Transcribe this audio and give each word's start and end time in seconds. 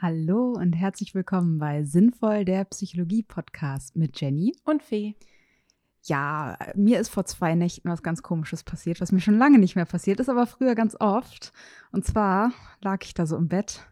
Hallo 0.00 0.52
und 0.52 0.74
herzlich 0.74 1.12
willkommen 1.16 1.58
bei 1.58 1.82
Sinnvoll 1.82 2.44
der 2.44 2.64
Psychologie 2.66 3.24
Podcast 3.24 3.96
mit 3.96 4.20
Jenny 4.20 4.54
und 4.62 4.80
Fee. 4.80 5.16
Ja, 6.04 6.56
mir 6.76 7.00
ist 7.00 7.08
vor 7.08 7.24
zwei 7.24 7.56
Nächten 7.56 7.90
was 7.90 8.04
ganz 8.04 8.22
Komisches 8.22 8.62
passiert, 8.62 9.00
was 9.00 9.10
mir 9.10 9.18
schon 9.18 9.38
lange 9.38 9.58
nicht 9.58 9.74
mehr 9.74 9.86
passiert 9.86 10.20
ist, 10.20 10.28
aber 10.28 10.46
früher 10.46 10.76
ganz 10.76 10.94
oft. 11.00 11.52
Und 11.90 12.04
zwar 12.04 12.52
lag 12.80 13.02
ich 13.02 13.12
da 13.12 13.26
so 13.26 13.36
im 13.36 13.48
Bett 13.48 13.88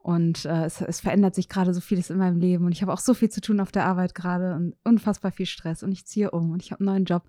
und 0.00 0.46
äh, 0.46 0.64
es, 0.64 0.80
es, 0.80 0.98
verändert 0.98 1.36
sich 1.36 1.48
gerade 1.48 1.72
so 1.72 1.80
vieles 1.80 2.10
in 2.10 2.18
meinem 2.18 2.40
Leben 2.40 2.64
und 2.64 2.72
ich 2.72 2.82
habe 2.82 2.92
auch 2.92 2.98
so 2.98 3.14
viel 3.14 3.28
zu 3.28 3.40
tun 3.40 3.60
auf 3.60 3.70
der 3.70 3.86
Arbeit 3.86 4.16
gerade 4.16 4.56
und 4.56 4.74
unfassbar 4.82 5.30
viel 5.30 5.46
Stress 5.46 5.84
und 5.84 5.92
ich 5.92 6.06
ziehe 6.06 6.32
um 6.32 6.50
und 6.50 6.60
ich 6.60 6.72
habe 6.72 6.80
einen 6.80 6.86
neuen 6.88 7.04
Job. 7.04 7.22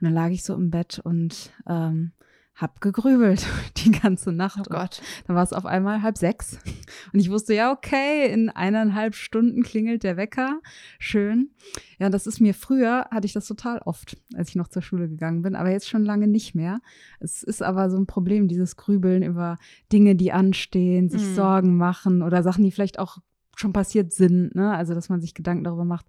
Und 0.00 0.04
dann 0.04 0.12
lag 0.12 0.28
ich 0.28 0.44
so 0.44 0.54
im 0.54 0.68
Bett 0.68 0.98
und 1.02 1.50
ähm, 1.66 2.12
hab 2.54 2.80
gegrübelt 2.80 3.46
die 3.78 3.90
ganze 3.90 4.32
Nacht. 4.32 4.66
Oh 4.70 4.74
Gott. 4.74 5.02
Dann 5.26 5.36
war 5.36 5.42
es 5.42 5.52
auf 5.52 5.66
einmal 5.66 6.02
halb 6.02 6.16
sechs. 6.16 6.58
Und 7.12 7.18
ich 7.18 7.30
wusste, 7.30 7.54
ja, 7.54 7.72
okay, 7.72 8.32
in 8.32 8.48
eineinhalb 8.48 9.14
Stunden 9.14 9.62
klingelt 9.62 10.04
der 10.04 10.16
Wecker. 10.16 10.60
Schön. 10.98 11.50
Ja, 11.98 12.10
das 12.10 12.26
ist 12.26 12.40
mir 12.40 12.54
früher, 12.54 13.08
hatte 13.10 13.26
ich 13.26 13.32
das 13.32 13.46
total 13.46 13.78
oft, 13.78 14.16
als 14.34 14.50
ich 14.50 14.56
noch 14.56 14.68
zur 14.68 14.82
Schule 14.82 15.08
gegangen 15.08 15.42
bin, 15.42 15.56
aber 15.56 15.70
jetzt 15.70 15.88
schon 15.88 16.04
lange 16.04 16.28
nicht 16.28 16.54
mehr. 16.54 16.80
Es 17.20 17.42
ist 17.42 17.62
aber 17.62 17.90
so 17.90 17.96
ein 17.96 18.06
Problem, 18.06 18.48
dieses 18.48 18.76
Grübeln 18.76 19.22
über 19.22 19.58
Dinge, 19.92 20.14
die 20.14 20.32
anstehen, 20.32 21.08
sich 21.08 21.22
mhm. 21.22 21.34
Sorgen 21.34 21.76
machen 21.76 22.22
oder 22.22 22.42
Sachen, 22.42 22.64
die 22.64 22.70
vielleicht 22.70 22.98
auch 22.98 23.18
schon 23.56 23.72
passiert 23.72 24.12
sind. 24.12 24.54
Ne? 24.54 24.74
Also, 24.74 24.94
dass 24.94 25.08
man 25.08 25.20
sich 25.20 25.34
Gedanken 25.34 25.64
darüber 25.64 25.84
macht 25.84 26.06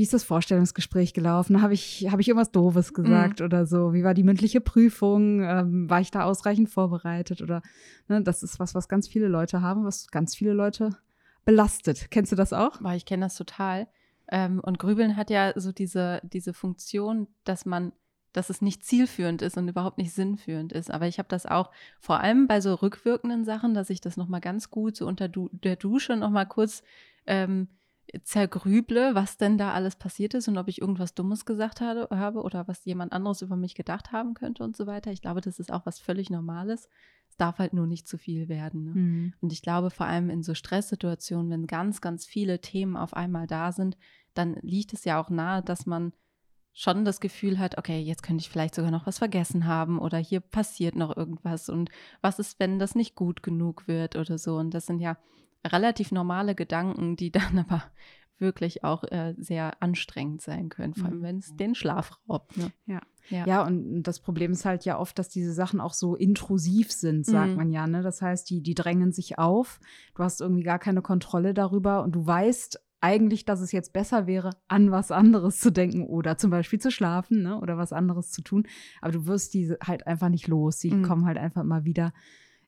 wie 0.00 0.04
ist 0.04 0.14
das 0.14 0.24
Vorstellungsgespräch 0.24 1.12
gelaufen? 1.12 1.60
Habe 1.60 1.74
ich, 1.74 2.08
hab 2.10 2.20
ich 2.20 2.28
irgendwas 2.28 2.50
Doofes 2.50 2.94
gesagt 2.94 3.40
mhm. 3.40 3.44
oder 3.44 3.66
so? 3.66 3.92
Wie 3.92 4.02
war 4.02 4.14
die 4.14 4.22
mündliche 4.22 4.62
Prüfung? 4.62 5.42
Ähm, 5.42 5.90
war 5.90 6.00
ich 6.00 6.10
da 6.10 6.24
ausreichend 6.24 6.70
vorbereitet? 6.70 7.42
Oder 7.42 7.60
ne, 8.08 8.22
das 8.22 8.42
ist 8.42 8.58
was, 8.58 8.74
was 8.74 8.88
ganz 8.88 9.08
viele 9.08 9.28
Leute 9.28 9.60
haben, 9.60 9.84
was 9.84 10.06
ganz 10.06 10.34
viele 10.34 10.54
Leute 10.54 10.96
belastet. 11.44 12.10
Kennst 12.10 12.32
du 12.32 12.36
das 12.36 12.54
auch? 12.54 12.80
Boah, 12.80 12.94
ich 12.94 13.04
kenne 13.04 13.26
das 13.26 13.34
total. 13.34 13.88
Ähm, 14.32 14.60
und 14.60 14.78
Grübeln 14.78 15.18
hat 15.18 15.28
ja 15.28 15.52
so 15.54 15.70
diese, 15.70 16.22
diese 16.24 16.54
Funktion, 16.54 17.26
dass 17.44 17.66
man 17.66 17.92
dass 18.32 18.48
es 18.48 18.62
nicht 18.62 18.84
zielführend 18.84 19.42
ist 19.42 19.58
und 19.58 19.68
überhaupt 19.68 19.98
nicht 19.98 20.14
sinnführend 20.14 20.72
ist. 20.72 20.90
Aber 20.90 21.08
ich 21.08 21.18
habe 21.18 21.28
das 21.28 21.44
auch 21.44 21.70
vor 21.98 22.20
allem 22.20 22.46
bei 22.46 22.62
so 22.62 22.72
rückwirkenden 22.74 23.44
Sachen, 23.44 23.74
dass 23.74 23.90
ich 23.90 24.00
das 24.00 24.16
nochmal 24.16 24.40
ganz 24.40 24.70
gut 24.70 24.96
so 24.96 25.06
unter 25.06 25.28
du 25.28 25.50
der 25.52 25.76
Dusche 25.76 26.16
nochmal 26.16 26.46
kurz 26.46 26.82
ähm, 27.26 27.68
zergrüble, 28.22 29.14
was 29.14 29.36
denn 29.36 29.58
da 29.58 29.72
alles 29.72 29.96
passiert 29.96 30.34
ist 30.34 30.48
und 30.48 30.58
ob 30.58 30.68
ich 30.68 30.80
irgendwas 30.80 31.14
Dummes 31.14 31.44
gesagt 31.44 31.80
habe, 31.80 32.08
oder 32.08 32.68
was 32.68 32.84
jemand 32.84 33.12
anderes 33.12 33.42
über 33.42 33.56
mich 33.56 33.74
gedacht 33.74 34.12
haben 34.12 34.34
könnte 34.34 34.64
und 34.64 34.76
so 34.76 34.86
weiter. 34.86 35.12
Ich 35.12 35.22
glaube, 35.22 35.40
das 35.40 35.58
ist 35.58 35.72
auch 35.72 35.86
was 35.86 35.98
völlig 35.98 36.30
Normales. 36.30 36.88
Es 37.28 37.36
darf 37.36 37.58
halt 37.58 37.72
nur 37.72 37.86
nicht 37.86 38.08
zu 38.08 38.18
viel 38.18 38.48
werden. 38.48 38.84
Ne? 38.84 38.90
Mhm. 38.94 39.34
Und 39.40 39.52
ich 39.52 39.62
glaube, 39.62 39.90
vor 39.90 40.06
allem 40.06 40.30
in 40.30 40.42
so 40.42 40.54
Stresssituationen, 40.54 41.50
wenn 41.50 41.66
ganz, 41.66 42.00
ganz 42.00 42.26
viele 42.26 42.60
Themen 42.60 42.96
auf 42.96 43.14
einmal 43.14 43.46
da 43.46 43.72
sind, 43.72 43.96
dann 44.34 44.56
liegt 44.62 44.92
es 44.92 45.04
ja 45.04 45.20
auch 45.20 45.30
nahe, 45.30 45.62
dass 45.62 45.86
man 45.86 46.12
schon 46.72 47.04
das 47.04 47.20
Gefühl 47.20 47.58
hat, 47.58 47.78
okay, 47.78 48.00
jetzt 48.00 48.22
könnte 48.22 48.42
ich 48.42 48.50
vielleicht 48.50 48.74
sogar 48.74 48.90
noch 48.90 49.06
was 49.06 49.18
vergessen 49.18 49.66
haben 49.66 49.98
oder 49.98 50.18
hier 50.18 50.40
passiert 50.40 50.94
noch 50.94 51.16
irgendwas 51.16 51.68
und 51.68 51.90
was 52.20 52.38
ist, 52.38 52.60
wenn 52.60 52.78
das 52.78 52.94
nicht 52.94 53.14
gut 53.16 53.42
genug 53.42 53.88
wird 53.88 54.16
oder 54.16 54.38
so. 54.38 54.56
Und 54.56 54.72
das 54.72 54.86
sind 54.86 55.00
ja 55.00 55.16
relativ 55.66 56.12
normale 56.12 56.54
Gedanken, 56.54 57.16
die 57.16 57.30
dann 57.32 57.58
aber 57.58 57.84
wirklich 58.38 58.84
auch 58.84 59.04
äh, 59.04 59.34
sehr 59.36 59.82
anstrengend 59.82 60.40
sein 60.40 60.70
können, 60.70 60.94
vor 60.94 61.06
allem 61.06 61.18
mhm. 61.18 61.22
wenn 61.22 61.38
es 61.38 61.54
den 61.56 61.74
Schlaf 61.74 62.18
raubt. 62.28 62.56
Ne? 62.56 62.72
Ja. 62.86 63.00
Ja. 63.28 63.46
ja, 63.46 63.66
und 63.66 64.02
das 64.02 64.18
Problem 64.18 64.52
ist 64.52 64.64
halt 64.64 64.84
ja 64.84 64.98
oft, 64.98 65.18
dass 65.18 65.28
diese 65.28 65.52
Sachen 65.52 65.80
auch 65.80 65.92
so 65.92 66.16
intrusiv 66.16 66.90
sind, 66.90 67.24
sagt 67.24 67.50
mhm. 67.50 67.56
man 67.56 67.70
ja. 67.70 67.86
Ne? 67.86 68.02
Das 68.02 68.22
heißt, 68.22 68.48
die, 68.50 68.60
die 68.62 68.74
drängen 68.74 69.12
sich 69.12 69.38
auf. 69.38 69.78
Du 70.16 70.24
hast 70.24 70.40
irgendwie 70.40 70.64
gar 70.64 70.78
keine 70.78 71.02
Kontrolle 71.02 71.54
darüber 71.54 72.02
und 72.02 72.12
du 72.12 72.26
weißt 72.26 72.80
eigentlich, 73.00 73.44
dass 73.44 73.60
es 73.60 73.72
jetzt 73.72 73.92
besser 73.92 74.26
wäre, 74.26 74.50
an 74.68 74.90
was 74.90 75.10
anderes 75.10 75.58
zu 75.58 75.70
denken 75.70 76.04
oder 76.06 76.38
zum 76.38 76.50
Beispiel 76.50 76.80
zu 76.80 76.90
schlafen 76.90 77.42
ne? 77.42 77.58
oder 77.58 77.78
was 77.78 77.92
anderes 77.92 78.30
zu 78.30 78.42
tun. 78.42 78.66
Aber 79.00 79.12
du 79.12 79.26
wirst 79.26 79.54
diese 79.54 79.78
halt 79.84 80.06
einfach 80.06 80.28
nicht 80.28 80.48
los. 80.48 80.80
Sie 80.80 80.90
mhm. 80.90 81.02
kommen 81.02 81.26
halt 81.26 81.38
einfach 81.38 81.62
immer 81.62 81.84
wieder 81.84 82.12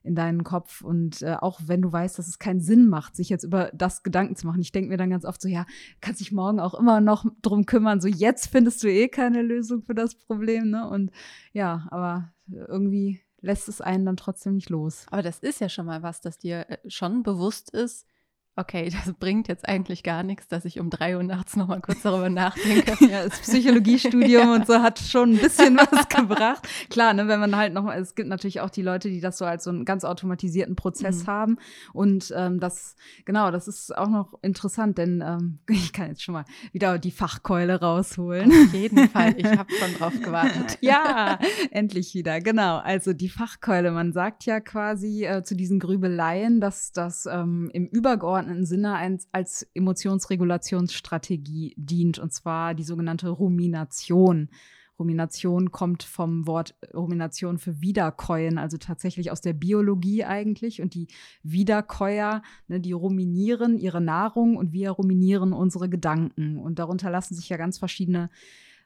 in 0.03 0.15
deinen 0.15 0.43
Kopf. 0.43 0.81
Und 0.81 1.21
äh, 1.21 1.35
auch 1.39 1.61
wenn 1.65 1.81
du 1.81 1.91
weißt, 1.91 2.19
dass 2.19 2.27
es 2.27 2.39
keinen 2.39 2.59
Sinn 2.59 2.89
macht, 2.89 3.15
sich 3.15 3.29
jetzt 3.29 3.43
über 3.43 3.71
das 3.73 4.03
Gedanken 4.03 4.35
zu 4.35 4.45
machen. 4.45 4.61
Ich 4.61 4.71
denke 4.71 4.89
mir 4.89 4.97
dann 4.97 5.09
ganz 5.09 5.25
oft 5.25 5.41
so, 5.41 5.47
ja, 5.47 5.65
kannst 6.01 6.19
dich 6.19 6.31
morgen 6.31 6.59
auch 6.59 6.73
immer 6.73 7.01
noch 7.01 7.25
drum 7.41 7.65
kümmern. 7.65 8.01
So 8.01 8.07
jetzt 8.07 8.47
findest 8.47 8.83
du 8.83 8.87
eh 8.87 9.07
keine 9.07 9.41
Lösung 9.41 9.81
für 9.81 9.95
das 9.95 10.15
Problem. 10.15 10.69
Ne? 10.69 10.87
Und 10.87 11.11
ja, 11.53 11.87
aber 11.89 12.33
irgendwie 12.47 13.21
lässt 13.39 13.67
es 13.67 13.81
einen 13.81 14.05
dann 14.05 14.17
trotzdem 14.17 14.55
nicht 14.55 14.69
los. 14.69 15.05
Aber 15.09 15.21
das 15.21 15.39
ist 15.39 15.59
ja 15.59 15.69
schon 15.69 15.85
mal 15.85 16.03
was, 16.03 16.21
dass 16.21 16.37
dir 16.37 16.69
äh, 16.69 16.77
schon 16.87 17.23
bewusst 17.23 17.69
ist, 17.69 18.05
okay, 18.55 18.89
das 19.05 19.13
bringt 19.13 19.47
jetzt 19.47 19.67
eigentlich 19.67 20.03
gar 20.03 20.23
nichts, 20.23 20.47
dass 20.47 20.65
ich 20.65 20.79
um 20.79 20.89
drei 20.89 21.17
Uhr 21.17 21.23
nachts 21.23 21.55
nochmal 21.55 21.81
kurz 21.81 22.01
darüber 22.01 22.29
nachdenke. 22.29 22.93
ja, 23.05 23.23
das 23.23 23.39
Psychologiestudium 23.39 24.29
ja. 24.29 24.53
und 24.53 24.67
so 24.67 24.81
hat 24.81 24.99
schon 24.99 25.33
ein 25.33 25.37
bisschen 25.37 25.77
was 25.77 26.07
gebracht. 26.09 26.67
Klar, 26.89 27.13
ne, 27.13 27.27
wenn 27.27 27.39
man 27.39 27.55
halt 27.55 27.73
noch, 27.73 27.91
es 27.91 28.15
gibt 28.15 28.29
natürlich 28.29 28.61
auch 28.61 28.69
die 28.69 28.81
Leute, 28.81 29.09
die 29.09 29.21
das 29.21 29.37
so 29.37 29.45
als 29.45 29.63
so 29.63 29.69
einen 29.69 29.85
ganz 29.85 30.03
automatisierten 30.03 30.75
Prozess 30.75 31.23
mhm. 31.23 31.27
haben. 31.27 31.57
Und 31.93 32.33
ähm, 32.35 32.59
das, 32.59 32.95
genau, 33.25 33.51
das 33.51 33.67
ist 33.67 33.95
auch 33.95 34.09
noch 34.09 34.33
interessant, 34.41 34.97
denn 34.97 35.23
ähm, 35.25 35.59
ich 35.69 35.93
kann 35.93 36.09
jetzt 36.09 36.23
schon 36.23 36.33
mal 36.33 36.45
wieder 36.71 36.97
die 36.97 37.11
Fachkeule 37.11 37.79
rausholen. 37.79 38.51
Auf 38.51 38.73
jeden 38.73 39.09
Fall, 39.09 39.35
ich 39.37 39.45
habe 39.45 39.71
schon 39.73 39.93
drauf 39.95 40.13
gewartet. 40.21 40.77
ja, 40.81 41.39
endlich 41.71 42.13
wieder, 42.13 42.39
genau. 42.41 42.77
Also 42.77 43.13
die 43.13 43.29
Fachkeule, 43.29 43.91
man 43.91 44.13
sagt 44.13 44.45
ja 44.45 44.59
quasi 44.59 45.25
äh, 45.25 45.43
zu 45.43 45.55
diesen 45.55 45.79
Grübeleien, 45.79 46.61
dass 46.61 46.91
das 46.91 47.25
ähm, 47.25 47.69
im 47.73 47.87
übergeordneten 47.87 48.42
übergeordneten 48.43 48.65
Sinne 48.65 48.95
als, 48.95 49.27
als 49.31 49.67
Emotionsregulationsstrategie 49.73 51.73
dient, 51.77 52.19
und 52.19 52.33
zwar 52.33 52.73
die 52.73 52.83
sogenannte 52.83 53.29
Rumination. 53.29 54.49
Rumination 54.99 55.71
kommt 55.71 56.03
vom 56.03 56.45
Wort 56.45 56.75
Rumination 56.93 57.57
für 57.57 57.81
Wiederkäuen, 57.81 58.59
also 58.59 58.77
tatsächlich 58.77 59.31
aus 59.31 59.41
der 59.41 59.53
Biologie 59.53 60.23
eigentlich. 60.23 60.81
Und 60.81 60.93
die 60.93 61.07
Wiederkäuer, 61.41 62.43
ne, 62.67 62.79
die 62.79 62.91
ruminieren 62.91 63.79
ihre 63.79 64.01
Nahrung 64.01 64.55
und 64.55 64.71
wir 64.71 64.91
ruminieren 64.91 65.51
unsere 65.51 65.89
Gedanken. 65.89 66.57
Und 66.57 66.77
darunter 66.77 67.09
lassen 67.09 67.33
sich 67.33 67.49
ja 67.49 67.57
ganz 67.57 67.79
verschiedene 67.79 68.29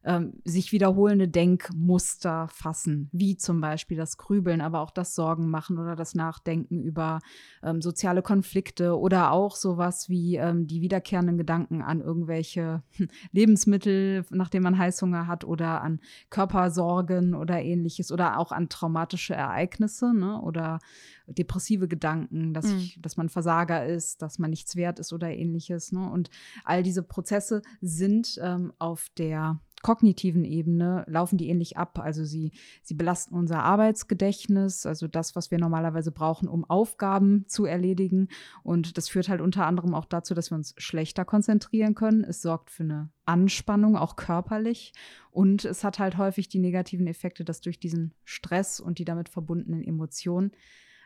ähm, 0.03 0.33
sich 0.45 0.71
wiederholende 0.71 1.27
Denkmuster 1.27 2.47
fassen, 2.49 3.09
wie 3.11 3.37
zum 3.37 3.61
Beispiel 3.61 3.97
das 3.97 4.17
Grübeln, 4.17 4.61
aber 4.61 4.81
auch 4.81 4.91
das 4.91 5.15
Sorgen 5.15 5.49
machen 5.49 5.77
oder 5.77 5.95
das 5.95 6.15
Nachdenken 6.15 6.81
über 6.81 7.19
ähm, 7.63 7.81
soziale 7.81 8.21
Konflikte 8.21 8.97
oder 8.97 9.31
auch 9.31 9.55
sowas 9.55 10.09
wie 10.09 10.35
ähm, 10.35 10.67
die 10.67 10.81
wiederkehrenden 10.81 11.37
Gedanken 11.37 11.81
an 11.81 12.01
irgendwelche 12.01 12.83
Lebensmittel, 13.31 14.25
nachdem 14.29 14.63
man 14.63 14.77
Heißhunger 14.77 15.27
hat 15.27 15.43
oder 15.43 15.81
an 15.81 15.99
Körpersorgen 16.29 17.35
oder 17.35 17.61
ähnliches 17.61 18.11
oder 18.11 18.39
auch 18.39 18.51
an 18.51 18.69
traumatische 18.69 19.33
Ereignisse 19.33 20.13
ne? 20.13 20.41
oder 20.41 20.79
depressive 21.27 21.87
Gedanken, 21.87 22.53
dass, 22.53 22.67
mhm. 22.67 22.77
ich, 22.77 23.01
dass 23.01 23.17
man 23.17 23.29
Versager 23.29 23.85
ist, 23.85 24.21
dass 24.21 24.39
man 24.39 24.49
nichts 24.49 24.75
wert 24.75 24.99
ist 24.99 25.11
oder 25.11 25.29
ähnliches. 25.29 25.91
Ne? 25.91 26.09
Und 26.09 26.29
all 26.63 26.83
diese 26.83 27.03
Prozesse 27.03 27.61
sind 27.81 28.39
ähm, 28.41 28.71
auf 28.79 29.07
der 29.17 29.59
kognitiven 29.83 30.43
Ebene 30.43 31.05
laufen 31.07 31.37
die 31.37 31.49
ähnlich 31.49 31.77
ab. 31.77 31.99
Also 31.99 32.25
sie, 32.25 32.51
sie 32.81 32.95
belasten 32.95 33.35
unser 33.35 33.63
Arbeitsgedächtnis, 33.63 34.85
also 34.85 35.07
das, 35.07 35.35
was 35.35 35.51
wir 35.51 35.59
normalerweise 35.59 36.11
brauchen, 36.11 36.47
um 36.47 36.65
Aufgaben 36.65 37.45
zu 37.47 37.65
erledigen. 37.65 38.27
Und 38.63 38.97
das 38.97 39.09
führt 39.09 39.29
halt 39.29 39.41
unter 39.41 39.65
anderem 39.65 39.93
auch 39.93 40.05
dazu, 40.05 40.33
dass 40.33 40.51
wir 40.51 40.57
uns 40.57 40.73
schlechter 40.77 41.25
konzentrieren 41.25 41.95
können. 41.95 42.23
Es 42.23 42.41
sorgt 42.41 42.71
für 42.71 42.83
eine 42.83 43.09
Anspannung, 43.25 43.95
auch 43.95 44.15
körperlich. 44.15 44.93
Und 45.31 45.65
es 45.65 45.83
hat 45.83 45.99
halt 45.99 46.17
häufig 46.17 46.49
die 46.49 46.59
negativen 46.59 47.07
Effekte, 47.07 47.45
dass 47.45 47.61
durch 47.61 47.79
diesen 47.79 48.13
Stress 48.23 48.79
und 48.79 48.99
die 48.99 49.05
damit 49.05 49.29
verbundenen 49.29 49.83
Emotionen 49.83 50.51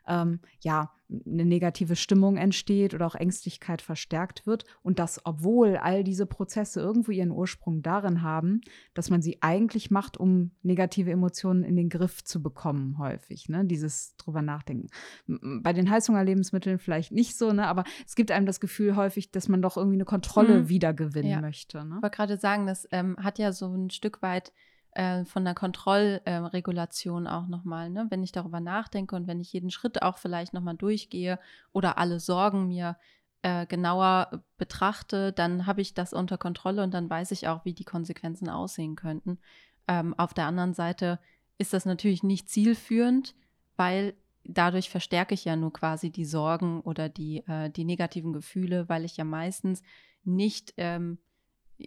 ähm, 0.07 0.39
ja, 0.61 0.91
eine 1.25 1.45
negative 1.45 1.95
Stimmung 1.95 2.37
entsteht 2.37 2.93
oder 2.93 3.05
auch 3.05 3.15
Ängstlichkeit 3.15 3.81
verstärkt 3.81 4.47
wird. 4.47 4.63
Und 4.81 4.99
das, 4.99 5.21
obwohl 5.25 5.77
all 5.77 6.03
diese 6.03 6.25
Prozesse 6.25 6.79
irgendwo 6.79 7.11
ihren 7.11 7.31
Ursprung 7.31 7.81
darin 7.81 8.21
haben, 8.21 8.61
dass 8.93 9.09
man 9.09 9.21
sie 9.21 9.41
eigentlich 9.41 9.91
macht, 9.91 10.17
um 10.17 10.51
negative 10.63 11.11
Emotionen 11.11 11.63
in 11.63 11.75
den 11.75 11.89
Griff 11.89 12.23
zu 12.23 12.41
bekommen, 12.41 12.97
häufig. 12.97 13.49
Ne? 13.49 13.65
Dieses 13.65 14.15
drüber 14.17 14.41
nachdenken. 14.41 14.87
Bei 15.27 15.73
den 15.73 15.89
Heißhungerlebensmitteln 15.89 16.79
vielleicht 16.79 17.11
nicht 17.11 17.37
so, 17.37 17.51
ne? 17.51 17.67
aber 17.67 17.83
es 18.05 18.15
gibt 18.15 18.31
einem 18.31 18.45
das 18.45 18.59
Gefühl 18.59 18.95
häufig, 18.95 19.31
dass 19.31 19.49
man 19.49 19.61
doch 19.61 19.75
irgendwie 19.75 19.97
eine 19.97 20.05
Kontrolle 20.05 20.61
mhm. 20.61 20.69
wiedergewinnen 20.69 21.31
ja. 21.31 21.41
möchte. 21.41 21.83
Ne? 21.83 21.95
Ich 21.97 22.03
wollte 22.03 22.15
gerade 22.15 22.37
sagen, 22.37 22.65
das 22.65 22.87
ähm, 22.91 23.17
hat 23.19 23.37
ja 23.37 23.51
so 23.51 23.67
ein 23.67 23.89
Stück 23.89 24.21
weit 24.21 24.53
äh, 24.93 25.25
von 25.25 25.45
der 25.45 25.53
Kontrollregulation 25.53 27.27
auch 27.27 27.47
nochmal, 27.47 27.89
ne? 27.89 28.07
wenn 28.09 28.23
ich 28.23 28.31
darüber 28.31 28.59
nachdenke 28.59 29.15
und 29.15 29.27
wenn 29.27 29.39
ich 29.39 29.53
jeden 29.53 29.71
Schritt 29.71 30.01
auch 30.01 30.17
vielleicht 30.17 30.53
nochmal 30.53 30.75
durchgehe 30.75 31.39
oder 31.71 31.97
alle 31.97 32.19
Sorgen 32.19 32.67
mir 32.67 32.97
äh, 33.41 33.65
genauer 33.65 34.43
betrachte, 34.57 35.31
dann 35.31 35.65
habe 35.65 35.81
ich 35.81 35.93
das 35.93 36.13
unter 36.13 36.37
Kontrolle 36.37 36.83
und 36.83 36.93
dann 36.93 37.09
weiß 37.09 37.31
ich 37.31 37.47
auch, 37.47 37.65
wie 37.65 37.73
die 37.73 37.85
Konsequenzen 37.85 38.49
aussehen 38.49 38.95
könnten. 38.95 39.39
Ähm, 39.87 40.13
auf 40.17 40.33
der 40.33 40.45
anderen 40.45 40.73
Seite 40.73 41.19
ist 41.57 41.73
das 41.73 41.85
natürlich 41.85 42.23
nicht 42.23 42.49
zielführend, 42.49 43.35
weil 43.77 44.13
dadurch 44.43 44.89
verstärke 44.89 45.33
ich 45.33 45.45
ja 45.45 45.55
nur 45.55 45.71
quasi 45.73 46.11
die 46.11 46.25
Sorgen 46.25 46.81
oder 46.81 47.09
die, 47.09 47.45
äh, 47.47 47.69
die 47.69 47.85
negativen 47.85 48.33
Gefühle, 48.33 48.89
weil 48.89 49.05
ich 49.05 49.17
ja 49.17 49.23
meistens 49.23 49.81
nicht 50.23 50.73
ähm, 50.77 51.17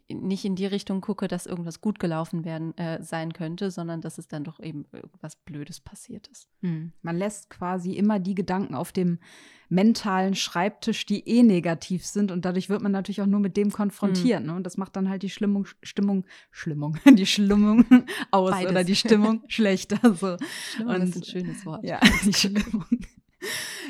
nicht 0.09 0.45
in 0.45 0.57
die 0.57 0.67
Richtung 0.67 1.01
gucke, 1.01 1.29
dass 1.29 1.47
irgendwas 1.47 1.81
gut 1.81 1.99
gelaufen 1.99 2.45
werden 2.45 2.77
äh, 2.77 3.03
sein 3.03 3.33
könnte, 3.33 3.71
sondern 3.71 4.01
dass 4.01 4.19
es 4.19 4.29
dann 4.29 4.45
doch 4.45 4.61
eben 4.61 4.87
irgendwas 4.93 5.37
Blödes 5.37 5.81
passiert 5.81 6.29
ist. 6.29 6.49
Hm. 6.61 6.93
Man 7.03 7.17
lässt 7.17 7.51
quasi 7.51 7.93
immer 7.93 8.19
die 8.19 8.35
Gedanken 8.35 8.75
auf 8.75 8.93
dem 8.93 9.19
mentalen 9.69 10.35
Schreibtisch, 10.35 11.07
die 11.07 11.27
eh 11.29 11.43
negativ 11.43 12.07
sind 12.07 12.31
und 12.31 12.45
dadurch 12.45 12.69
wird 12.69 12.83
man 12.83 12.93
natürlich 12.93 13.23
auch 13.23 13.27
nur 13.27 13.41
mit 13.41 13.57
dem 13.57 13.71
konfrontiert. 13.71 14.41
Hm. 14.41 14.47
Ne? 14.47 14.55
Und 14.55 14.65
das 14.65 14.77
macht 14.77 14.97
dann 14.97 15.09
halt 15.09 15.23
die 15.23 15.31
Stimmung, 15.31 15.67
Stimmung, 15.83 16.25
Schlimmung, 16.51 16.99
die 17.13 17.27
Stimmung 17.27 17.85
aus 18.31 18.51
Beides. 18.51 18.71
oder 18.71 18.85
die 18.85 18.97
Stimmung 18.97 19.43
schlechter. 19.49 19.99
So. 20.15 20.37
Stimmung 20.75 20.95
und, 20.95 21.03
ist 21.03 21.17
ein 21.17 21.25
schönes 21.25 21.67
Wort. 21.67 21.85
Ja, 21.85 22.01
die 22.25 22.33
Stimmung. 22.33 22.85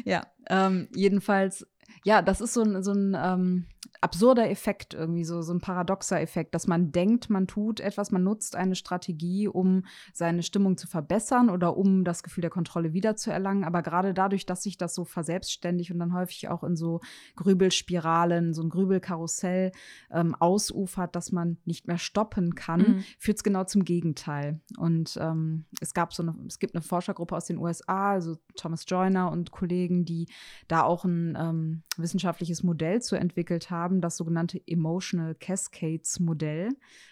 ja, 0.05 0.27
ähm, 0.49 0.89
jedenfalls 0.95 1.67
ja, 2.05 2.21
das 2.23 2.41
ist 2.41 2.53
so 2.53 2.63
ein, 2.63 2.83
so 2.83 2.93
ein 2.93 3.17
ähm, 3.19 3.67
absurder 4.05 4.51
Effekt 4.51 4.93
irgendwie, 4.93 5.25
so, 5.25 5.41
so 5.41 5.55
ein 5.55 5.63
paradoxer 5.63 6.21
Effekt, 6.21 6.55
dass 6.55 6.67
man 6.67 6.93
denkt, 6.93 7.31
man 7.31 7.47
tut 7.47 7.81
etwas, 7.81 8.11
man 8.11 8.23
nutzt 8.23 8.55
eine 8.55 8.75
Strategie, 8.75 9.49
um 9.49 9.87
seine 10.13 10.43
Stimmung 10.43 10.77
zu 10.77 10.87
verbessern 10.87 11.49
oder 11.49 11.75
um 11.79 12.05
das 12.05 12.23
Gefühl 12.23 12.43
der 12.43 12.51
Kontrolle 12.51 12.93
wiederzuerlangen. 12.93 13.65
Aber 13.65 13.81
gerade 13.81 14.13
dadurch, 14.13 14.45
dass 14.45 14.63
sich 14.63 14.77
das 14.77 14.95
so 14.95 15.07
verselbstständigt 15.07 15.91
und 15.91 15.99
dann 16.01 16.13
häufig 16.13 16.49
auch 16.49 16.63
in 16.65 16.77
so 16.77 17.01
Grübelspiralen, 17.37 18.53
so 18.53 18.63
ein 18.63 18.69
Grübelkarussell 18.69 19.73
ähm, 20.11 20.35
ausufert, 20.35 21.17
dass 21.17 21.33
man 21.33 21.57
nicht 21.65 21.89
mehr 21.89 21.97
stoppen 21.97 22.55
kann, 22.55 22.81
mhm. 22.81 23.05
führt 23.19 23.39
es 23.39 23.43
genau 23.43 23.65
zum 23.65 23.87
Gegenteil. 23.87 24.61
Und 24.77 25.17
ähm, 25.19 25.65
es 25.81 25.95
gab 25.95 26.13
so 26.13 26.23
eine, 26.23 26.35
es 26.47 26.59
gibt 26.59 26.75
eine 26.75 26.83
Forschergruppe 26.83 27.35
aus 27.35 27.47
den 27.47 27.57
USA, 27.57 28.11
also 28.13 28.37
Thomas 28.55 28.85
Joyner 28.87 29.33
und 29.33 29.51
Kollegen, 29.51 30.05
die 30.05 30.27
da 30.69 30.83
auch 30.83 31.07
ein 31.07 31.39
ähm, 31.41 31.83
wissenschaftliches 31.97 32.63
Modell 32.63 33.01
zu 33.01 33.17
entwickelt 33.17 33.71
haben, 33.71 33.94
das 34.01 34.17
sogenannte 34.17 34.61
Emotional 34.67 35.35
Cascades 35.35 36.21
Modell, 36.21 36.71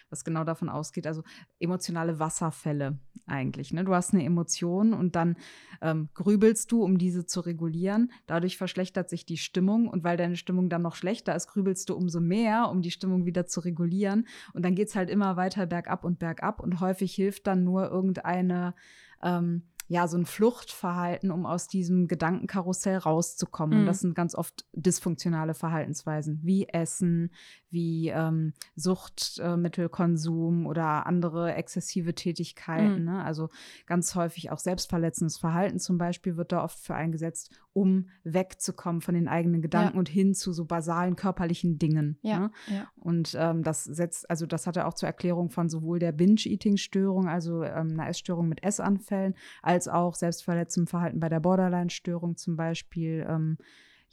was 0.09 0.23
genau 0.23 0.43
davon 0.43 0.69
ausgeht, 0.69 1.07
also 1.07 1.23
emotionale 1.59 2.19
Wasserfälle 2.19 2.99
eigentlich. 3.25 3.73
Ne? 3.73 3.83
Du 3.83 3.93
hast 3.93 4.13
eine 4.13 4.23
Emotion 4.23 4.93
und 4.93 5.15
dann 5.15 5.37
ähm, 5.81 6.09
grübelst 6.13 6.71
du, 6.71 6.83
um 6.83 6.97
diese 6.97 7.25
zu 7.25 7.39
regulieren. 7.41 8.11
Dadurch 8.27 8.57
verschlechtert 8.57 9.09
sich 9.09 9.25
die 9.25 9.37
Stimmung 9.37 9.87
und 9.87 10.03
weil 10.03 10.17
deine 10.17 10.35
Stimmung 10.35 10.69
dann 10.69 10.81
noch 10.81 10.95
schlechter 10.95 11.35
ist, 11.35 11.47
grübelst 11.47 11.89
du 11.89 11.95
umso 11.95 12.19
mehr, 12.19 12.69
um 12.69 12.81
die 12.81 12.91
Stimmung 12.91 13.25
wieder 13.25 13.45
zu 13.45 13.59
regulieren. 13.61 14.27
Und 14.53 14.63
dann 14.63 14.75
geht 14.75 14.89
es 14.89 14.95
halt 14.95 15.09
immer 15.09 15.35
weiter 15.35 15.65
bergab 15.65 16.03
und 16.03 16.19
bergab 16.19 16.59
und 16.59 16.79
häufig 16.79 17.13
hilft 17.13 17.47
dann 17.47 17.63
nur 17.63 17.89
irgendeine 17.89 18.75
ähm, 19.23 19.63
ja, 19.87 20.07
so 20.07 20.17
ein 20.17 20.25
Fluchtverhalten, 20.25 21.29
um 21.29 21.45
aus 21.45 21.67
diesem 21.67 22.07
Gedankenkarussell 22.07 22.97
rauszukommen. 22.97 23.75
Mhm. 23.75 23.81
Und 23.81 23.87
das 23.87 23.99
sind 23.99 24.15
ganz 24.15 24.33
oft 24.33 24.65
dysfunktionale 24.73 25.53
Verhaltensweisen, 25.53 26.39
wie 26.41 26.67
Essen, 26.69 27.31
wie 27.69 28.09
ähm, 28.09 28.53
Suchtmittelkonsum 28.75 30.65
oder 30.65 31.05
andere 31.05 31.53
exzessive 31.53 32.15
Tätigkeiten. 32.15 32.99
Mhm. 32.99 33.05
Ne? 33.05 33.23
Also 33.23 33.49
ganz 33.85 34.15
häufig 34.15 34.51
auch 34.51 34.59
selbstverletzendes 34.59 35.37
Verhalten 35.37 35.79
zum 35.79 35.97
Beispiel 35.97 36.37
wird 36.37 36.51
da 36.51 36.63
oft 36.63 36.79
für 36.79 36.95
eingesetzt, 36.95 37.51
um 37.73 38.09
wegzukommen 38.23 39.01
von 39.01 39.15
den 39.15 39.27
eigenen 39.27 39.61
Gedanken 39.61 39.95
ja. 39.95 39.99
und 39.99 40.07
hin 40.07 40.33
zu 40.33 40.53
so 40.53 40.65
basalen 40.65 41.15
körperlichen 41.15 41.79
Dingen. 41.79 42.17
Ja. 42.21 42.39
Ne? 42.39 42.51
ja. 42.67 42.87
Und 42.95 43.35
ähm, 43.37 43.63
das 43.63 43.83
setzt, 43.83 44.29
also 44.29 44.45
das 44.45 44.67
hat 44.67 44.77
er 44.77 44.87
auch 44.87 44.93
zur 44.93 45.07
Erklärung 45.07 45.49
von 45.49 45.69
sowohl 45.69 45.99
der 45.99 46.11
Binge-Eating-Störung, 46.11 47.27
also 47.27 47.63
ähm, 47.63 47.91
einer 47.93 48.07
Essstörung 48.07 48.47
mit 48.47 48.63
Essanfällen, 48.63 49.33
als 49.61 49.87
auch 49.87 50.13
selbstverletzendem 50.13 50.87
Verhalten 50.87 51.19
bei 51.19 51.29
der 51.29 51.39
Borderline-Störung 51.39 52.37
zum 52.37 52.55
Beispiel. 52.55 53.25
Ähm, 53.27 53.57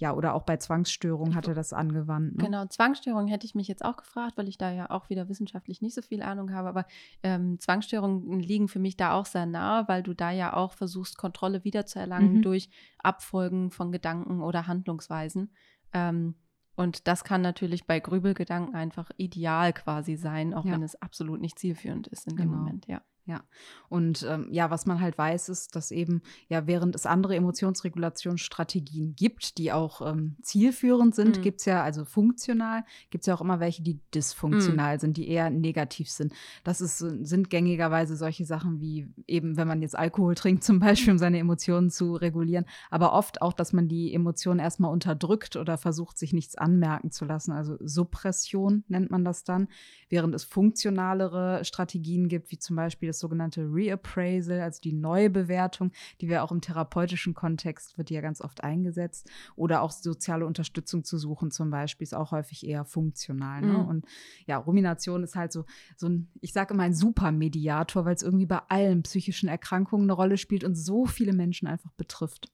ja, 0.00 0.14
oder 0.14 0.34
auch 0.34 0.44
bei 0.44 0.56
Zwangsstörungen 0.56 1.34
hat 1.34 1.46
er 1.46 1.52
das 1.52 1.74
angewandt. 1.74 2.38
Ne? 2.38 2.44
Genau, 2.44 2.64
Zwangsstörungen 2.64 3.28
hätte 3.28 3.44
ich 3.44 3.54
mich 3.54 3.68
jetzt 3.68 3.84
auch 3.84 3.98
gefragt, 3.98 4.38
weil 4.38 4.48
ich 4.48 4.56
da 4.56 4.72
ja 4.72 4.88
auch 4.88 5.10
wieder 5.10 5.28
wissenschaftlich 5.28 5.82
nicht 5.82 5.94
so 5.94 6.00
viel 6.00 6.22
Ahnung 6.22 6.54
habe. 6.54 6.70
Aber 6.70 6.86
ähm, 7.22 7.58
Zwangsstörungen 7.60 8.40
liegen 8.40 8.68
für 8.68 8.78
mich 8.78 8.96
da 8.96 9.12
auch 9.12 9.26
sehr 9.26 9.44
nahe, 9.44 9.86
weil 9.88 10.02
du 10.02 10.14
da 10.14 10.30
ja 10.30 10.54
auch 10.54 10.72
versuchst, 10.72 11.18
Kontrolle 11.18 11.64
wiederzuerlangen 11.64 12.36
mhm. 12.38 12.42
durch 12.42 12.70
Abfolgen 12.98 13.70
von 13.70 13.92
Gedanken 13.92 14.40
oder 14.40 14.66
Handlungsweisen. 14.66 15.52
Ähm, 15.92 16.34
und 16.76 17.06
das 17.06 17.22
kann 17.22 17.42
natürlich 17.42 17.86
bei 17.86 18.00
Grübelgedanken 18.00 18.74
einfach 18.74 19.10
ideal 19.18 19.74
quasi 19.74 20.16
sein, 20.16 20.54
auch 20.54 20.64
ja. 20.64 20.72
wenn 20.72 20.82
es 20.82 20.96
absolut 21.02 21.42
nicht 21.42 21.58
zielführend 21.58 22.08
ist 22.08 22.26
in 22.26 22.36
dem 22.36 22.46
genau. 22.46 22.56
Moment, 22.56 22.86
ja. 22.86 23.02
Ja, 23.30 23.44
und 23.88 24.26
ähm, 24.28 24.48
ja, 24.50 24.70
was 24.70 24.86
man 24.86 25.00
halt 25.00 25.16
weiß, 25.16 25.50
ist, 25.50 25.76
dass 25.76 25.92
eben, 25.92 26.20
ja, 26.48 26.66
während 26.66 26.96
es 26.96 27.06
andere 27.06 27.36
Emotionsregulationsstrategien 27.36 29.14
gibt, 29.14 29.56
die 29.56 29.70
auch 29.70 30.04
ähm, 30.04 30.34
zielführend 30.42 31.14
sind, 31.14 31.38
mhm. 31.38 31.42
gibt 31.42 31.60
es 31.60 31.66
ja, 31.66 31.84
also 31.84 32.04
funktional, 32.04 32.82
gibt 33.10 33.22
es 33.22 33.26
ja 33.26 33.34
auch 33.36 33.40
immer 33.40 33.60
welche, 33.60 33.84
die 33.84 34.00
dysfunktional 34.12 34.96
mhm. 34.96 35.00
sind, 35.00 35.16
die 35.16 35.28
eher 35.28 35.48
negativ 35.48 36.10
sind. 36.10 36.32
Das 36.64 36.80
ist, 36.80 36.98
sind 36.98 37.50
gängigerweise 37.50 38.16
solche 38.16 38.44
Sachen 38.44 38.80
wie 38.80 39.06
eben, 39.28 39.56
wenn 39.56 39.68
man 39.68 39.80
jetzt 39.80 39.96
Alkohol 39.96 40.34
trinkt, 40.34 40.64
zum 40.64 40.80
Beispiel, 40.80 41.12
um 41.12 41.18
seine 41.18 41.38
Emotionen 41.38 41.88
zu 41.90 42.16
regulieren, 42.16 42.64
aber 42.90 43.12
oft 43.12 43.42
auch, 43.42 43.52
dass 43.52 43.72
man 43.72 43.86
die 43.86 44.12
Emotionen 44.12 44.58
erstmal 44.58 44.90
unterdrückt 44.90 45.54
oder 45.54 45.78
versucht, 45.78 46.18
sich 46.18 46.32
nichts 46.32 46.56
anmerken 46.56 47.12
zu 47.12 47.26
lassen. 47.26 47.52
Also 47.52 47.76
Suppression 47.78 48.82
nennt 48.88 49.12
man 49.12 49.24
das 49.24 49.44
dann, 49.44 49.68
während 50.08 50.34
es 50.34 50.42
funktionalere 50.42 51.64
Strategien 51.64 52.26
gibt, 52.26 52.50
wie 52.50 52.58
zum 52.58 52.74
Beispiel 52.74 53.08
das 53.08 53.19
sogenannte 53.20 53.62
Reappraisal, 53.62 54.60
also 54.60 54.80
die 54.80 54.92
Neubewertung, 54.92 55.92
die 56.20 56.28
wir 56.28 56.42
auch 56.42 56.50
im 56.50 56.60
therapeutischen 56.60 57.34
Kontext 57.34 57.98
wird 57.98 58.10
ja 58.10 58.20
ganz 58.20 58.40
oft 58.40 58.64
eingesetzt. 58.64 59.30
Oder 59.56 59.82
auch 59.82 59.90
soziale 59.90 60.46
Unterstützung 60.46 61.04
zu 61.04 61.18
suchen, 61.18 61.50
zum 61.50 61.70
Beispiel, 61.70 62.04
ist 62.04 62.14
auch 62.14 62.32
häufig 62.32 62.66
eher 62.66 62.84
funktional. 62.84 63.60
Ne? 63.62 63.74
Mhm. 63.74 63.86
Und 63.86 64.06
ja, 64.46 64.56
Rumination 64.56 65.22
ist 65.22 65.36
halt 65.36 65.52
so, 65.52 65.64
so 65.96 66.08
ein, 66.08 66.28
ich 66.40 66.52
sage 66.52 66.74
immer 66.74 66.84
ein 66.84 66.94
Supermediator, 66.94 68.04
weil 68.04 68.14
es 68.14 68.22
irgendwie 68.22 68.46
bei 68.46 68.60
allen 68.68 69.02
psychischen 69.02 69.48
Erkrankungen 69.48 70.06
eine 70.06 70.14
Rolle 70.14 70.36
spielt 70.36 70.64
und 70.64 70.74
so 70.74 71.06
viele 71.06 71.32
Menschen 71.32 71.68
einfach 71.68 71.92
betrifft. 71.92 72.50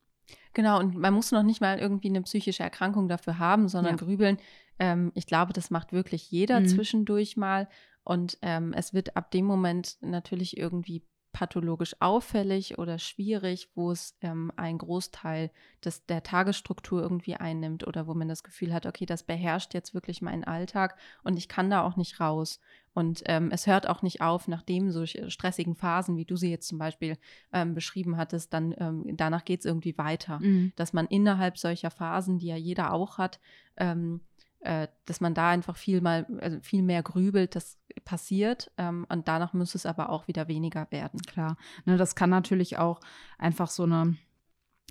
Genau, 0.54 0.80
und 0.80 0.96
man 0.96 1.14
muss 1.14 1.32
noch 1.32 1.42
nicht 1.42 1.60
mal 1.60 1.78
irgendwie 1.78 2.08
eine 2.08 2.22
psychische 2.22 2.62
Erkrankung 2.62 3.08
dafür 3.08 3.38
haben, 3.38 3.68
sondern 3.68 3.96
ja. 3.96 4.04
grübeln. 4.04 4.38
Ähm, 4.78 5.12
ich 5.14 5.26
glaube, 5.26 5.52
das 5.52 5.70
macht 5.70 5.92
wirklich 5.92 6.30
jeder 6.30 6.60
mhm. 6.60 6.68
zwischendurch 6.68 7.36
mal. 7.36 7.68
Und 8.06 8.38
ähm, 8.42 8.72
es 8.72 8.94
wird 8.94 9.16
ab 9.16 9.32
dem 9.32 9.46
Moment 9.46 9.96
natürlich 10.00 10.56
irgendwie 10.56 11.02
pathologisch 11.32 11.96
auffällig 11.98 12.78
oder 12.78 13.00
schwierig, 13.00 13.68
wo 13.74 13.90
es 13.90 14.16
ähm, 14.20 14.52
einen 14.54 14.78
Großteil 14.78 15.50
des, 15.84 16.06
der 16.06 16.22
Tagesstruktur 16.22 17.02
irgendwie 17.02 17.34
einnimmt 17.34 17.84
oder 17.84 18.06
wo 18.06 18.14
man 18.14 18.28
das 18.28 18.44
Gefühl 18.44 18.72
hat, 18.72 18.86
okay, 18.86 19.06
das 19.06 19.24
beherrscht 19.24 19.74
jetzt 19.74 19.92
wirklich 19.92 20.22
meinen 20.22 20.44
Alltag 20.44 20.96
und 21.24 21.36
ich 21.36 21.48
kann 21.48 21.68
da 21.68 21.82
auch 21.82 21.96
nicht 21.96 22.20
raus. 22.20 22.60
Und 22.94 23.22
ähm, 23.26 23.50
es 23.50 23.66
hört 23.66 23.88
auch 23.88 24.02
nicht 24.02 24.20
auf, 24.20 24.46
nachdem 24.46 24.92
solche 24.92 25.28
stressigen 25.30 25.74
Phasen, 25.74 26.16
wie 26.16 26.24
du 26.24 26.36
sie 26.36 26.50
jetzt 26.50 26.68
zum 26.68 26.78
Beispiel 26.78 27.18
ähm, 27.52 27.74
beschrieben 27.74 28.16
hattest, 28.16 28.54
dann 28.54 28.72
ähm, 28.78 29.04
danach 29.16 29.44
geht 29.44 29.60
es 29.60 29.66
irgendwie 29.66 29.98
weiter. 29.98 30.38
Mhm. 30.38 30.72
Dass 30.76 30.92
man 30.92 31.06
innerhalb 31.06 31.58
solcher 31.58 31.90
Phasen, 31.90 32.38
die 32.38 32.46
ja 32.46 32.56
jeder 32.56 32.92
auch 32.92 33.18
hat, 33.18 33.40
ähm, 33.76 34.20
äh, 34.66 34.88
dass 35.04 35.20
man 35.20 35.32
da 35.32 35.50
einfach 35.50 35.76
viel 35.76 36.00
mal, 36.00 36.26
also 36.40 36.58
viel 36.60 36.82
mehr 36.82 37.02
grübelt, 37.02 37.54
das 37.54 37.78
passiert. 38.04 38.70
Ähm, 38.76 39.06
und 39.08 39.28
danach 39.28 39.52
muss 39.52 39.74
es 39.74 39.86
aber 39.86 40.10
auch 40.10 40.26
wieder 40.26 40.48
weniger 40.48 40.88
werden. 40.90 41.20
Klar. 41.22 41.56
Ne, 41.84 41.96
das 41.96 42.16
kann 42.16 42.30
natürlich 42.30 42.76
auch 42.76 43.00
einfach 43.38 43.68
so 43.68 43.84
eine 43.84 44.16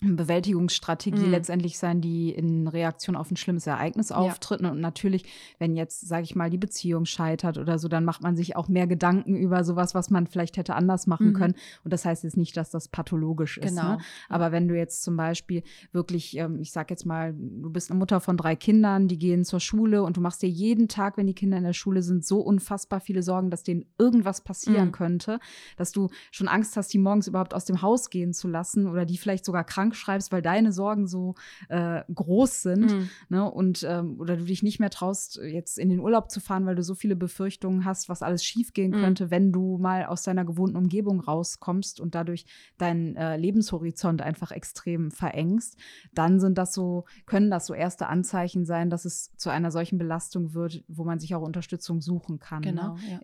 Bewältigungsstrategie 0.02 1.24
mhm. 1.24 1.32
letztendlich 1.32 1.78
sein, 1.78 2.02
die 2.02 2.30
in 2.30 2.68
Reaktion 2.68 3.16
auf 3.16 3.32
ein 3.32 3.38
schlimmes 3.38 3.66
Ereignis 3.66 4.12
auftritt. 4.12 4.60
Ja. 4.60 4.72
Und 4.72 4.82
natürlich, 4.82 5.24
wenn 5.58 5.74
jetzt, 5.74 6.06
sage 6.06 6.24
ich 6.24 6.36
mal, 6.36 6.50
die 6.50 6.58
Beziehung 6.58 7.06
scheitert 7.06 7.58
oder 7.58 7.80
so, 7.80 7.88
dann 7.88 8.04
macht 8.04 8.22
man 8.22 8.36
sich 8.36 8.58
auch 8.58 8.68
mehr 8.68 8.88
Gedanken 8.88 9.38
über 9.38 9.64
sowas, 9.64 9.96
was 9.96 10.10
man 10.10 10.28
vielleicht 10.28 10.58
hätte 10.58 10.75
anders 10.75 11.08
machen 11.08 11.30
mhm. 11.30 11.34
können. 11.34 11.56
Und 11.86 11.94
das 11.94 12.04
heißt 12.04 12.25
jetzt 12.25 12.36
nicht, 12.36 12.58
dass 12.58 12.72
das 12.72 12.90
pathologisch 12.90 13.58
ist. 13.58 13.74
Ne? 13.74 13.82
Genau. 13.82 13.98
Aber 14.28 14.52
wenn 14.52 14.68
du 14.68 14.75
jetzt 14.75 15.02
zum 15.02 15.16
Beispiel 15.16 15.64
wirklich, 15.94 16.36
ähm, 16.38 16.60
ich 16.60 16.74
sage 16.74 16.88
jetzt 16.90 17.06
mal, 17.06 17.34
du 17.34 17.70
bist 17.70 17.90
eine 17.90 17.98
Mutter 17.98 18.20
von 18.20 18.36
drei 18.36 18.58
Kindern, 18.58 19.08
die 19.08 19.18
gehen 19.18 19.46
zur 19.46 19.62
Schule 19.62 20.04
und 20.04 20.18
du 20.18 20.22
machst 20.22 20.42
dir 20.42 20.50
jeden 20.50 20.90
Tag, 20.90 21.16
wenn 21.16 21.28
die 21.28 21.34
Kinder 21.34 21.58
in 21.58 21.64
der 21.64 21.74
Schule 21.74 22.04
sind, 22.04 22.25
so 22.25 22.42
unfassbar 22.42 23.00
viele 23.00 23.24
Sorgen, 23.24 23.50
dass 23.50 23.64
denen 23.64 23.86
irgendwas 23.98 24.42
passieren 24.42 24.88
mhm. 24.88 24.92
könnte, 24.92 25.40
dass 25.78 25.94
du 25.94 26.10
schon 26.32 26.50
Angst 26.50 26.75
hast, 26.75 26.94
die 26.94 26.98
morgens 26.98 27.28
überhaupt 27.28 27.54
aus 27.54 27.64
dem 27.64 27.82
Haus 27.82 28.10
gehen 28.10 28.34
zu 28.34 28.50
lassen 28.50 28.88
oder 28.88 29.06
die 29.06 29.18
vielleicht 29.18 29.46
sogar 29.46 29.64
krank 29.64 29.85
krank 29.86 29.96
schreibst, 29.96 30.32
weil 30.32 30.42
deine 30.42 30.72
Sorgen 30.72 31.08
so 31.08 31.36
äh, 31.70 32.04
groß 32.13 32.62
sind, 32.62 32.92
mhm. 32.92 33.10
ne? 33.30 33.50
Und 33.50 33.86
ähm, 33.88 34.20
oder 34.20 34.38
du 34.38 34.46
dich 34.46 34.63
nicht 34.63 34.80
mehr 34.80 34.89
traust, 34.89 35.38
jetzt 35.38 35.77
in 35.77 35.89
den 35.89 36.00
Urlaub 36.00 36.32
zu 36.32 36.39
fahren, 36.39 36.65
weil 36.65 36.75
du 36.75 36.84
so 36.84 36.96
viele 36.96 37.15
Befürchtungen 37.15 37.86
hast, 37.86 38.10
was 38.10 38.22
alles 38.22 38.44
schiefgehen 38.44 38.92
mhm. 38.92 39.01
könnte, 39.01 39.32
wenn 39.32 39.51
du 39.51 39.77
mal 39.77 40.06
aus 40.06 40.24
deiner 40.24 40.46
gewohnten 40.46 40.77
Umgebung 40.77 41.20
rauskommst 41.20 42.00
und 42.00 42.15
dadurch 42.15 42.46
deinen 42.77 43.15
äh, 43.15 43.38
Lebenshorizont 43.38 44.22
einfach 44.22 44.51
extrem 44.51 45.12
verengst, 45.12 45.77
dann 46.13 46.39
sind 46.39 46.58
das 46.58 46.74
so, 46.74 47.06
können 47.25 47.51
das 47.51 47.65
so 47.65 47.74
erste 47.74 48.08
Anzeichen 48.08 48.65
sein, 48.65 48.89
dass 48.89 49.06
es 49.06 49.36
zu 49.38 49.50
einer 49.50 49.72
solchen 49.72 49.98
Belastung 49.98 50.54
wird, 50.54 50.84
wo 50.88 51.04
man 51.04 51.20
sich 51.20 51.36
auch 51.36 51.42
Unterstützung 51.42 52.01
suchen 52.01 52.39
kann. 52.39 52.62
Ne? 52.62 52.72
Genau, 52.72 52.96
ne? 52.96 53.01
ja 53.12 53.20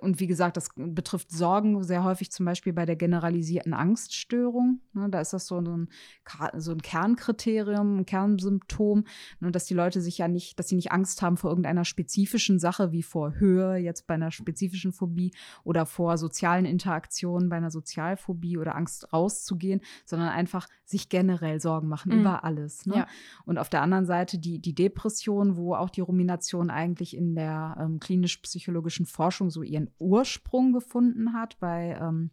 und 0.00 0.18
wie 0.18 0.26
gesagt, 0.26 0.56
das 0.56 0.70
betrifft 0.74 1.30
Sorgen 1.30 1.82
sehr 1.84 2.02
häufig 2.02 2.32
zum 2.32 2.44
Beispiel 2.44 2.72
bei 2.72 2.86
der 2.86 2.96
generalisierten 2.96 3.72
Angststörung. 3.72 4.80
Ne, 4.92 5.08
da 5.10 5.20
ist 5.20 5.32
das 5.32 5.46
so 5.46 5.60
ein, 5.60 5.88
so 6.56 6.72
ein 6.72 6.82
Kernkriterium, 6.82 7.98
ein 7.98 8.06
Kernsymptom, 8.06 9.04
ne, 9.38 9.52
dass 9.52 9.66
die 9.66 9.74
Leute 9.74 10.00
sich 10.00 10.18
ja 10.18 10.26
nicht, 10.26 10.58
dass 10.58 10.68
sie 10.68 10.74
nicht 10.74 10.90
Angst 10.90 11.22
haben 11.22 11.36
vor 11.36 11.50
irgendeiner 11.50 11.84
spezifischen 11.84 12.58
Sache 12.58 12.90
wie 12.90 13.04
vor 13.04 13.34
Höhe, 13.34 13.76
jetzt 13.76 14.08
bei 14.08 14.14
einer 14.14 14.32
spezifischen 14.32 14.92
Phobie 14.92 15.32
oder 15.62 15.86
vor 15.86 16.18
sozialen 16.18 16.64
Interaktionen 16.64 17.48
bei 17.48 17.56
einer 17.56 17.70
Sozialphobie 17.70 18.58
oder 18.58 18.74
Angst 18.74 19.12
rauszugehen, 19.12 19.82
sondern 20.04 20.30
einfach 20.30 20.66
sich 20.84 21.08
generell 21.08 21.60
Sorgen 21.60 21.88
machen 21.88 22.12
mhm. 22.12 22.20
über 22.20 22.42
alles. 22.42 22.86
Ne? 22.86 22.96
Ja. 22.96 23.06
Und 23.44 23.58
auf 23.58 23.68
der 23.68 23.82
anderen 23.82 24.06
Seite 24.06 24.38
die, 24.38 24.58
die 24.58 24.74
Depression, 24.74 25.56
wo 25.56 25.74
auch 25.74 25.90
die 25.90 26.00
Rumination 26.00 26.70
eigentlich 26.70 27.16
in 27.16 27.36
der 27.36 27.76
ähm, 27.80 28.00
klinisch-psychologischen 28.00 29.06
Forschung 29.06 29.50
so 29.50 29.59
ihren 29.62 29.90
Ursprung 29.98 30.72
gefunden 30.72 31.32
hat 31.32 31.58
bei 31.58 31.98
ähm, 32.00 32.30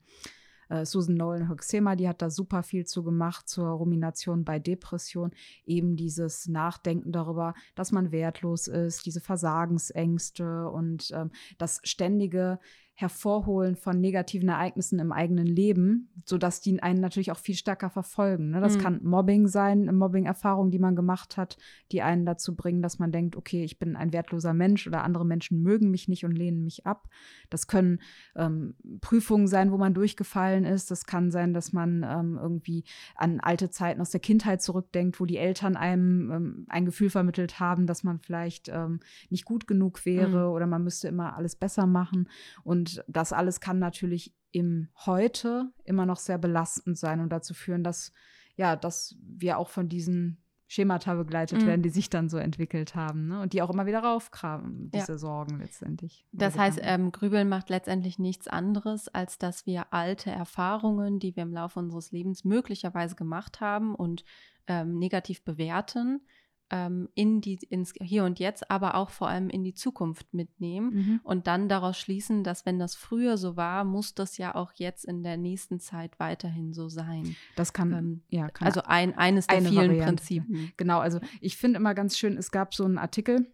äh, 0.70 0.86
Susan 0.86 1.16
Nolan 1.16 1.50
Hoxema, 1.50 1.96
die 1.96 2.08
hat 2.08 2.22
da 2.22 2.30
super 2.30 2.64
viel 2.64 2.86
zu 2.86 3.04
gemacht 3.04 3.48
zur 3.48 3.70
Rumination 3.70 4.44
bei 4.44 4.60
Depression. 4.60 5.32
Eben 5.66 5.96
dieses 5.96 6.48
Nachdenken 6.48 7.12
darüber, 7.12 7.54
dass 7.76 7.92
man 7.92 8.12
wertlos 8.12 8.68
ist, 8.68 9.06
diese 9.06 9.22
Versagensängste 9.22 10.70
und 10.70 11.12
ähm, 11.14 11.32
das 11.58 11.80
ständige 11.84 12.60
Hervorholen 13.00 13.76
von 13.76 14.02
negativen 14.02 14.50
Ereignissen 14.50 14.98
im 14.98 15.12
eigenen 15.12 15.46
Leben, 15.46 16.10
sodass 16.26 16.62
die 16.62 16.82
einen 16.82 17.00
natürlich 17.00 17.32
auch 17.32 17.38
viel 17.38 17.54
stärker 17.54 17.92
verfolgen. 17.92 18.50
Ne? 18.50 18.60
Das 18.60 18.76
mhm. 18.76 18.82
kann 18.82 19.00
Mobbing 19.04 19.48
sein, 19.48 19.96
Mobbing-Erfahrungen, 19.96 20.72
die 20.72 20.80
man 20.80 20.96
gemacht 20.96 21.38
hat, 21.38 21.58
die 21.92 22.02
einen 22.02 22.26
dazu 22.26 22.56
bringen, 22.56 22.82
dass 22.82 22.98
man 22.98 23.12
denkt, 23.12 23.36
okay, 23.36 23.64
ich 23.64 23.78
bin 23.78 23.96
ein 23.96 24.14
wertloser 24.14 24.56
Mensch 24.56 24.88
oder 24.88 25.04
andere 25.04 25.28
Menschen 25.28 25.62
mögen 25.62 25.92
mich 25.92 26.08
nicht 26.08 26.26
und 26.26 26.32
lehnen 26.32 26.64
mich 26.64 26.88
ab. 26.88 27.08
Das 27.52 27.68
können 27.68 28.00
ähm, 28.36 28.74
Prüfungen 29.00 29.46
sein, 29.46 29.72
wo 29.72 29.78
man 29.78 29.94
durchgefallen 29.94 30.66
ist. 30.66 30.90
Das 30.90 31.06
kann 31.06 31.30
sein, 31.30 31.54
dass 31.54 31.74
man 31.74 32.02
ähm, 32.04 32.40
irgendwie 32.42 32.84
an 33.14 33.40
alte 33.42 33.70
Zeiten 33.70 34.02
aus 34.02 34.10
der 34.10 34.22
Kindheit 34.22 34.64
zurückdenkt, 34.64 35.20
wo 35.20 35.26
die 35.26 35.38
Eltern 35.38 35.76
einem 35.76 36.32
ähm, 36.32 36.66
ein 36.68 36.86
Gefühl 36.86 37.12
vermittelt 37.12 37.60
haben, 37.60 37.86
dass 37.86 38.04
man 38.04 38.18
vielleicht 38.18 38.70
ähm, 38.70 39.02
nicht 39.30 39.46
gut 39.46 39.68
genug 39.68 40.04
wäre 40.04 40.48
mhm. 40.48 40.56
oder 40.56 40.66
man 40.66 40.84
müsste 40.84 41.10
immer 41.10 41.36
alles 41.36 41.56
besser 41.56 41.86
machen. 41.86 42.28
Und 42.64 42.87
und 42.88 43.04
das 43.08 43.34
alles 43.34 43.60
kann 43.60 43.80
natürlich 43.80 44.34
im 44.52 44.88
Heute 45.06 45.72
immer 45.84 46.06
noch 46.06 46.18
sehr 46.18 46.38
belastend 46.38 46.98
sein 46.98 47.20
und 47.20 47.30
dazu 47.30 47.54
führen, 47.54 47.84
dass, 47.84 48.14
ja, 48.56 48.76
dass 48.76 49.16
wir 49.22 49.58
auch 49.58 49.70
von 49.70 49.90
diesen 49.90 50.38
Schemata 50.70 51.16
begleitet 51.16 51.62
mhm. 51.62 51.68
werden, 51.68 51.82
die 51.82 51.90
sich 51.90 52.10
dann 52.10 52.28
so 52.28 52.38
entwickelt 52.38 52.94
haben 52.94 53.28
ne? 53.28 53.42
und 53.42 53.54
die 53.54 53.62
auch 53.62 53.70
immer 53.70 53.86
wieder 53.86 54.00
raufkramen, 54.00 54.92
diese 54.92 55.14
ja. 55.14 55.18
Sorgen 55.18 55.60
letztendlich. 55.60 56.26
Das 56.34 56.58
heißt, 56.58 56.80
ähm, 56.82 57.12
Grübeln 57.14 57.48
macht 57.48 57.70
letztendlich 57.70 58.20
nichts 58.20 58.50
anderes, 58.50 59.08
als 59.08 59.38
dass 59.38 59.66
wir 59.66 59.94
alte 59.94 60.30
Erfahrungen, 60.30 61.20
die 61.20 61.36
wir 61.38 61.44
im 61.44 61.54
Laufe 61.54 61.80
unseres 61.80 62.12
Lebens 62.12 62.44
möglicherweise 62.44 63.16
gemacht 63.16 63.62
haben 63.62 63.96
und 63.96 64.26
ähm, 64.68 65.00
negativ 65.00 65.44
bewerten, 65.44 66.22
ähm, 66.70 67.10
in 67.16 67.42
die, 67.42 67.60
ins 67.70 67.94
Hier 68.02 68.24
und 68.24 68.40
Jetzt, 68.40 68.70
aber 68.70 68.96
auch 68.96 69.10
vor 69.10 69.28
allem 69.28 69.50
in 69.50 69.64
die 69.64 69.74
Zukunft 69.74 70.34
mitnehmen 70.34 70.94
mhm. 70.94 71.20
und 71.24 71.48
dann 71.48 71.70
daraus 71.70 71.98
schließen, 71.98 72.44
dass 72.44 72.66
wenn 72.66 72.80
das 72.80 72.96
früher 72.96 73.38
so 73.38 73.56
war, 73.56 73.84
muss 73.84 74.14
das 74.14 74.38
ja 74.38 74.56
auch 74.56 74.72
jetzt 74.76 75.06
in 75.06 75.24
der 75.24 75.38
nächsten 75.38 75.80
Zeit 75.80 76.20
weiterhin 76.20 76.74
so 76.74 76.90
sein. 76.90 77.36
Das 77.56 77.74
kann, 77.74 77.94
ähm, 77.94 78.22
ja, 78.30 78.50
kann 78.50 78.68
also 78.68 78.82
ein, 78.84 79.18
eines 79.18 79.48
der 79.48 79.62
vielen 79.62 79.76
Variante. 79.76 80.06
Prinzipien. 80.06 80.74
Genau, 80.78 81.00
also 81.00 81.20
ich 81.42 81.58
finde 81.58 81.80
immer 81.80 81.94
ganz 81.94 82.18
schön, 82.18 82.38
es 82.38 82.52
gab 82.52 82.74
so 82.74 82.84
einen 82.84 82.98
Artikel, 82.98 83.48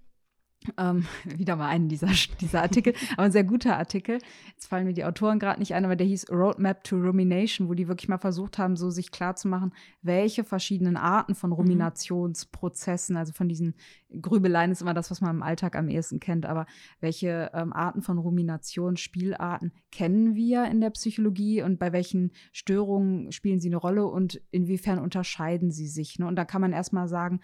ähm, 0.77 1.05
wieder 1.25 1.55
mal 1.55 1.67
einen 1.67 1.89
dieser, 1.89 2.10
dieser 2.41 2.62
Artikel, 2.62 2.93
aber 3.13 3.24
ein 3.24 3.32
sehr 3.32 3.43
guter 3.43 3.77
Artikel. 3.77 4.20
Jetzt 4.51 4.67
fallen 4.67 4.86
mir 4.86 4.93
die 4.93 5.05
Autoren 5.05 5.39
gerade 5.39 5.60
nicht 5.60 5.74
ein, 5.74 5.86
aber 5.86 5.96
der 5.96 6.08
hieß 6.08 6.29
Roadmap 6.32 6.84
to 6.84 6.98
Rumination, 6.98 7.70
wo 7.70 7.74
die 7.74 7.88
wirklich 7.88 8.10
mal 8.10 8.17
versucht 8.17 8.58
haben, 8.58 8.75
so 8.75 8.89
sich 8.89 9.12
klarzumachen, 9.12 9.74
welche 10.01 10.43
verschiedenen 10.43 10.98
Arten 10.98 11.36
von 11.36 11.50
mhm. 11.50 11.55
Ruminationsprozessen, 11.55 13.17
also 13.17 13.34
von 13.34 13.50
diesen 13.50 13.75
Grübeleien 14.22 14.72
ist 14.72 14.82
immer 14.82 14.93
das, 14.93 15.10
was 15.12 15.22
man 15.22 15.38
im 15.38 15.43
Alltag 15.43 15.75
am 15.75 15.89
ehesten 15.89 16.20
kennt, 16.20 16.46
aber 16.46 16.65
welche 17.00 17.51
ähm, 17.53 17.74
Arten 17.74 18.01
von 18.01 18.17
Rumination, 18.17 18.98
Spielarten 18.98 19.72
kennen 19.91 20.36
wir 20.36 20.65
in 20.65 20.82
der 20.82 20.91
Psychologie 20.91 21.62
und 21.63 21.79
bei 21.79 21.91
welchen 21.93 22.32
Störungen 22.51 23.32
spielen 23.32 23.60
sie 23.60 23.70
eine 23.70 23.77
Rolle 23.77 24.05
und 24.05 24.41
inwiefern 24.51 25.00
unterscheiden 25.00 25.72
sie 25.72 25.88
sich? 25.88 26.20
Ne? 26.20 26.27
Und 26.27 26.36
da 26.36 26.46
kann 26.46 26.62
man 26.62 26.74
erstmal 26.74 27.08
sagen, 27.08 27.41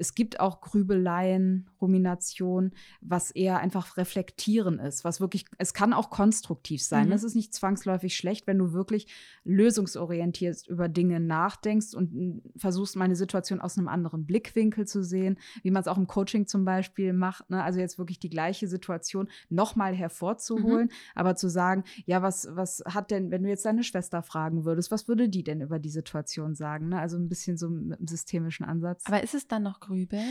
es 0.00 0.14
gibt 0.14 0.40
auch 0.40 0.62
Grübeleien, 0.62 1.68
Rumination, 1.80 2.72
was 3.02 3.30
eher 3.30 3.58
einfach 3.58 3.98
reflektieren 3.98 4.78
ist, 4.78 5.04
was 5.04 5.20
wirklich, 5.20 5.44
es 5.58 5.74
kann 5.74 5.92
auch 5.92 6.08
konstruktiv 6.08 6.82
sein. 6.82 7.06
Mhm. 7.06 7.10
Das 7.10 7.22
ist 7.22 7.34
nicht 7.34 7.54
zwangsläufig 7.54 8.16
schlecht, 8.16 8.46
wenn 8.46 8.58
du 8.58 8.72
wirklich 8.72 9.06
lösungsorientiert 9.44 10.66
über 10.68 10.88
Dinge 10.88 11.20
nachdenkst 11.20 11.94
und 11.94 12.42
versuchst, 12.56 12.96
meine 12.96 13.14
Situation 13.14 13.60
aus 13.60 13.76
einem 13.76 13.88
anderen 13.88 14.24
Blickwinkel 14.24 14.86
zu 14.86 15.04
sehen, 15.04 15.38
wie 15.62 15.70
man 15.70 15.82
es 15.82 15.88
auch 15.88 15.98
im 15.98 16.06
Coaching 16.06 16.46
zum 16.46 16.64
Beispiel 16.64 17.12
macht. 17.12 17.50
Ne? 17.50 17.62
Also 17.62 17.78
jetzt 17.78 17.98
wirklich 17.98 18.18
die 18.18 18.30
gleiche 18.30 18.68
Situation 18.68 19.28
nochmal 19.50 19.94
hervorzuholen, 19.94 20.86
mhm. 20.86 21.14
aber 21.14 21.36
zu 21.36 21.50
sagen, 21.50 21.84
ja, 22.06 22.22
was, 22.22 22.48
was 22.50 22.82
hat 22.86 23.10
denn, 23.10 23.30
wenn 23.30 23.42
du 23.42 23.50
jetzt 23.50 23.66
deine 23.66 23.84
Schwester 23.84 24.22
fragen 24.22 24.64
würdest, 24.64 24.90
was 24.90 25.08
würde 25.08 25.28
die 25.28 25.44
denn 25.44 25.60
über 25.60 25.78
die 25.78 25.90
Situation 25.90 26.54
sagen? 26.54 26.88
Ne? 26.88 26.98
Also 26.98 27.18
ein 27.18 27.28
bisschen 27.28 27.58
so 27.58 27.68
mit 27.68 27.98
einem 27.98 28.08
systemischen 28.08 28.64
Ansatz. 28.64 29.04
Aber 29.06 29.22
ist 29.22 29.34
es 29.34 29.46
dann 29.46 29.62
noch 29.62 29.89
grübeln? 29.90 30.24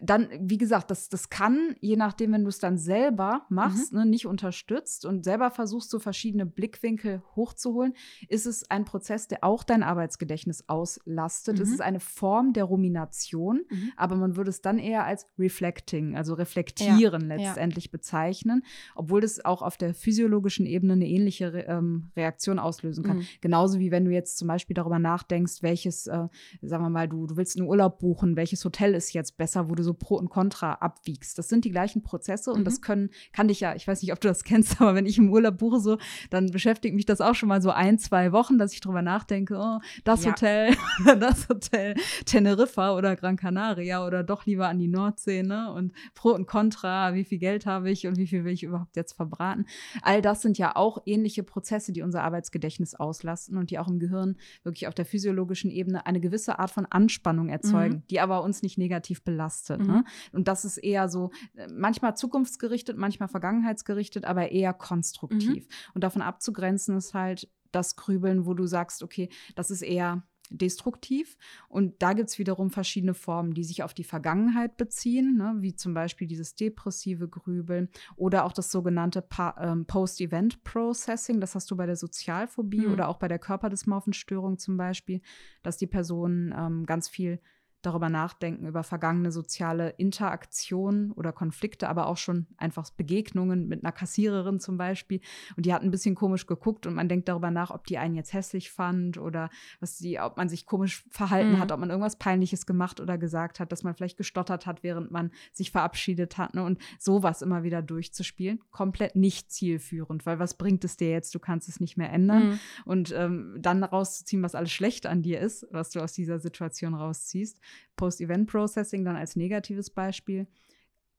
Dann, 0.00 0.28
wie 0.40 0.58
gesagt, 0.58 0.90
das, 0.90 1.08
das 1.08 1.28
kann, 1.28 1.76
je 1.80 1.96
nachdem, 1.96 2.32
wenn 2.32 2.42
du 2.42 2.48
es 2.48 2.58
dann 2.58 2.78
selber 2.78 3.46
machst, 3.48 3.92
mhm. 3.92 4.00
ne, 4.00 4.06
nicht 4.06 4.26
unterstützt 4.26 5.04
und 5.04 5.24
selber 5.24 5.50
versuchst, 5.50 5.90
so 5.90 5.98
verschiedene 5.98 6.46
Blickwinkel 6.46 7.22
hochzuholen, 7.34 7.94
ist 8.28 8.46
es 8.46 8.70
ein 8.70 8.84
Prozess, 8.84 9.28
der 9.28 9.44
auch 9.44 9.64
dein 9.64 9.82
Arbeitsgedächtnis 9.82 10.68
auslastet. 10.68 11.56
Mhm. 11.56 11.62
Es 11.62 11.70
ist 11.70 11.80
eine 11.80 12.00
Form 12.00 12.52
der 12.52 12.64
Rumination, 12.64 13.62
mhm. 13.68 13.92
aber 13.96 14.16
man 14.16 14.36
würde 14.36 14.50
es 14.50 14.62
dann 14.62 14.78
eher 14.78 15.04
als 15.04 15.26
Reflecting, 15.38 16.16
also 16.16 16.34
reflektieren 16.34 17.30
ja. 17.30 17.36
letztendlich 17.36 17.86
ja. 17.86 17.90
bezeichnen, 17.92 18.62
obwohl 18.94 19.20
das 19.20 19.44
auch 19.44 19.62
auf 19.62 19.76
der 19.76 19.94
physiologischen 19.94 20.66
Ebene 20.66 20.94
eine 20.94 21.06
ähnliche 21.06 21.52
Re 21.52 21.66
ähm, 21.68 22.10
Reaktion 22.16 22.58
auslösen 22.58 23.04
kann. 23.04 23.18
Mhm. 23.18 23.26
Genauso 23.40 23.78
wie 23.78 23.90
wenn 23.90 24.04
du 24.04 24.10
jetzt 24.10 24.38
zum 24.38 24.48
Beispiel 24.48 24.74
darüber 24.74 24.98
nachdenkst, 24.98 25.62
welches, 25.62 26.06
äh, 26.06 26.28
sagen 26.62 26.84
wir 26.84 26.90
mal, 26.90 27.08
du, 27.08 27.26
du 27.26 27.36
willst 27.36 27.58
einen 27.58 27.68
Urlaub 27.68 27.98
buchen, 27.98 28.36
welches 28.36 28.64
Hotel 28.64 28.85
Hotel 28.86 28.96
ist 28.96 29.12
jetzt 29.12 29.36
besser, 29.36 29.68
wo 29.68 29.74
du 29.74 29.82
so 29.82 29.94
Pro 29.94 30.16
und 30.16 30.28
Contra 30.28 30.74
abwiegst. 30.74 31.38
Das 31.38 31.48
sind 31.48 31.64
die 31.64 31.70
gleichen 31.70 32.02
Prozesse 32.02 32.52
und 32.52 32.60
mhm. 32.60 32.64
das 32.64 32.80
können, 32.80 33.10
kann 33.32 33.48
dich 33.48 33.60
ja, 33.60 33.74
ich 33.74 33.86
weiß 33.86 34.02
nicht, 34.02 34.12
ob 34.12 34.20
du 34.20 34.28
das 34.28 34.44
kennst, 34.44 34.80
aber 34.80 34.94
wenn 34.94 35.06
ich 35.06 35.18
im 35.18 35.30
Urlaub 35.30 35.58
buche, 35.58 35.80
so, 35.80 35.98
dann 36.30 36.50
beschäftigt 36.50 36.94
mich 36.94 37.06
das 37.06 37.20
auch 37.20 37.34
schon 37.34 37.48
mal 37.48 37.60
so 37.60 37.70
ein, 37.70 37.98
zwei 37.98 38.32
Wochen, 38.32 38.58
dass 38.58 38.72
ich 38.72 38.80
drüber 38.80 39.02
nachdenke, 39.02 39.58
oh, 39.58 39.78
das 40.04 40.24
ja. 40.24 40.30
Hotel, 40.30 40.74
das 41.20 41.48
Hotel 41.48 41.94
Teneriffa 42.24 42.96
oder 42.96 43.16
Gran 43.16 43.36
Canaria 43.36 44.06
oder 44.06 44.22
doch 44.22 44.46
lieber 44.46 44.68
an 44.68 44.78
die 44.78 44.88
Nordsee, 44.88 45.42
ne? 45.42 45.72
Und 45.72 45.92
Pro 46.14 46.30
und 46.30 46.46
Contra, 46.46 47.14
wie 47.14 47.24
viel 47.24 47.38
Geld 47.38 47.66
habe 47.66 47.90
ich 47.90 48.06
und 48.06 48.16
wie 48.16 48.26
viel 48.26 48.44
will 48.44 48.52
ich 48.52 48.62
überhaupt 48.62 48.96
jetzt 48.96 49.14
verbraten? 49.14 49.66
All 50.02 50.22
das 50.22 50.42
sind 50.42 50.58
ja 50.58 50.76
auch 50.76 51.02
ähnliche 51.06 51.42
Prozesse, 51.42 51.92
die 51.92 52.02
unser 52.02 52.22
Arbeitsgedächtnis 52.22 52.94
auslasten 52.94 53.58
und 53.58 53.70
die 53.70 53.78
auch 53.78 53.88
im 53.88 53.98
Gehirn 53.98 54.36
wirklich 54.62 54.86
auf 54.86 54.94
der 54.94 55.04
physiologischen 55.04 55.70
Ebene 55.70 56.06
eine 56.06 56.20
gewisse 56.20 56.58
Art 56.58 56.70
von 56.70 56.86
Anspannung 56.86 57.48
erzeugen, 57.48 57.96
mhm. 57.96 58.02
die 58.10 58.20
aber 58.20 58.42
uns 58.42 58.62
nicht 58.62 58.65
negativ 58.78 59.22
belastet. 59.22 59.80
Mhm. 59.80 59.86
Ne? 59.86 60.04
Und 60.32 60.48
das 60.48 60.64
ist 60.64 60.78
eher 60.78 61.08
so, 61.08 61.30
äh, 61.54 61.68
manchmal 61.72 62.16
zukunftsgerichtet, 62.16 62.96
manchmal 62.96 63.28
vergangenheitsgerichtet, 63.28 64.24
aber 64.24 64.50
eher 64.50 64.72
konstruktiv. 64.74 65.64
Mhm. 65.68 65.92
Und 65.94 66.04
davon 66.04 66.22
abzugrenzen 66.22 66.96
ist 66.96 67.14
halt 67.14 67.48
das 67.72 67.96
Grübeln, 67.96 68.46
wo 68.46 68.54
du 68.54 68.66
sagst, 68.66 69.02
okay, 69.02 69.28
das 69.54 69.70
ist 69.70 69.82
eher 69.82 70.22
destruktiv. 70.50 71.36
Und 71.68 72.02
da 72.02 72.12
gibt 72.12 72.30
es 72.30 72.38
wiederum 72.38 72.70
verschiedene 72.70 73.14
Formen, 73.14 73.54
die 73.54 73.64
sich 73.64 73.82
auf 73.82 73.94
die 73.94 74.04
Vergangenheit 74.04 74.76
beziehen, 74.76 75.36
ne, 75.36 75.56
wie 75.58 75.74
zum 75.74 75.94
Beispiel 75.94 76.26
dieses 76.26 76.54
depressive 76.54 77.28
Grübeln 77.28 77.88
oder 78.16 78.44
auch 78.44 78.52
das 78.52 78.70
sogenannte 78.70 79.26
ähm, 79.60 79.86
Post-Event-Processing. 79.86 81.40
Das 81.40 81.54
hast 81.54 81.70
du 81.70 81.76
bei 81.76 81.86
der 81.86 81.96
Sozialphobie 81.96 82.86
mhm. 82.86 82.92
oder 82.92 83.08
auch 83.08 83.18
bei 83.18 83.28
der 83.28 83.38
Körperdysmorphenstörung 83.38 84.58
zum 84.58 84.76
Beispiel, 84.76 85.20
dass 85.62 85.76
die 85.76 85.86
Personen 85.86 86.54
ähm, 86.56 86.86
ganz 86.86 87.08
viel 87.08 87.40
darüber 87.82 88.08
nachdenken, 88.08 88.66
über 88.66 88.82
vergangene 88.82 89.30
soziale 89.30 89.90
Interaktionen 89.90 91.12
oder 91.12 91.32
Konflikte, 91.32 91.88
aber 91.88 92.06
auch 92.08 92.16
schon 92.16 92.46
einfach 92.56 92.90
Begegnungen 92.90 93.68
mit 93.68 93.84
einer 93.84 93.92
Kassiererin 93.92 94.58
zum 94.60 94.76
Beispiel. 94.76 95.20
Und 95.56 95.66
die 95.66 95.72
hat 95.72 95.82
ein 95.82 95.90
bisschen 95.90 96.14
komisch 96.14 96.46
geguckt 96.46 96.86
und 96.86 96.94
man 96.94 97.08
denkt 97.08 97.28
darüber 97.28 97.50
nach, 97.50 97.70
ob 97.70 97.86
die 97.86 97.98
einen 97.98 98.14
jetzt 98.14 98.32
hässlich 98.32 98.70
fand 98.70 99.18
oder 99.18 99.50
was 99.80 99.98
die, 99.98 100.18
ob 100.18 100.36
man 100.36 100.48
sich 100.48 100.66
komisch 100.66 101.04
verhalten 101.10 101.52
mhm. 101.52 101.58
hat, 101.60 101.70
ob 101.70 101.80
man 101.80 101.90
irgendwas 101.90 102.16
Peinliches 102.16 102.66
gemacht 102.66 103.00
oder 103.00 103.18
gesagt 103.18 103.60
hat, 103.60 103.70
dass 103.70 103.84
man 103.84 103.94
vielleicht 103.94 104.16
gestottert 104.16 104.66
hat, 104.66 104.82
während 104.82 105.10
man 105.10 105.30
sich 105.52 105.70
verabschiedet 105.70 106.38
hat. 106.38 106.54
Ne? 106.54 106.64
Und 106.64 106.80
sowas 106.98 107.42
immer 107.42 107.62
wieder 107.62 107.82
durchzuspielen, 107.82 108.60
komplett 108.70 109.16
nicht 109.16 109.52
zielführend, 109.52 110.26
weil 110.26 110.38
was 110.38 110.54
bringt 110.54 110.84
es 110.84 110.96
dir 110.96 111.10
jetzt? 111.10 111.34
Du 111.34 111.38
kannst 111.38 111.68
es 111.68 111.78
nicht 111.78 111.96
mehr 111.96 112.12
ändern. 112.12 112.48
Mhm. 112.48 112.58
Und 112.84 113.12
ähm, 113.12 113.56
dann 113.60 113.84
rauszuziehen, 113.84 114.42
was 114.42 114.54
alles 114.54 114.72
schlecht 114.72 115.06
an 115.06 115.22
dir 115.22 115.40
ist, 115.40 115.66
was 115.70 115.90
du 115.90 116.00
aus 116.00 116.12
dieser 116.12 116.38
Situation 116.38 116.94
rausziehst. 116.94 117.60
Post-Event-Processing 117.96 119.04
dann 119.04 119.16
als 119.16 119.36
negatives 119.36 119.90
Beispiel. 119.90 120.46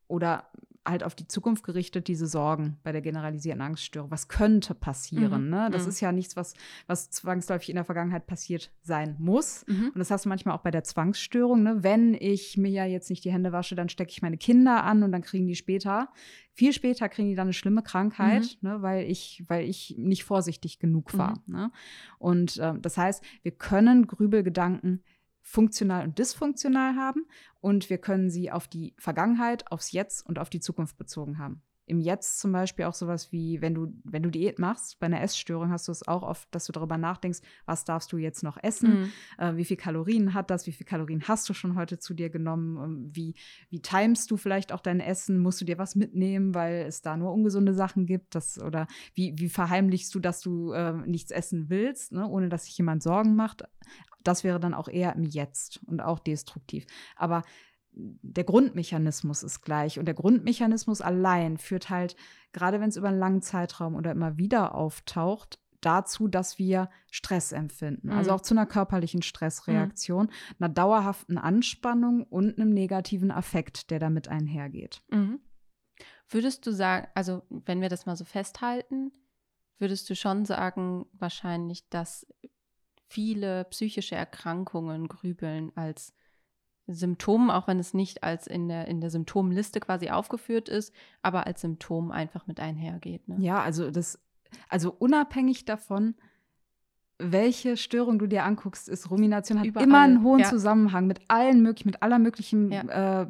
Oder 0.07 0.49
halt 0.87 1.03
auf 1.03 1.15
die 1.15 1.27
Zukunft 1.27 1.63
gerichtet 1.63 2.07
diese 2.07 2.27
Sorgen 2.27 2.77
bei 2.83 2.91
der 2.91 3.01
generalisierten 3.01 3.61
Angststörung. 3.61 4.09
Was 4.09 4.27
könnte 4.27 4.73
passieren? 4.73 5.45
Mhm. 5.45 5.49
Ne? 5.49 5.69
Das 5.71 5.83
mhm. 5.83 5.89
ist 5.89 5.99
ja 6.01 6.11
nichts, 6.11 6.35
was, 6.35 6.53
was 6.87 7.09
zwangsläufig 7.09 7.69
in 7.69 7.75
der 7.75 7.83
Vergangenheit 7.83 8.25
passiert 8.25 8.71
sein 8.81 9.15
muss. 9.19 9.65
Mhm. 9.67 9.91
Und 9.93 9.99
das 9.99 10.11
hast 10.11 10.25
du 10.25 10.29
manchmal 10.29 10.55
auch 10.55 10.61
bei 10.61 10.71
der 10.71 10.83
Zwangsstörung. 10.83 11.63
Ne? 11.63 11.83
Wenn 11.83 12.13
ich 12.13 12.57
mir 12.57 12.71
ja 12.71 12.85
jetzt 12.85 13.09
nicht 13.09 13.23
die 13.25 13.31
Hände 13.31 13.51
wasche, 13.51 13.75
dann 13.75 13.89
stecke 13.89 14.11
ich 14.11 14.21
meine 14.21 14.37
Kinder 14.37 14.83
an 14.83 15.03
und 15.03 15.11
dann 15.11 15.21
kriegen 15.21 15.47
die 15.47 15.55
später, 15.55 16.09
viel 16.53 16.73
später 16.73 17.09
kriegen 17.09 17.29
die 17.29 17.35
dann 17.35 17.47
eine 17.47 17.53
schlimme 17.53 17.83
Krankheit, 17.83 18.57
mhm. 18.61 18.69
ne? 18.69 18.81
weil, 18.81 19.09
ich, 19.09 19.43
weil 19.47 19.67
ich 19.67 19.95
nicht 19.97 20.23
vorsichtig 20.23 20.79
genug 20.79 21.17
war. 21.17 21.41
Mhm. 21.45 21.55
Ne? 21.55 21.71
Und 22.17 22.57
äh, 22.57 22.73
das 22.79 22.97
heißt, 22.97 23.23
wir 23.43 23.51
können 23.51 24.07
Grübelgedanken 24.07 25.03
funktional 25.47 26.03
und 26.03 26.19
dysfunktional 26.19 26.95
haben 26.97 27.25
und 27.61 27.89
wir 27.89 27.99
können 27.99 28.29
sie 28.29 28.51
auf 28.51 28.67
die 28.67 28.93
Vergangenheit, 28.97 29.71
aufs 29.71 29.93
Jetzt 29.93 30.25
und 30.25 30.39
auf 30.39 30.49
die 30.49 30.59
Zukunft 30.59 30.97
bezogen 30.97 31.39
haben. 31.39 31.61
Im 31.87 32.01
Jetzt 32.01 32.39
zum 32.39 32.51
Beispiel 32.51 32.85
auch 32.85 32.93
sowas 32.93 33.31
wie, 33.31 33.61
wenn 33.61 33.73
du, 33.73 33.93
wenn 34.03 34.21
du 34.21 34.29
Diät 34.29 34.59
machst, 34.59 34.99
bei 34.99 35.05
einer 35.05 35.21
Essstörung 35.21 35.71
hast 35.71 35.87
du 35.87 35.93
es 35.93 36.05
auch 36.05 36.21
oft, 36.21 36.47
dass 36.53 36.65
du 36.65 36.73
darüber 36.73 36.97
nachdenkst, 36.97 37.39
was 37.65 37.85
darfst 37.85 38.11
du 38.11 38.17
jetzt 38.17 38.43
noch 38.43 38.57
essen, 38.61 38.99
mhm. 38.99 39.11
äh, 39.37 39.55
wie 39.55 39.63
viel 39.63 39.77
Kalorien 39.77 40.33
hat 40.33 40.51
das, 40.51 40.67
wie 40.67 40.73
viel 40.73 40.85
Kalorien 40.85 41.27
hast 41.29 41.47
du 41.47 41.53
schon 41.53 41.75
heute 41.75 41.97
zu 41.97 42.13
dir 42.13 42.29
genommen, 42.29 42.77
ähm, 42.77 43.09
wie, 43.13 43.35
wie 43.69 43.81
timest 43.81 44.29
du 44.29 44.37
vielleicht 44.37 44.73
auch 44.73 44.81
dein 44.81 44.99
Essen, 44.99 45.39
musst 45.39 45.61
du 45.61 45.65
dir 45.65 45.77
was 45.77 45.95
mitnehmen, 45.95 46.53
weil 46.53 46.85
es 46.85 47.01
da 47.01 47.15
nur 47.15 47.31
ungesunde 47.31 47.73
Sachen 47.73 48.05
gibt, 48.05 48.35
das, 48.35 48.59
oder 48.59 48.85
wie, 49.13 49.33
wie 49.37 49.49
verheimlichst 49.49 50.13
du, 50.13 50.19
dass 50.19 50.41
du 50.41 50.73
äh, 50.73 50.91
nichts 51.07 51.31
essen 51.31 51.69
willst, 51.69 52.11
ne, 52.11 52.27
ohne 52.27 52.49
dass 52.49 52.65
sich 52.65 52.77
jemand 52.77 53.01
Sorgen 53.01 53.35
macht? 53.35 53.63
Das 54.23 54.43
wäre 54.43 54.59
dann 54.59 54.73
auch 54.73 54.89
eher 54.89 55.15
im 55.15 55.23
Jetzt 55.23 55.79
und 55.85 56.01
auch 56.01 56.19
destruktiv. 56.19 56.85
Aber 57.15 57.43
der 57.97 58.43
Grundmechanismus 58.43 59.43
ist 59.43 59.61
gleich. 59.61 59.99
Und 59.99 60.05
der 60.05 60.13
Grundmechanismus 60.13 61.01
allein 61.01 61.57
führt 61.57 61.89
halt, 61.89 62.15
gerade 62.53 62.79
wenn 62.79 62.89
es 62.89 62.97
über 62.97 63.07
einen 63.07 63.19
langen 63.19 63.41
Zeitraum 63.41 63.95
oder 63.95 64.11
immer 64.11 64.37
wieder 64.37 64.75
auftaucht, 64.75 65.59
dazu, 65.81 66.27
dass 66.27 66.57
wir 66.57 66.89
Stress 67.11 67.51
empfinden. 67.51 68.09
Also 68.09 68.13
mhm. 68.13 68.17
Also 68.17 68.31
auch 68.33 68.41
zu 68.41 68.53
einer 68.53 68.65
körperlichen 68.65 69.21
Stressreaktion, 69.21 70.25
mhm. 70.25 70.31
einer 70.59 70.73
dauerhaften 70.73 71.37
Anspannung 71.37 72.23
und 72.23 72.59
einem 72.59 72.73
negativen 72.73 73.31
Affekt, 73.31 73.89
der 73.89 73.99
damit 73.99 74.27
einhergeht. 74.27 75.01
Mhm. 75.09 75.39
Würdest 76.29 76.65
du 76.67 76.71
sagen, 76.71 77.07
also 77.15 77.43
wenn 77.49 77.81
wir 77.81 77.89
das 77.89 78.05
mal 78.05 78.17
so 78.17 78.25
festhalten, 78.25 79.11
würdest 79.79 80.09
du 80.09 80.15
schon 80.15 80.45
sagen, 80.45 81.05
wahrscheinlich, 81.13 81.87
dass 81.89 82.27
viele 83.07 83.65
psychische 83.65 84.15
Erkrankungen 84.15 85.07
grübeln 85.07 85.71
als 85.75 86.13
Symptom, 86.87 87.49
auch 87.49 87.67
wenn 87.67 87.79
es 87.79 87.93
nicht 87.93 88.23
als 88.23 88.47
in 88.47 88.69
der, 88.69 88.87
in 88.87 89.01
der 89.01 89.09
Symptomliste 89.09 89.79
quasi 89.79 90.09
aufgeführt 90.09 90.69
ist, 90.69 90.93
aber 91.21 91.45
als 91.45 91.61
Symptom 91.61 92.11
einfach 92.11 92.47
mit 92.47 92.59
einhergeht. 92.59 93.27
Ne? 93.27 93.35
Ja, 93.39 93.61
also 93.61 93.91
das, 93.91 94.19
also 94.69 94.95
unabhängig 94.97 95.65
davon, 95.65 96.15
welche 97.19 97.77
Störung 97.77 98.19
du 98.19 98.27
dir 98.27 98.43
anguckst, 98.43 98.87
ist 98.87 99.09
Rumination 99.09 99.59
hat 99.59 99.65
Überall. 99.65 99.87
immer 99.87 100.01
einen 100.01 100.23
hohen 100.23 100.39
ja. 100.39 100.49
Zusammenhang 100.49 101.07
mit 101.07 101.19
allen 101.27 101.61
möglichen, 101.61 101.89
mit 101.89 102.01
aller 102.01 102.19
möglichen 102.19 102.71
ja. 102.71 103.23
äh, 103.23 103.27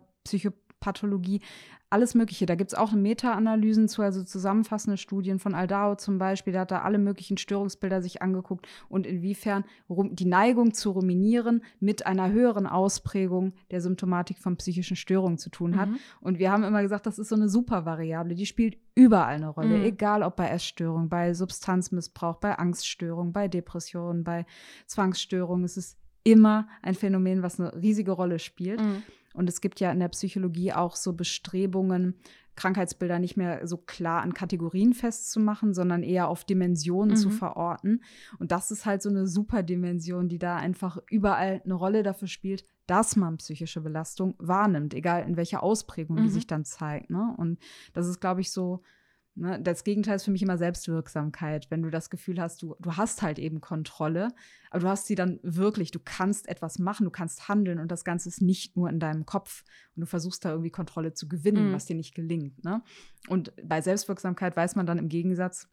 Psychopathologie 0.79 1.41
alles 1.89 2.15
Mögliche. 2.15 2.45
Da 2.45 2.55
gibt 2.55 2.73
es 2.73 2.77
auch 2.77 2.91
Meta-Analysen 2.91 3.87
zu, 3.87 4.01
also 4.01 4.21
zusammenfassende 4.21 4.97
Studien 4.97 5.39
von 5.39 5.55
Aldao 5.55 5.95
zum 5.95 6.17
Beispiel. 6.17 6.51
Der 6.51 6.63
hat 6.63 6.71
da 6.71 6.81
alle 6.81 6.97
möglichen 6.97 7.37
Störungsbilder 7.37 8.01
sich 8.01 8.21
angeguckt 8.21 8.67
und 8.89 9.07
inwiefern 9.07 9.63
die 9.87 10.25
Neigung 10.25 10.73
zu 10.73 10.91
ruminieren 10.91 11.63
mit 11.79 12.05
einer 12.05 12.29
höheren 12.29 12.67
Ausprägung 12.67 13.53
der 13.71 13.79
Symptomatik 13.79 14.37
von 14.39 14.57
psychischen 14.57 14.97
Störungen 14.97 15.37
zu 15.37 15.49
tun 15.49 15.77
hat. 15.77 15.87
Mhm. 15.87 15.99
Und 16.19 16.39
wir 16.39 16.51
haben 16.51 16.65
immer 16.65 16.81
gesagt, 16.81 17.05
das 17.05 17.19
ist 17.19 17.29
so 17.29 17.35
eine 17.35 17.47
Supervariable, 17.47 18.35
die 18.35 18.45
spielt 18.45 18.77
überall 18.93 19.35
eine 19.35 19.47
Rolle, 19.47 19.77
mhm. 19.77 19.85
egal 19.85 20.23
ob 20.23 20.35
bei 20.35 20.49
Essstörungen, 20.49 21.07
bei 21.07 21.33
Substanzmissbrauch, 21.33 22.35
bei 22.35 22.59
Angststörungen, 22.59 23.31
bei 23.31 23.47
Depressionen, 23.47 24.25
bei 24.25 24.45
Zwangsstörungen. 24.87 25.63
Es 25.63 25.77
ist 25.77 25.97
immer 26.25 26.67
ein 26.81 26.95
Phänomen, 26.95 27.43
was 27.43 27.61
eine 27.61 27.73
riesige 27.81 28.11
Rolle 28.11 28.39
spielt. 28.39 28.81
Mhm. 28.81 29.03
Und 29.37 29.47
es 29.49 29.61
gibt 29.61 29.79
ja 29.79 29.91
in 29.91 29.99
der 29.99 30.09
Psychologie 30.09 30.73
auch 30.73 30.95
so 30.95 31.13
Bestrebungen, 31.13 32.15
Krankheitsbilder 32.55 33.19
nicht 33.19 33.37
mehr 33.37 33.67
so 33.67 33.77
klar 33.77 34.23
an 34.23 34.33
Kategorien 34.33 34.93
festzumachen, 34.93 35.75
sondern 35.75 36.01
eher 36.01 36.27
auf 36.27 36.43
Dimensionen 36.43 37.11
mhm. 37.11 37.19
zu 37.19 37.29
verorten. 37.29 38.01
Und 38.39 38.51
das 38.51 38.71
ist 38.71 38.87
halt 38.87 39.03
so 39.03 39.09
eine 39.09 39.27
Superdimension, 39.27 40.27
die 40.27 40.39
da 40.39 40.55
einfach 40.55 40.97
überall 41.09 41.61
eine 41.63 41.75
Rolle 41.75 42.01
dafür 42.01 42.27
spielt, 42.27 42.65
dass 42.87 43.15
man 43.15 43.37
psychische 43.37 43.81
Belastung 43.81 44.33
wahrnimmt, 44.39 44.95
egal 44.95 45.23
in 45.27 45.37
welcher 45.37 45.61
Ausprägung 45.61 46.17
mhm. 46.17 46.23
die 46.23 46.29
sich 46.29 46.47
dann 46.47 46.65
zeigt. 46.65 47.11
Ne? 47.11 47.35
Und 47.37 47.59
das 47.93 48.07
ist, 48.07 48.19
glaube 48.19 48.41
ich, 48.41 48.51
so 48.51 48.81
Ne? 49.37 49.59
Das 49.61 49.83
Gegenteil 49.83 50.15
ist 50.15 50.25
für 50.25 50.31
mich 50.31 50.41
immer 50.41 50.57
Selbstwirksamkeit, 50.57 51.69
wenn 51.69 51.83
du 51.83 51.89
das 51.89 52.09
Gefühl 52.09 52.41
hast, 52.41 52.61
du, 52.61 52.75
du 52.79 52.97
hast 52.97 53.21
halt 53.21 53.37
eben 53.37 53.61
Kontrolle, 53.61 54.29
aber 54.71 54.81
du 54.81 54.87
hast 54.87 55.05
sie 55.05 55.15
dann 55.15 55.39
wirklich, 55.43 55.91
du 55.91 55.99
kannst 56.03 56.49
etwas 56.49 56.79
machen, 56.79 57.05
du 57.05 57.11
kannst 57.11 57.47
handeln 57.47 57.79
und 57.79 57.91
das 57.91 58.03
Ganze 58.03 58.29
ist 58.29 58.41
nicht 58.41 58.75
nur 58.75 58.89
in 58.89 58.99
deinem 58.99 59.25
Kopf 59.25 59.63
und 59.95 60.01
du 60.01 60.07
versuchst 60.07 60.43
da 60.43 60.49
irgendwie 60.49 60.71
Kontrolle 60.71 61.13
zu 61.13 61.27
gewinnen, 61.27 61.69
mhm. 61.69 61.73
was 61.73 61.85
dir 61.85 61.95
nicht 61.95 62.15
gelingt. 62.15 62.63
Ne? 62.63 62.81
Und 63.27 63.53
bei 63.63 63.81
Selbstwirksamkeit 63.81 64.57
weiß 64.57 64.75
man 64.75 64.85
dann 64.85 64.97
im 64.97 65.09
Gegensatz, 65.09 65.69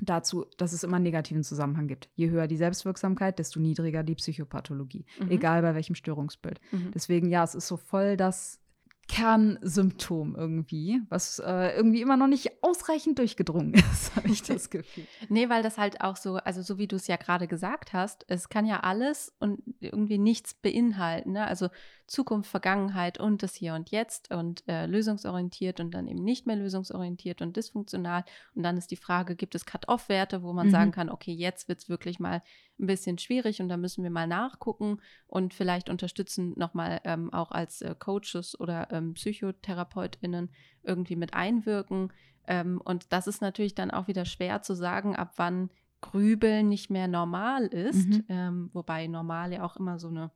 dazu, 0.00 0.44
dass 0.58 0.74
es 0.74 0.84
immer 0.84 0.96
einen 0.96 1.04
negativen 1.04 1.42
Zusammenhang 1.42 1.88
gibt. 1.88 2.10
Je 2.16 2.28
höher 2.28 2.46
die 2.46 2.58
Selbstwirksamkeit, 2.58 3.38
desto 3.38 3.60
niedriger 3.60 4.02
die 4.02 4.14
Psychopathologie, 4.14 5.06
mhm. 5.18 5.30
egal 5.30 5.62
bei 5.62 5.74
welchem 5.74 5.94
Störungsbild. 5.94 6.60
Mhm. 6.70 6.90
Deswegen, 6.94 7.30
ja, 7.30 7.44
es 7.44 7.54
ist 7.54 7.66
so 7.66 7.78
voll 7.78 8.18
das 8.18 8.60
Kernsymptom 9.08 10.34
irgendwie, 10.34 11.00
was 11.08 11.38
äh, 11.38 11.76
irgendwie 11.76 12.00
immer 12.00 12.16
noch 12.16 12.26
nicht 12.26 12.62
ausreichend 12.62 13.18
durchgedrungen 13.18 13.74
ist, 13.74 14.16
habe 14.16 14.28
ich 14.28 14.42
das 14.42 14.68
Gefühl. 14.68 15.06
nee, 15.28 15.48
weil 15.48 15.62
das 15.62 15.78
halt 15.78 16.00
auch 16.00 16.16
so, 16.16 16.36
also 16.36 16.62
so 16.62 16.78
wie 16.78 16.88
du 16.88 16.96
es 16.96 17.06
ja 17.06 17.16
gerade 17.16 17.46
gesagt 17.46 17.92
hast, 17.92 18.24
es 18.28 18.48
kann 18.48 18.66
ja 18.66 18.80
alles 18.80 19.32
und 19.38 19.62
irgendwie 19.80 20.18
nichts 20.18 20.54
beinhalten. 20.54 21.32
Ne? 21.32 21.46
Also 21.46 21.68
Zukunft, 22.06 22.50
Vergangenheit 22.50 23.18
und 23.18 23.42
das 23.42 23.54
Hier 23.54 23.74
und 23.74 23.90
Jetzt 23.90 24.32
und 24.32 24.66
äh, 24.68 24.86
lösungsorientiert 24.86 25.80
und 25.80 25.92
dann 25.92 26.08
eben 26.08 26.22
nicht 26.22 26.46
mehr 26.46 26.56
lösungsorientiert 26.56 27.42
und 27.42 27.56
dysfunktional. 27.56 28.24
Und 28.54 28.62
dann 28.62 28.76
ist 28.76 28.90
die 28.90 28.96
Frage, 28.96 29.36
gibt 29.36 29.54
es 29.54 29.66
Cut-off-Werte, 29.66 30.42
wo 30.42 30.52
man 30.52 30.68
mhm. 30.68 30.72
sagen 30.72 30.90
kann, 30.92 31.10
okay, 31.10 31.32
jetzt 31.32 31.68
wird 31.68 31.80
es 31.80 31.88
wirklich 31.88 32.18
mal 32.18 32.42
ein 32.78 32.86
bisschen 32.86 33.18
schwierig 33.18 33.60
und 33.60 33.68
da 33.68 33.76
müssen 33.76 34.02
wir 34.02 34.10
mal 34.10 34.26
nachgucken 34.26 35.00
und 35.26 35.54
vielleicht 35.54 35.88
unterstützen 35.88 36.54
nochmal 36.56 37.00
ähm, 37.04 37.32
auch 37.32 37.50
als 37.50 37.82
äh, 37.82 37.94
Coaches 37.98 38.58
oder 38.58 38.88
ähm, 38.92 39.14
PsychotherapeutInnen 39.14 40.50
irgendwie 40.82 41.16
mit 41.16 41.34
einwirken. 41.34 42.12
Ähm, 42.46 42.80
und 42.84 43.12
das 43.12 43.26
ist 43.26 43.40
natürlich 43.40 43.74
dann 43.74 43.90
auch 43.90 44.08
wieder 44.08 44.24
schwer 44.24 44.62
zu 44.62 44.74
sagen, 44.74 45.16
ab 45.16 45.34
wann 45.36 45.70
Grübeln 46.00 46.68
nicht 46.68 46.90
mehr 46.90 47.08
normal 47.08 47.66
ist, 47.66 48.08
mhm. 48.08 48.24
ähm, 48.28 48.70
wobei 48.72 49.06
normal 49.06 49.52
ja 49.52 49.64
auch 49.64 49.76
immer 49.76 49.98
so 49.98 50.08
eine 50.08 50.30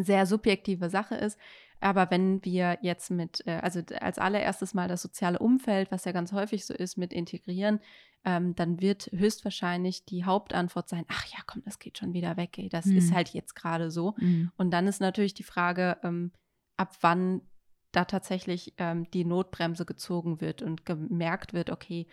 sehr 0.00 0.26
subjektive 0.26 0.90
Sache 0.90 1.14
ist. 1.14 1.38
Aber 1.80 2.10
wenn 2.10 2.44
wir 2.44 2.78
jetzt 2.82 3.10
mit, 3.10 3.46
äh, 3.46 3.58
also 3.60 3.80
als 4.00 4.18
allererstes 4.18 4.72
mal 4.72 4.88
das 4.88 5.02
soziale 5.02 5.38
Umfeld, 5.38 5.90
was 5.90 6.04
ja 6.04 6.12
ganz 6.12 6.32
häufig 6.32 6.64
so 6.64 6.74
ist, 6.74 6.96
mit 6.96 7.12
integrieren, 7.12 7.80
ähm, 8.24 8.54
dann 8.54 8.80
wird 8.80 9.10
höchstwahrscheinlich 9.12 10.04
die 10.04 10.24
Hauptantwort 10.24 10.88
sein, 10.88 11.04
ach 11.08 11.26
ja, 11.26 11.38
komm, 11.46 11.62
das 11.64 11.80
geht 11.80 11.98
schon 11.98 12.12
wieder 12.12 12.36
weg, 12.36 12.56
ey, 12.56 12.68
das 12.68 12.86
mhm. 12.86 12.96
ist 12.96 13.12
halt 13.12 13.30
jetzt 13.30 13.54
gerade 13.54 13.90
so. 13.90 14.14
Mhm. 14.18 14.52
Und 14.56 14.70
dann 14.70 14.86
ist 14.86 15.00
natürlich 15.00 15.34
die 15.34 15.42
Frage, 15.42 15.98
ähm, 16.04 16.30
ab 16.76 16.96
wann 17.00 17.42
da 17.90 18.04
tatsächlich 18.04 18.74
ähm, 18.78 19.10
die 19.10 19.24
Notbremse 19.24 19.84
gezogen 19.84 20.40
wird 20.40 20.62
und 20.62 20.86
gemerkt 20.86 21.52
wird, 21.52 21.68
okay, 21.70 22.06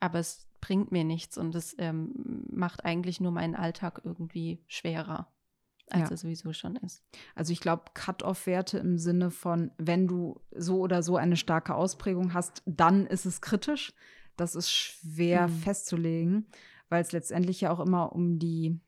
aber 0.00 0.20
es 0.20 0.48
bringt 0.60 0.92
mir 0.92 1.04
nichts 1.04 1.36
und 1.36 1.54
es 1.54 1.74
ähm, 1.78 2.44
macht 2.50 2.84
eigentlich 2.84 3.20
nur 3.20 3.32
meinen 3.32 3.54
Alltag 3.56 4.00
irgendwie 4.04 4.62
schwerer 4.68 5.28
als 5.90 6.10
ja. 6.10 6.14
es 6.14 6.20
sowieso 6.20 6.52
schon 6.52 6.76
ist. 6.76 7.02
Also 7.34 7.52
ich 7.52 7.60
glaube, 7.60 7.84
Cut-off-Werte 7.94 8.78
im 8.78 8.98
Sinne 8.98 9.30
von, 9.30 9.70
wenn 9.78 10.06
du 10.06 10.40
so 10.54 10.80
oder 10.80 11.02
so 11.02 11.16
eine 11.16 11.36
starke 11.36 11.74
Ausprägung 11.74 12.34
hast, 12.34 12.62
dann 12.66 13.06
ist 13.06 13.26
es 13.26 13.40
kritisch. 13.40 13.92
Das 14.36 14.54
ist 14.54 14.70
schwer 14.70 15.48
mhm. 15.48 15.58
festzulegen, 15.58 16.46
weil 16.88 17.02
es 17.02 17.12
letztendlich 17.12 17.60
ja 17.60 17.70
auch 17.70 17.80
immer 17.80 18.12
um 18.12 18.38
die 18.38 18.80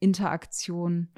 Interaktion 0.00 1.08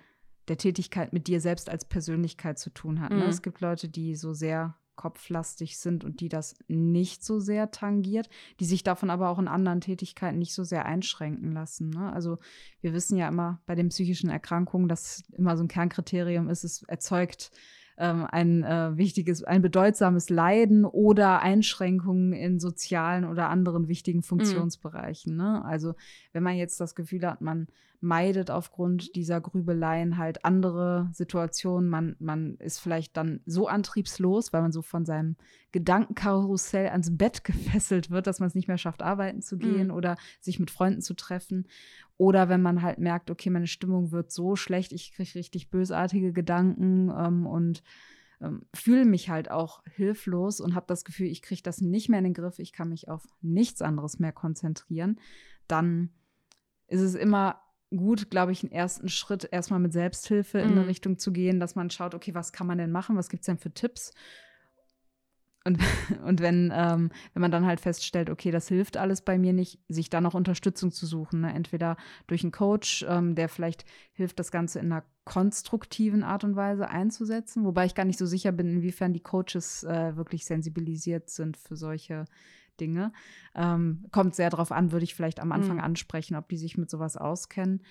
der 0.48 0.58
Tätigkeit 0.58 1.12
mit 1.12 1.26
dir 1.26 1.40
selbst 1.40 1.68
als 1.68 1.84
Persönlichkeit 1.84 2.58
zu 2.58 2.70
tun 2.70 3.00
hat. 3.00 3.10
Ne? 3.10 3.24
Mhm. 3.24 3.30
Es 3.30 3.42
gibt 3.42 3.60
Leute, 3.60 3.88
die 3.88 4.14
so 4.14 4.32
sehr 4.32 4.76
kopflastig 4.98 5.78
sind 5.78 6.04
und 6.04 6.20
die 6.20 6.28
das 6.28 6.56
nicht 6.66 7.24
so 7.24 7.38
sehr 7.38 7.70
tangiert, 7.70 8.28
die 8.60 8.66
sich 8.66 8.82
davon 8.82 9.08
aber 9.08 9.30
auch 9.30 9.38
in 9.38 9.48
anderen 9.48 9.80
Tätigkeiten 9.80 10.38
nicht 10.38 10.52
so 10.52 10.64
sehr 10.64 10.84
einschränken 10.84 11.52
lassen. 11.52 11.90
Ne? 11.90 12.12
Also 12.12 12.38
wir 12.82 12.92
wissen 12.92 13.16
ja 13.16 13.28
immer 13.28 13.62
bei 13.64 13.76
den 13.76 13.88
psychischen 13.88 14.28
Erkrankungen, 14.28 14.88
dass 14.88 15.22
immer 15.32 15.56
so 15.56 15.64
ein 15.64 15.68
Kernkriterium 15.68 16.50
ist, 16.50 16.64
es 16.64 16.82
erzeugt 16.82 17.52
ähm, 17.96 18.26
ein 18.30 18.64
äh, 18.64 18.96
wichtiges, 18.96 19.44
ein 19.44 19.62
bedeutsames 19.62 20.30
Leiden 20.30 20.84
oder 20.84 21.42
Einschränkungen 21.42 22.32
in 22.32 22.58
sozialen 22.58 23.24
oder 23.24 23.48
anderen 23.50 23.86
wichtigen 23.86 24.18
mhm. 24.18 24.24
Funktionsbereichen. 24.24 25.32
Mhm. 25.32 25.38
Ne? 25.38 25.64
Also 25.64 25.94
wenn 26.32 26.42
man 26.42 26.56
jetzt 26.56 26.80
das 26.80 26.96
Gefühl 26.96 27.24
hat, 27.24 27.40
man, 27.40 27.68
meidet 28.00 28.50
aufgrund 28.50 29.16
dieser 29.16 29.40
Grübeleien 29.40 30.18
halt 30.18 30.44
andere 30.44 31.10
Situationen. 31.12 31.90
Man, 31.90 32.14
man 32.20 32.56
ist 32.58 32.78
vielleicht 32.78 33.16
dann 33.16 33.40
so 33.44 33.66
antriebslos, 33.66 34.52
weil 34.52 34.62
man 34.62 34.70
so 34.70 34.82
von 34.82 35.04
seinem 35.04 35.36
Gedankenkarussell 35.72 36.88
ans 36.88 37.16
Bett 37.16 37.42
gefesselt 37.44 38.10
wird, 38.10 38.26
dass 38.26 38.38
man 38.38 38.46
es 38.46 38.54
nicht 38.54 38.68
mehr 38.68 38.78
schafft, 38.78 39.02
arbeiten 39.02 39.42
zu 39.42 39.58
gehen 39.58 39.88
mhm. 39.88 39.94
oder 39.94 40.16
sich 40.40 40.60
mit 40.60 40.70
Freunden 40.70 41.00
zu 41.00 41.14
treffen. 41.14 41.66
Oder 42.16 42.48
wenn 42.48 42.62
man 42.62 42.82
halt 42.82 42.98
merkt, 42.98 43.30
okay, 43.30 43.50
meine 43.50 43.66
Stimmung 43.66 44.12
wird 44.12 44.30
so 44.30 44.54
schlecht, 44.54 44.92
ich 44.92 45.12
kriege 45.12 45.34
richtig 45.34 45.70
bösartige 45.70 46.32
Gedanken 46.32 47.10
ähm, 47.16 47.46
und 47.46 47.82
ähm, 48.40 48.62
fühle 48.72 49.04
mich 49.04 49.28
halt 49.28 49.50
auch 49.50 49.82
hilflos 49.86 50.60
und 50.60 50.76
habe 50.76 50.86
das 50.86 51.04
Gefühl, 51.04 51.26
ich 51.26 51.42
kriege 51.42 51.62
das 51.62 51.80
nicht 51.80 52.08
mehr 52.08 52.18
in 52.18 52.24
den 52.24 52.34
Griff, 52.34 52.60
ich 52.60 52.72
kann 52.72 52.90
mich 52.90 53.08
auf 53.08 53.24
nichts 53.40 53.82
anderes 53.82 54.20
mehr 54.20 54.32
konzentrieren, 54.32 55.20
dann 55.66 56.10
ist 56.86 57.00
es 57.00 57.14
immer 57.14 57.60
gut, 57.90 58.30
glaube 58.30 58.52
ich, 58.52 58.62
einen 58.62 58.72
ersten 58.72 59.08
Schritt 59.08 59.48
erstmal 59.50 59.80
mit 59.80 59.92
Selbsthilfe 59.92 60.58
in 60.58 60.72
eine 60.72 60.82
mhm. 60.82 60.86
Richtung 60.86 61.18
zu 61.18 61.32
gehen, 61.32 61.60
dass 61.60 61.74
man 61.74 61.90
schaut, 61.90 62.14
okay, 62.14 62.34
was 62.34 62.52
kann 62.52 62.66
man 62.66 62.78
denn 62.78 62.92
machen, 62.92 63.16
was 63.16 63.28
gibt 63.28 63.42
es 63.42 63.46
denn 63.46 63.58
für 63.58 63.72
Tipps? 63.72 64.12
Und, 65.64 65.78
und 66.24 66.40
wenn, 66.40 66.72
ähm, 66.74 67.10
wenn 67.32 67.40
man 67.40 67.50
dann 67.50 67.66
halt 67.66 67.80
feststellt, 67.80 68.30
okay, 68.30 68.50
das 68.50 68.68
hilft 68.68 68.96
alles 68.96 69.22
bei 69.22 69.38
mir 69.38 69.52
nicht, 69.52 69.80
sich 69.88 70.10
dann 70.10 70.26
auch 70.26 70.34
Unterstützung 70.34 70.92
zu 70.92 71.06
suchen. 71.06 71.42
Ne? 71.42 71.52
Entweder 71.52 71.96
durch 72.26 72.42
einen 72.42 72.52
Coach, 72.52 73.04
ähm, 73.08 73.34
der 73.34 73.48
vielleicht 73.48 73.84
hilft, 74.12 74.38
das 74.38 74.50
Ganze 74.50 74.78
in 74.78 74.92
einer 74.92 75.04
konstruktiven 75.24 76.22
Art 76.22 76.44
und 76.44 76.56
Weise 76.56 76.88
einzusetzen, 76.88 77.64
wobei 77.64 77.84
ich 77.84 77.94
gar 77.94 78.06
nicht 78.06 78.18
so 78.18 78.24
sicher 78.24 78.52
bin, 78.52 78.68
inwiefern 78.68 79.12
die 79.12 79.22
Coaches 79.22 79.84
äh, 79.84 80.16
wirklich 80.16 80.46
sensibilisiert 80.46 81.28
sind 81.28 81.56
für 81.56 81.76
solche 81.76 82.24
Dinge. 82.80 83.12
Ähm, 83.54 84.06
kommt 84.12 84.34
sehr 84.34 84.50
darauf 84.50 84.72
an, 84.72 84.92
würde 84.92 85.04
ich 85.04 85.14
vielleicht 85.14 85.40
am 85.40 85.52
Anfang 85.52 85.76
mhm. 85.76 85.84
ansprechen, 85.84 86.36
ob 86.36 86.48
die 86.48 86.56
sich 86.56 86.78
mit 86.78 86.90
sowas 86.90 87.16
auskennen 87.16 87.82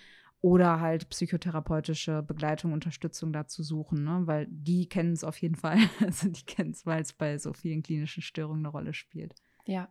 oder 0.41 0.79
halt 0.79 1.09
psychotherapeutische 1.09 2.21
Begleitung, 2.21 2.73
Unterstützung 2.73 3.33
dazu 3.33 3.63
suchen, 3.63 4.03
ne? 4.03 4.21
weil 4.25 4.47
die 4.49 4.87
kennen 4.87 5.13
es 5.13 5.23
auf 5.23 5.37
jeden 5.41 5.55
Fall. 5.55 5.77
Also 5.99 6.29
die 6.29 6.45
kennen 6.45 6.71
es, 6.71 6.85
weil 6.85 7.01
es 7.01 7.13
bei 7.13 7.37
so 7.37 7.53
vielen 7.53 7.81
klinischen 7.81 8.21
Störungen 8.21 8.65
eine 8.65 8.69
Rolle 8.69 8.93
spielt. 8.93 9.35
Ja. 9.65 9.89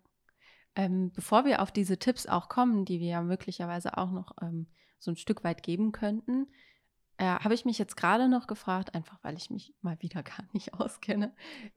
Ähm, 0.77 1.11
bevor 1.13 1.45
wir 1.45 1.63
auf 1.63 1.73
diese 1.73 1.99
Tipps 1.99 2.27
auch 2.27 2.49
kommen, 2.49 2.85
die 2.85 3.01
wir 3.01 3.09
ja 3.09 3.23
möglicherweise 3.23 3.97
auch 3.97 4.13
noch 4.13 4.33
ähm, 4.43 4.67
so 4.99 5.11
ein 5.11 5.17
Stück 5.17 5.43
weit 5.43 5.63
geben 5.63 5.91
könnten, 5.91 6.47
äh, 7.19 7.25
habe 7.25 7.55
ich 7.55 7.65
mich 7.65 7.79
jetzt 7.79 7.97
gerade 7.97 8.29
noch 8.29 8.47
gefragt, 8.47 8.95
einfach 8.95 9.19
weil 9.23 9.37
ich 9.37 9.51
mich 9.51 9.75
mal 9.81 10.01
wieder 10.01 10.23
gar 10.23 10.45
nicht 10.53 10.75
auskenne. 10.75 11.33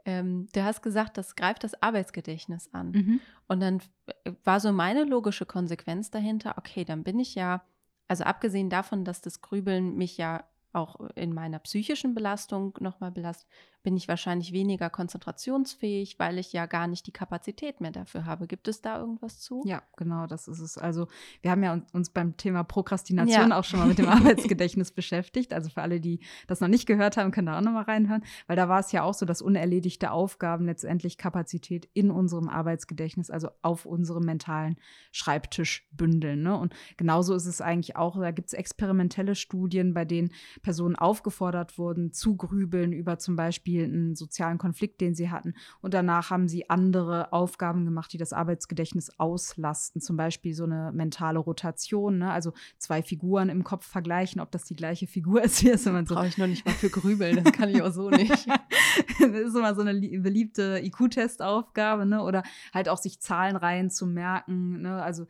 Ähm, 0.05 0.47
du 0.53 0.63
hast 0.63 0.81
gesagt, 0.81 1.17
das 1.17 1.35
greift 1.35 1.63
das 1.63 1.81
Arbeitsgedächtnis 1.81 2.73
an. 2.73 2.91
Mhm. 2.91 3.19
Und 3.47 3.59
dann 3.61 3.81
äh, 4.25 4.31
war 4.43 4.59
so 4.59 4.71
meine 4.71 5.03
logische 5.03 5.45
Konsequenz 5.45 6.11
dahinter, 6.11 6.55
okay, 6.57 6.83
dann 6.85 7.03
bin 7.03 7.19
ich 7.19 7.35
ja, 7.35 7.63
also 8.07 8.23
abgesehen 8.23 8.69
davon, 8.69 9.05
dass 9.05 9.21
das 9.21 9.41
Grübeln 9.41 9.95
mich 9.95 10.17
ja 10.17 10.43
auch 10.73 10.99
in 11.15 11.33
meiner 11.33 11.59
psychischen 11.59 12.13
Belastung 12.13 12.77
nochmal 12.79 13.11
belastet, 13.11 13.49
bin 13.81 13.95
ich 13.95 14.07
wahrscheinlich 14.09 14.51
weniger 14.51 14.89
konzentrationsfähig, 14.89 16.19
weil 16.19 16.37
ich 16.37 16.51
ja 16.51 16.65
gar 16.65 16.87
nicht 16.87 17.07
die 17.07 17.13
Kapazität 17.13 17.79
mehr 17.79 17.91
dafür 17.91 18.25
habe. 18.25 18.45
Gibt 18.45 18.67
es 18.67 18.81
da 18.81 18.99
irgendwas 18.99 19.39
zu? 19.39 19.63
Ja, 19.65 19.83
genau, 19.95 20.27
das 20.27 20.49
ist 20.49 20.59
es. 20.59 20.77
Also 20.77 21.07
wir 21.41 21.51
haben 21.51 21.63
ja 21.63 21.81
uns 21.93 22.09
beim 22.09 22.35
Thema 22.35 22.63
Prokrastination 22.63 23.49
ja. 23.49 23.57
auch 23.57 23.63
schon 23.63 23.79
mal 23.79 23.87
mit 23.87 23.97
dem 23.97 24.09
Arbeitsgedächtnis 24.09 24.91
beschäftigt. 24.91 25.53
Also 25.53 25.69
für 25.69 25.81
alle, 25.81 26.01
die 26.01 26.19
das 26.47 26.59
noch 26.59 26.67
nicht 26.67 26.87
gehört 26.87 27.15
haben, 27.15 27.31
können 27.31 27.47
da 27.47 27.57
auch 27.57 27.63
nochmal 27.63 27.83
reinhören, 27.83 28.23
weil 28.47 28.57
da 28.57 28.67
war 28.67 28.81
es 28.81 28.91
ja 28.91 29.03
auch 29.03 29.13
so, 29.13 29.25
dass 29.25 29.41
unerledigte 29.41 30.11
Aufgaben 30.11 30.65
letztendlich 30.65 31.17
Kapazität 31.17 31.89
in 31.93 32.11
unserem 32.11 32.49
Arbeitsgedächtnis, 32.49 33.29
also 33.29 33.49
auf 33.61 33.85
unserem 33.85 34.25
mentalen 34.25 34.77
Schreibtisch 35.13 35.87
bündeln. 35.91 36.41
Ne? 36.41 36.57
Und 36.57 36.73
genauso 36.97 37.33
ist 37.33 37.45
es 37.45 37.61
eigentlich 37.61 37.95
auch, 37.95 38.19
da 38.19 38.31
gibt 38.31 38.49
es 38.49 38.53
experimentelle 38.53 39.35
Studien, 39.35 39.93
bei 39.93 40.03
denen 40.03 40.31
Personen 40.61 40.95
aufgefordert 40.95 41.77
wurden, 41.77 42.11
zu 42.11 42.35
grübeln 42.35 42.91
über 42.91 43.19
zum 43.19 43.35
Beispiel 43.35 43.78
Beispiel 43.79 43.93
einen 43.93 44.15
sozialen 44.15 44.57
Konflikt, 44.57 45.01
den 45.01 45.15
sie 45.15 45.29
hatten. 45.29 45.53
Und 45.81 45.93
danach 45.93 46.29
haben 46.29 46.47
sie 46.47 46.69
andere 46.69 47.31
Aufgaben 47.33 47.85
gemacht, 47.85 48.11
die 48.13 48.17
das 48.17 48.33
Arbeitsgedächtnis 48.33 49.11
auslasten. 49.17 50.01
Zum 50.01 50.17
Beispiel 50.17 50.53
so 50.53 50.63
eine 50.63 50.91
mentale 50.93 51.39
Rotation, 51.39 52.19
ne? 52.19 52.31
also 52.31 52.53
zwei 52.77 53.01
Figuren 53.01 53.49
im 53.49 53.63
Kopf 53.63 53.85
vergleichen, 53.85 54.41
ob 54.41 54.51
das 54.51 54.63
die 54.63 54.75
gleiche 54.75 55.07
Figur 55.07 55.43
ist. 55.43 55.63
Wie 55.63 55.75
so 55.77 55.89
Brauche 55.89 56.27
ich 56.27 56.37
noch 56.37 56.47
nicht 56.47 56.65
mal 56.65 56.73
für 56.73 56.89
grübeln, 56.89 57.43
das 57.43 57.53
kann 57.53 57.69
ich 57.69 57.81
auch 57.81 57.91
so 57.91 58.09
nicht. 58.09 58.31
das 59.19 59.29
ist 59.29 59.55
immer 59.55 59.75
so 59.75 59.81
eine 59.81 59.93
beliebte 59.93 60.79
IQ-Testaufgabe, 60.83 62.05
ne? 62.05 62.23
oder 62.23 62.43
halt 62.73 62.89
auch 62.89 62.97
sich 62.97 63.19
Zahlenreihen 63.19 63.89
zu 63.89 64.05
merken, 64.05 64.81
ne? 64.81 65.01
also 65.01 65.25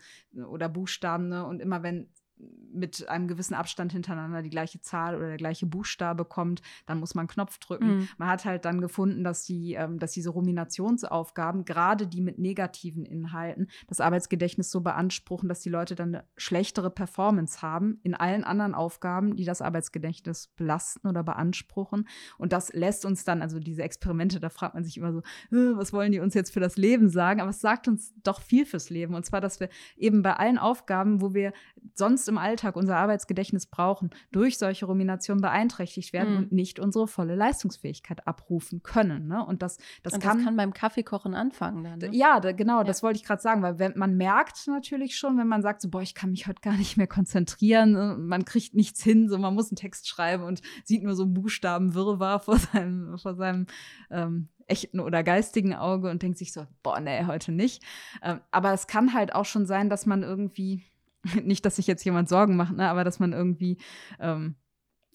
oder 0.50 0.70
Buchstaben. 0.70 1.30
Ne? 1.30 1.46
Und 1.46 1.62
immer 1.62 1.84
wenn 1.84 2.08
mit 2.72 3.08
einem 3.10 3.28
gewissen 3.28 3.54
Abstand 3.54 3.92
hintereinander 3.92 4.42
die 4.42 4.50
gleiche 4.50 4.80
Zahl 4.80 5.16
oder 5.16 5.28
der 5.28 5.38
gleiche 5.38 5.66
Buchstabe 5.66 6.24
kommt, 6.24 6.62
dann 6.86 7.00
muss 7.00 7.16
man 7.16 7.24
einen 7.24 7.30
Knopf 7.30 7.58
drücken. 7.58 7.98
Mhm. 7.98 8.08
Man 8.18 8.30
hat 8.30 8.46
halt 8.46 8.66
dann 8.66 8.80
gefunden, 8.80 9.24
dass, 9.24 9.44
die, 9.44 9.74
ähm, 9.74 10.00
dass 10.00 10.12
diese 10.12 10.30
Ruminationsaufgaben, 10.30 11.66
gerade 11.66 12.08
die 12.08 12.22
mit 12.22 12.40
negativen 12.40 13.06
Inhalten, 13.06 13.68
das 13.88 14.00
Arbeitsgedächtnis 14.00 14.72
so 14.72 14.82
beanspruchen, 14.82 15.50
dass 15.50 15.62
die 15.62 15.70
Leute 15.70 15.96
dann 15.96 16.16
eine 16.16 16.26
schlechtere 16.38 16.90
Performance 16.90 17.62
haben 17.62 18.00
in 18.04 18.14
allen 18.16 18.44
anderen 18.44 18.76
Aufgaben, 18.76 19.36
die 19.36 19.46
das 19.46 19.62
Arbeitsgedächtnis 19.62 20.48
belasten 20.56 21.08
oder 21.08 21.24
beanspruchen. 21.24 22.08
Und 22.38 22.54
das 22.54 22.72
lässt 22.74 23.06
uns 23.06 23.26
dann, 23.26 23.42
also 23.42 23.60
diese 23.60 23.84
Experimente, 23.84 24.40
da 24.40 24.50
fragt 24.50 24.76
man 24.76 24.84
sich 24.84 24.98
immer 24.98 25.12
so, 25.12 25.22
was 25.50 25.92
wollen 25.92 26.12
die 26.12 26.20
uns 26.20 26.34
jetzt 26.34 26.54
für 26.54 26.60
das 26.60 26.78
Leben 26.78 27.10
sagen? 27.10 27.42
Aber 27.42 27.50
es 27.50 27.60
sagt 27.60 27.88
uns 27.88 28.14
doch 28.24 28.42
viel 28.42 28.66
fürs 28.66 28.90
Leben. 28.90 29.16
Und 29.16 29.26
zwar, 29.26 29.42
dass 29.42 29.60
wir 29.60 29.70
eben 29.98 30.22
bei 30.22 30.34
allen 30.34 30.58
Aufgaben, 30.58 31.22
wo 31.22 31.34
wir 31.34 31.52
sonst 31.96 32.29
im 32.30 32.38
Alltag 32.38 32.76
unser 32.76 32.98
Arbeitsgedächtnis 32.98 33.66
brauchen, 33.66 34.12
durch 34.32 34.58
solche 34.58 34.86
Ruminationen 34.86 35.42
beeinträchtigt 35.42 36.14
werden 36.14 36.32
mhm. 36.32 36.38
und 36.38 36.52
nicht 36.52 36.80
unsere 36.80 37.08
volle 37.08 37.36
Leistungsfähigkeit 37.36 38.26
abrufen 38.28 38.82
können. 38.84 39.28
Ne? 39.28 39.46
Und 39.46 39.62
das, 39.62 39.78
das, 40.04 40.14
und 40.14 40.24
kann, 40.24 40.38
das 40.38 40.46
kann 40.46 40.56
beim 40.56 40.74
Kaffeekochen 40.74 41.36
anfangen. 41.36 41.84
Dann, 41.84 42.00
ne? 42.00 42.10
Ja, 42.16 42.40
da, 42.40 42.54
genau, 42.54 42.80
ja. 42.80 42.84
das 42.84 43.04
wollte 43.04 43.18
ich 43.18 43.26
gerade 43.26 43.42
sagen, 43.42 43.62
weil 43.62 43.80
wenn, 43.80 43.98
man 43.98 44.16
merkt 44.16 44.68
natürlich 44.68 45.18
schon, 45.18 45.38
wenn 45.38 45.48
man 45.48 45.62
sagt, 45.62 45.82
so, 45.82 45.90
boah, 45.90 46.02
ich 46.02 46.16
kann 46.16 46.32
mich 46.32 46.48
heute 46.48 46.62
gar 46.62 46.78
nicht 46.78 46.96
mehr 46.96 47.08
konzentrieren, 47.08 47.92
ne? 47.92 48.16
man 48.18 48.46
kriegt 48.46 48.76
nichts 48.76 49.04
hin, 49.04 49.28
so 49.28 49.38
man 49.38 49.54
muss 49.54 49.70
einen 49.70 49.78
Text 49.78 50.08
schreiben 50.08 50.44
und 50.44 50.62
sieht 50.86 51.04
nur 51.04 51.16
so 51.16 51.26
Buchstabenwirrwarr 51.26 52.40
vor 52.40 52.58
seinem, 52.58 53.18
vor 53.18 53.36
seinem 53.36 53.66
ähm, 54.10 54.50
echten 54.70 55.00
oder 55.00 55.24
geistigen 55.24 55.74
Auge 55.74 56.10
und 56.10 56.22
denkt 56.22 56.38
sich 56.38 56.54
so, 56.54 56.66
boah, 56.84 57.00
nee, 57.00 57.26
heute 57.26 57.52
nicht. 57.52 57.84
Ähm, 58.22 58.40
aber 58.52 58.74
es 58.74 58.88
kann 58.88 59.14
halt 59.14 59.34
auch 59.34 59.46
schon 59.46 59.66
sein, 59.66 59.90
dass 59.90 60.06
man 60.06 60.24
irgendwie 60.24 60.84
nicht, 61.44 61.66
dass 61.66 61.78
sich 61.78 61.88
jetzt 61.88 62.04
jemand 62.04 62.30
Sorgen 62.30 62.56
macht, 62.56 62.76
ne, 62.76 62.90
aber 62.90 63.04
dass 63.04 63.20
man 63.20 63.34
irgendwie 63.34 63.78
ähm, 64.20 64.56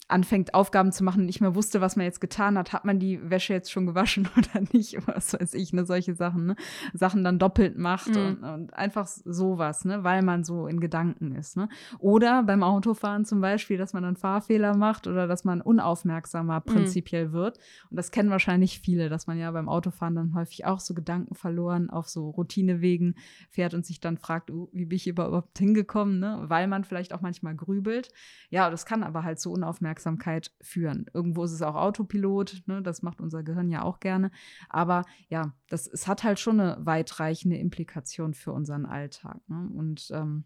anfängt, 0.07 0.53
Aufgaben 0.53 0.91
zu 0.91 1.03
machen 1.03 1.21
und 1.21 1.25
nicht 1.25 1.41
mehr 1.41 1.55
wusste, 1.55 1.81
was 1.81 1.95
man 1.95 2.05
jetzt 2.05 2.21
getan 2.21 2.57
hat. 2.57 2.73
Hat 2.73 2.85
man 2.85 2.99
die 2.99 3.27
Wäsche 3.29 3.53
jetzt 3.53 3.71
schon 3.71 3.87
gewaschen 3.87 4.29
oder 4.37 4.63
nicht? 4.71 4.97
Was 5.07 5.33
weiß 5.33 5.55
ich, 5.55 5.73
ne, 5.73 5.85
solche 5.85 6.13
Sachen, 6.13 6.45
ne? 6.45 6.55
Sachen 6.93 7.23
dann 7.23 7.39
doppelt 7.39 7.77
macht 7.77 8.09
mhm. 8.09 8.17
und, 8.17 8.43
und, 8.43 8.73
einfach 8.75 9.07
sowas, 9.07 9.83
ne, 9.83 10.03
weil 10.03 10.21
man 10.21 10.43
so 10.43 10.67
in 10.67 10.79
Gedanken 10.79 11.33
ist, 11.33 11.57
ne? 11.57 11.69
Oder 11.97 12.43
beim 12.43 12.61
Autofahren 12.61 13.25
zum 13.25 13.41
Beispiel, 13.41 13.77
dass 13.77 13.93
man 13.93 14.03
dann 14.03 14.15
Fahrfehler 14.15 14.77
macht 14.77 15.07
oder 15.07 15.25
dass 15.25 15.43
man 15.43 15.61
unaufmerksamer 15.61 16.59
mhm. 16.59 16.71
prinzipiell 16.71 17.29
mhm. 17.29 17.33
wird. 17.33 17.57
Und 17.89 17.97
das 17.97 18.11
kennen 18.11 18.29
wahrscheinlich 18.29 18.79
viele, 18.79 19.09
dass 19.09 19.25
man 19.25 19.39
ja 19.39 19.49
beim 19.49 19.67
Autofahren 19.69 20.15
dann 20.15 20.35
häufig 20.35 20.65
auch 20.65 20.79
so 20.79 20.93
Gedanken 20.93 21.33
verloren 21.33 21.89
auf 21.89 22.07
so 22.09 22.29
Routinewegen 22.29 23.15
fährt 23.49 23.73
und 23.73 23.85
sich 23.85 24.01
dann 24.01 24.17
fragt, 24.17 24.51
oh, 24.51 24.69
wie 24.71 24.85
bin 24.85 24.97
ich 24.97 25.07
überhaupt 25.07 25.57
hingekommen, 25.57 26.19
ne? 26.19 26.43
Weil 26.45 26.67
man 26.67 26.83
vielleicht 26.83 27.11
auch 27.11 27.21
manchmal 27.21 27.55
grübelt. 27.55 28.09
Ja, 28.51 28.69
das 28.69 28.85
kann 28.85 29.01
aber 29.01 29.23
halt 29.23 29.39
so 29.39 29.51
unaufmerksam 29.51 29.94
Aufmerksamkeit 29.95 30.51
führen. 30.61 31.05
Irgendwo 31.13 31.43
ist 31.43 31.53
es 31.53 31.61
auch 31.61 31.75
Autopilot, 31.75 32.63
ne? 32.65 32.81
das 32.81 33.01
macht 33.01 33.21
unser 33.21 33.43
Gehirn 33.43 33.69
ja 33.69 33.83
auch 33.83 33.99
gerne. 33.99 34.31
Aber 34.69 35.03
ja, 35.29 35.53
das, 35.69 35.87
es 35.87 36.07
hat 36.07 36.23
halt 36.23 36.39
schon 36.39 36.59
eine 36.59 36.77
weitreichende 36.85 37.57
Implikation 37.57 38.33
für 38.33 38.51
unseren 38.51 38.85
Alltag. 38.85 39.39
Ne? 39.47 39.69
Und 39.73 40.09
ähm, 40.11 40.43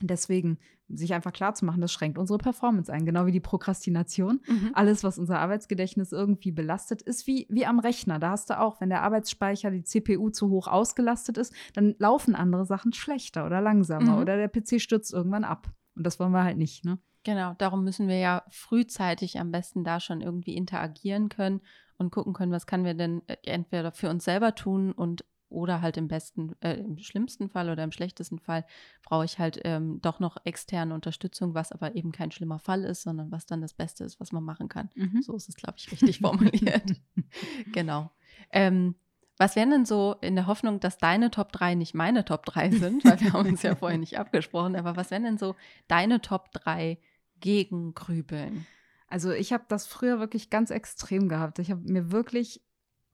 deswegen 0.00 0.58
sich 0.88 1.12
einfach 1.14 1.32
klar 1.32 1.52
zu 1.54 1.64
machen, 1.64 1.80
das 1.80 1.92
schränkt 1.92 2.16
unsere 2.16 2.38
Performance 2.38 2.92
ein, 2.92 3.04
genau 3.04 3.26
wie 3.26 3.32
die 3.32 3.40
Prokrastination. 3.40 4.40
Mhm. 4.46 4.70
Alles, 4.72 5.02
was 5.02 5.18
unser 5.18 5.40
Arbeitsgedächtnis 5.40 6.12
irgendwie 6.12 6.52
belastet, 6.52 7.02
ist 7.02 7.26
wie, 7.26 7.46
wie 7.50 7.66
am 7.66 7.80
Rechner. 7.80 8.18
Da 8.18 8.30
hast 8.30 8.50
du 8.50 8.58
auch, 8.58 8.80
wenn 8.80 8.88
der 8.88 9.02
Arbeitsspeicher, 9.02 9.70
die 9.70 9.82
CPU 9.82 10.30
zu 10.30 10.48
hoch 10.48 10.68
ausgelastet 10.68 11.38
ist, 11.38 11.52
dann 11.74 11.96
laufen 11.98 12.34
andere 12.34 12.64
Sachen 12.64 12.92
schlechter 12.92 13.46
oder 13.46 13.60
langsamer 13.60 14.12
mhm. 14.12 14.22
oder 14.22 14.36
der 14.36 14.48
PC 14.48 14.80
stürzt 14.80 15.12
irgendwann 15.12 15.44
ab. 15.44 15.72
Und 15.96 16.04
das 16.06 16.20
wollen 16.20 16.32
wir 16.32 16.44
halt 16.44 16.58
nicht, 16.58 16.84
ne? 16.84 16.98
Genau, 17.26 17.54
darum 17.58 17.82
müssen 17.82 18.06
wir 18.06 18.18
ja 18.18 18.44
frühzeitig 18.50 19.40
am 19.40 19.50
besten 19.50 19.82
da 19.82 19.98
schon 19.98 20.20
irgendwie 20.20 20.54
interagieren 20.54 21.28
können 21.28 21.60
und 21.98 22.12
gucken 22.12 22.34
können, 22.34 22.52
was 22.52 22.68
können 22.68 22.84
wir 22.84 22.94
denn 22.94 23.20
äh, 23.26 23.36
entweder 23.42 23.90
für 23.90 24.08
uns 24.08 24.24
selber 24.24 24.54
tun 24.54 24.92
und 24.92 25.24
oder 25.48 25.80
halt 25.82 25.96
im 25.96 26.06
besten, 26.06 26.54
äh, 26.60 26.74
im 26.74 26.98
schlimmsten 26.98 27.48
Fall 27.48 27.68
oder 27.68 27.82
im 27.82 27.90
schlechtesten 27.90 28.38
Fall 28.38 28.64
brauche 29.02 29.24
ich 29.24 29.40
halt 29.40 29.58
ähm, 29.64 30.00
doch 30.02 30.20
noch 30.20 30.36
externe 30.44 30.94
Unterstützung, 30.94 31.52
was 31.52 31.72
aber 31.72 31.96
eben 31.96 32.12
kein 32.12 32.30
schlimmer 32.30 32.60
Fall 32.60 32.84
ist, 32.84 33.02
sondern 33.02 33.32
was 33.32 33.44
dann 33.44 33.60
das 33.60 33.74
Beste 33.74 34.04
ist, 34.04 34.20
was 34.20 34.30
man 34.30 34.44
machen 34.44 34.68
kann. 34.68 34.88
Mhm. 34.94 35.20
So 35.20 35.34
ist 35.34 35.48
es, 35.48 35.56
glaube 35.56 35.78
ich, 35.78 35.90
richtig 35.90 36.20
formuliert. 36.20 36.92
genau. 37.72 38.12
Ähm, 38.52 38.94
Was 39.36 39.56
wären 39.56 39.70
denn 39.70 39.84
so 39.84 40.14
in 40.20 40.36
der 40.36 40.46
Hoffnung, 40.46 40.78
dass 40.78 40.96
deine 40.96 41.32
Top 41.32 41.50
3 41.50 41.74
nicht 41.74 41.92
meine 41.92 42.24
Top 42.24 42.46
3 42.46 42.70
sind, 42.70 43.04
weil 43.04 43.20
wir 43.20 43.32
haben 43.32 43.48
uns 43.48 43.62
ja 43.62 43.74
vorher 43.74 43.98
nicht 43.98 44.16
abgesprochen, 44.16 44.76
aber 44.76 44.94
was 44.94 45.10
wären 45.10 45.24
denn 45.24 45.38
so 45.38 45.56
deine 45.88 46.20
Top 46.20 46.52
3 46.52 46.98
gegen 47.40 47.94
Grübeln? 47.94 48.66
Also 49.08 49.30
ich 49.30 49.52
habe 49.52 49.64
das 49.68 49.86
früher 49.86 50.18
wirklich 50.18 50.50
ganz 50.50 50.70
extrem 50.70 51.28
gehabt. 51.28 51.58
Ich 51.58 51.70
habe 51.70 51.82
mir 51.84 52.10
wirklich 52.10 52.62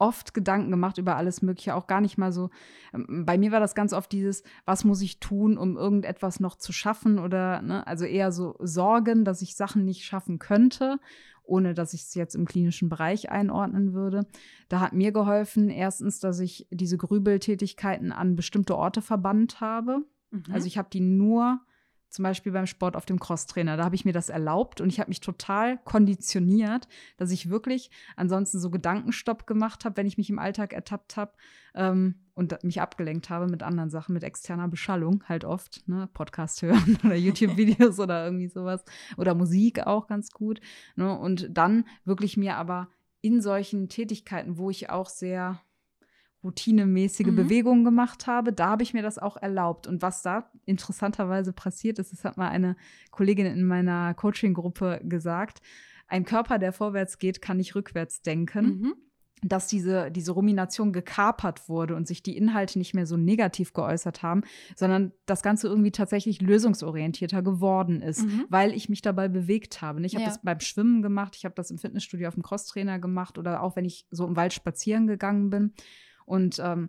oft 0.03 0.35
Gedanken 0.35 0.71
gemacht 0.71 0.99
über 0.99 1.17
alles 1.17 1.43
Mögliche, 1.43 1.77
auch 1.77 1.87
gar 1.87 2.01
nicht 2.01 2.19
mal 2.19 2.33
so. 2.33 2.51
Ähm, 2.93 3.25
bei 3.25 3.39
mir 3.39 3.53
war 3.53 3.61
das 3.61 3.77
ganz 3.77 3.93
oft 3.93 4.11
dieses, 4.11 4.43
was 4.65 4.85
muss 4.85 5.01
ich 5.01 5.21
tun, 5.21 5.57
um 5.57 5.77
irgendetwas 5.77 6.41
noch 6.41 6.57
zu 6.57 6.73
schaffen 6.73 7.21
oder, 7.21 7.63
ne, 7.63 7.87
also 7.87 8.05
eher 8.05 8.33
so 8.33 8.57
Sorgen, 8.59 9.25
dass 9.25 9.43
ich 9.43 9.55
Sachen 9.55 9.85
nicht 9.85 10.05
schaffen 10.05 10.41
könnte, 10.41 10.99
ohne 11.45 11.73
dass 11.73 11.95
ich 11.95 12.03
es 12.03 12.15
jetzt 12.15 12.35
im 12.35 12.47
klinischen 12.47 12.89
Bereich 12.89 13.31
einordnen 13.31 13.93
würde. 13.93 14.27
Da 14.69 14.81
hat 14.81 14.93
mir 14.93 15.13
geholfen, 15.13 15.71
erstens, 15.71 16.19
dass 16.19 16.41
ich 16.41 16.67
diese 16.71 16.99
Grübeltätigkeiten 16.99 18.11
an 18.11 18.35
bestimmte 18.35 18.77
Orte 18.77 19.03
verbannt 19.03 19.61
habe. 19.61 20.05
Mhm. 20.31 20.45
Also 20.51 20.67
ich 20.67 20.79
habe 20.79 20.89
die 20.91 21.01
nur 21.01 21.61
zum 22.13 22.25
Beispiel 22.25 22.53
beim 22.53 22.67
Sport 22.67 22.95
auf 22.95 23.07
dem 23.07 23.19
Crosstrainer. 23.19 23.79
Da 23.79 23.85
habe 23.85 23.95
ich 23.95 24.05
mir 24.05 24.13
das 24.13 24.29
erlaubt 24.29 24.81
und 24.81 24.91
ich 24.91 25.01
habe 25.01 25.09
mich 25.09 25.21
total 25.21 25.79
konditioniert, 25.79 26.87
dass 27.17 27.31
ich 27.31 27.49
wirklich 27.49 27.91
ansonsten 28.17 28.61
so 28.61 28.71
Gedankenstopp 28.71 29.47
gemacht 29.47 29.85
habe, 29.85 29.97
wenn 29.97 30.07
ich 30.07 30.19
mich 30.19 30.29
im 30.29 30.39
Alltag 30.39 30.75
ertappt 30.75 31.17
habe 31.17 31.33
ähm, 31.75 32.17
und 32.35 32.63
mich 32.65 32.83
abgelenkt 32.83 33.31
habe 33.31 33.47
mit 33.47 33.63
anderen 33.63 33.89
Sachen, 33.89 34.13
mit 34.13 34.25
externer 34.25 34.69
Beschallung 34.69 35.25
halt 35.27 35.47
oft, 35.47 35.89
ne? 35.89 36.07
Podcast 36.13 36.61
hören 36.61 36.99
oder 37.05 37.15
YouTube-Videos 37.15 37.99
oder 37.99 38.27
irgendwie 38.27 38.49
sowas 38.49 38.85
oder 39.17 39.35
Musik 39.35 39.87
auch 39.87 40.07
ganz 40.07 40.33
gut. 40.33 40.61
Ne? 40.97 41.19
Und 41.19 41.49
dann 41.51 41.87
wirklich 42.05 42.37
mir 42.37 42.57
aber 42.57 42.89
in 43.23 43.41
solchen 43.41 43.89
Tätigkeiten, 43.89 44.59
wo 44.59 44.69
ich 44.69 44.91
auch 44.91 45.09
sehr 45.09 45.61
routinemäßige 46.45 47.29
mhm. 47.29 47.37
Bewegungen 47.37 47.85
gemacht 47.85 48.27
habe. 48.27 48.53
Da 48.53 48.71
habe 48.71 48.83
ich 48.83 48.95
mir 48.95 49.03
das 49.03 49.19
auch 49.19 49.37
erlaubt. 49.37 49.87
Und 49.87 50.03
was 50.03 50.23
da 50.23 50.51
interessanterweise 50.65 51.53
passiert 51.53 51.99
ist, 51.99 52.13
das 52.13 52.25
hat 52.25 52.37
mal 52.37 52.49
eine 52.49 52.77
Kollegin 53.11 53.47
in 53.47 53.65
meiner 53.65 54.15
Coaching-Gruppe 54.15 55.01
gesagt, 55.05 55.61
ein 56.09 56.25
Körper, 56.25 56.59
der 56.59 56.73
vorwärts 56.73 57.19
geht, 57.19 57.41
kann 57.41 57.57
nicht 57.57 57.75
rückwärts 57.75 58.23
denken. 58.23 58.65
Mhm. 58.65 58.95
Dass 59.45 59.67
diese, 59.67 60.13
diese 60.13 60.31
Rumination 60.31 60.93
gekapert 60.93 61.69
wurde 61.69 61.97
und 61.97 62.07
sich 62.07 62.23
die 62.23 62.37
Inhalte 62.37 62.79
nicht 62.79 62.95
mehr 62.95 63.07
so 63.07 63.17
negativ 63.17 63.73
geäußert 63.73 64.23
haben, 64.23 64.43
sondern 64.77 65.11
das 65.27 65.43
Ganze 65.43 65.67
irgendwie 65.67 65.91
tatsächlich 65.91 66.41
lösungsorientierter 66.41 67.43
geworden 67.43 68.03
ist, 68.03 68.25
mhm. 68.25 68.45
weil 68.51 68.73
ich 68.73 68.89
mich 68.89 69.03
dabei 69.03 69.27
bewegt 69.27 69.83
habe. 69.83 70.01
Ich 70.07 70.15
habe 70.15 70.23
ja. 70.23 70.29
das 70.29 70.43
beim 70.43 70.61
Schwimmen 70.61 71.03
gemacht, 71.03 71.35
ich 71.35 71.45
habe 71.45 71.57
das 71.57 71.73
im 71.73 71.79
Fitnessstudio 71.79 72.29
auf 72.29 72.35
dem 72.35 72.45
Crosstrainer 72.45 73.01
gemacht 73.01 73.37
oder 73.37 73.65
auch 73.65 73.75
wenn 73.75 73.85
ich 73.85 74.07
so 74.13 74.29
im 74.29 74.37
Wald 74.37 74.53
spazieren 74.53 75.09
gegangen 75.09 75.51
bin. 75.51 75.73
Und 76.33 76.59
ähm, 76.59 76.89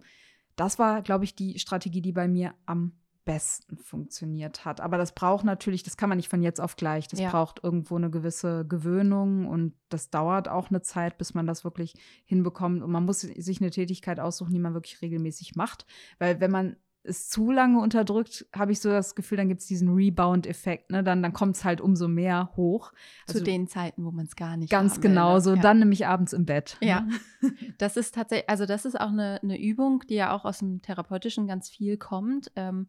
das 0.56 0.80
war, 0.80 1.02
glaube 1.02 1.26
ich, 1.26 1.36
die 1.36 1.60
Strategie, 1.60 2.02
die 2.02 2.14
bei 2.14 2.30
mir 2.30 2.54
am 2.66 2.94
besten 3.26 3.78
funktioniert 3.78 4.64
hat. 4.64 4.80
Aber 4.80 4.98
das 4.98 5.14
braucht 5.14 5.44
natürlich, 5.44 5.84
das 5.84 5.98
kann 5.98 6.08
man 6.10 6.18
nicht 6.18 6.30
von 6.30 6.42
jetzt 6.42 6.62
auf 6.62 6.78
gleich. 6.78 7.10
Das 7.10 7.20
ja. 7.20 7.30
braucht 7.30 7.62
irgendwo 7.62 7.98
eine 7.98 8.10
gewisse 8.10 8.66
Gewöhnung 8.66 9.48
und 9.48 9.74
das 9.90 10.10
dauert 10.10 10.48
auch 10.48 10.70
eine 10.70 10.82
Zeit, 10.82 11.18
bis 11.18 11.34
man 11.34 11.46
das 11.46 11.66
wirklich 11.66 11.94
hinbekommt. 12.26 12.82
Und 12.82 12.92
man 12.92 13.06
muss 13.06 13.22
sich 13.22 13.62
eine 13.62 13.72
Tätigkeit 13.72 14.20
aussuchen, 14.20 14.54
die 14.54 14.60
man 14.60 14.74
wirklich 14.74 15.02
regelmäßig 15.02 15.56
macht. 15.56 15.86
Weil 16.20 16.40
wenn 16.40 16.52
man 16.52 16.78
es 17.04 17.30
zu 17.30 17.52
lange 17.52 17.80
unterdrückt, 17.82 18.46
habe 18.56 18.72
ich 18.72 18.80
so 18.80 18.90
das 18.90 19.16
Gefühl, 19.16 19.38
dann 19.38 19.50
gibt 19.50 19.62
es 19.62 19.68
diesen 19.68 19.94
Rebound-Effekt. 19.94 20.90
Ne? 20.92 21.04
Dann, 21.04 21.22
dann 21.22 21.34
kommt 21.34 21.58
es 21.58 21.66
halt 21.66 21.82
umso 21.82 22.08
mehr 22.08 22.52
hoch. 22.56 22.94
Also, 23.28 23.40
Zu 23.40 23.46
den 23.46 23.68
Zeiten, 23.68 24.06
wo 24.06 24.12
man 24.12 24.26
es 24.26 24.36
gar 24.36 24.56
nicht 24.56 24.72
Ganz 24.72 25.02
genau, 25.02 25.30
will, 25.30 25.34
ne? 25.36 25.42
so 25.42 25.56
ja. 25.56 25.62
dann 25.62 25.80
nämlich 25.80 26.08
abends 26.08 26.34
im 26.34 26.46
Bett. 26.46 26.78
Ja, 26.82 27.02
ne? 27.42 27.52
das 27.78 27.98
ist 27.98 28.16
tatsächlich, 28.16 28.50
also 28.50 28.66
das 28.66 28.86
ist 28.86 29.00
auch 29.00 29.10
eine, 29.10 29.40
eine 29.44 29.62
Übung, 29.62 30.04
die 30.10 30.16
ja 30.16 30.34
auch 30.34 30.46
aus 30.46 30.60
dem 30.60 30.82
Therapeutischen 30.82 31.46
ganz 31.48 31.70
viel 31.70 31.98
kommt. 31.98 32.52
Ähm, 32.56 32.88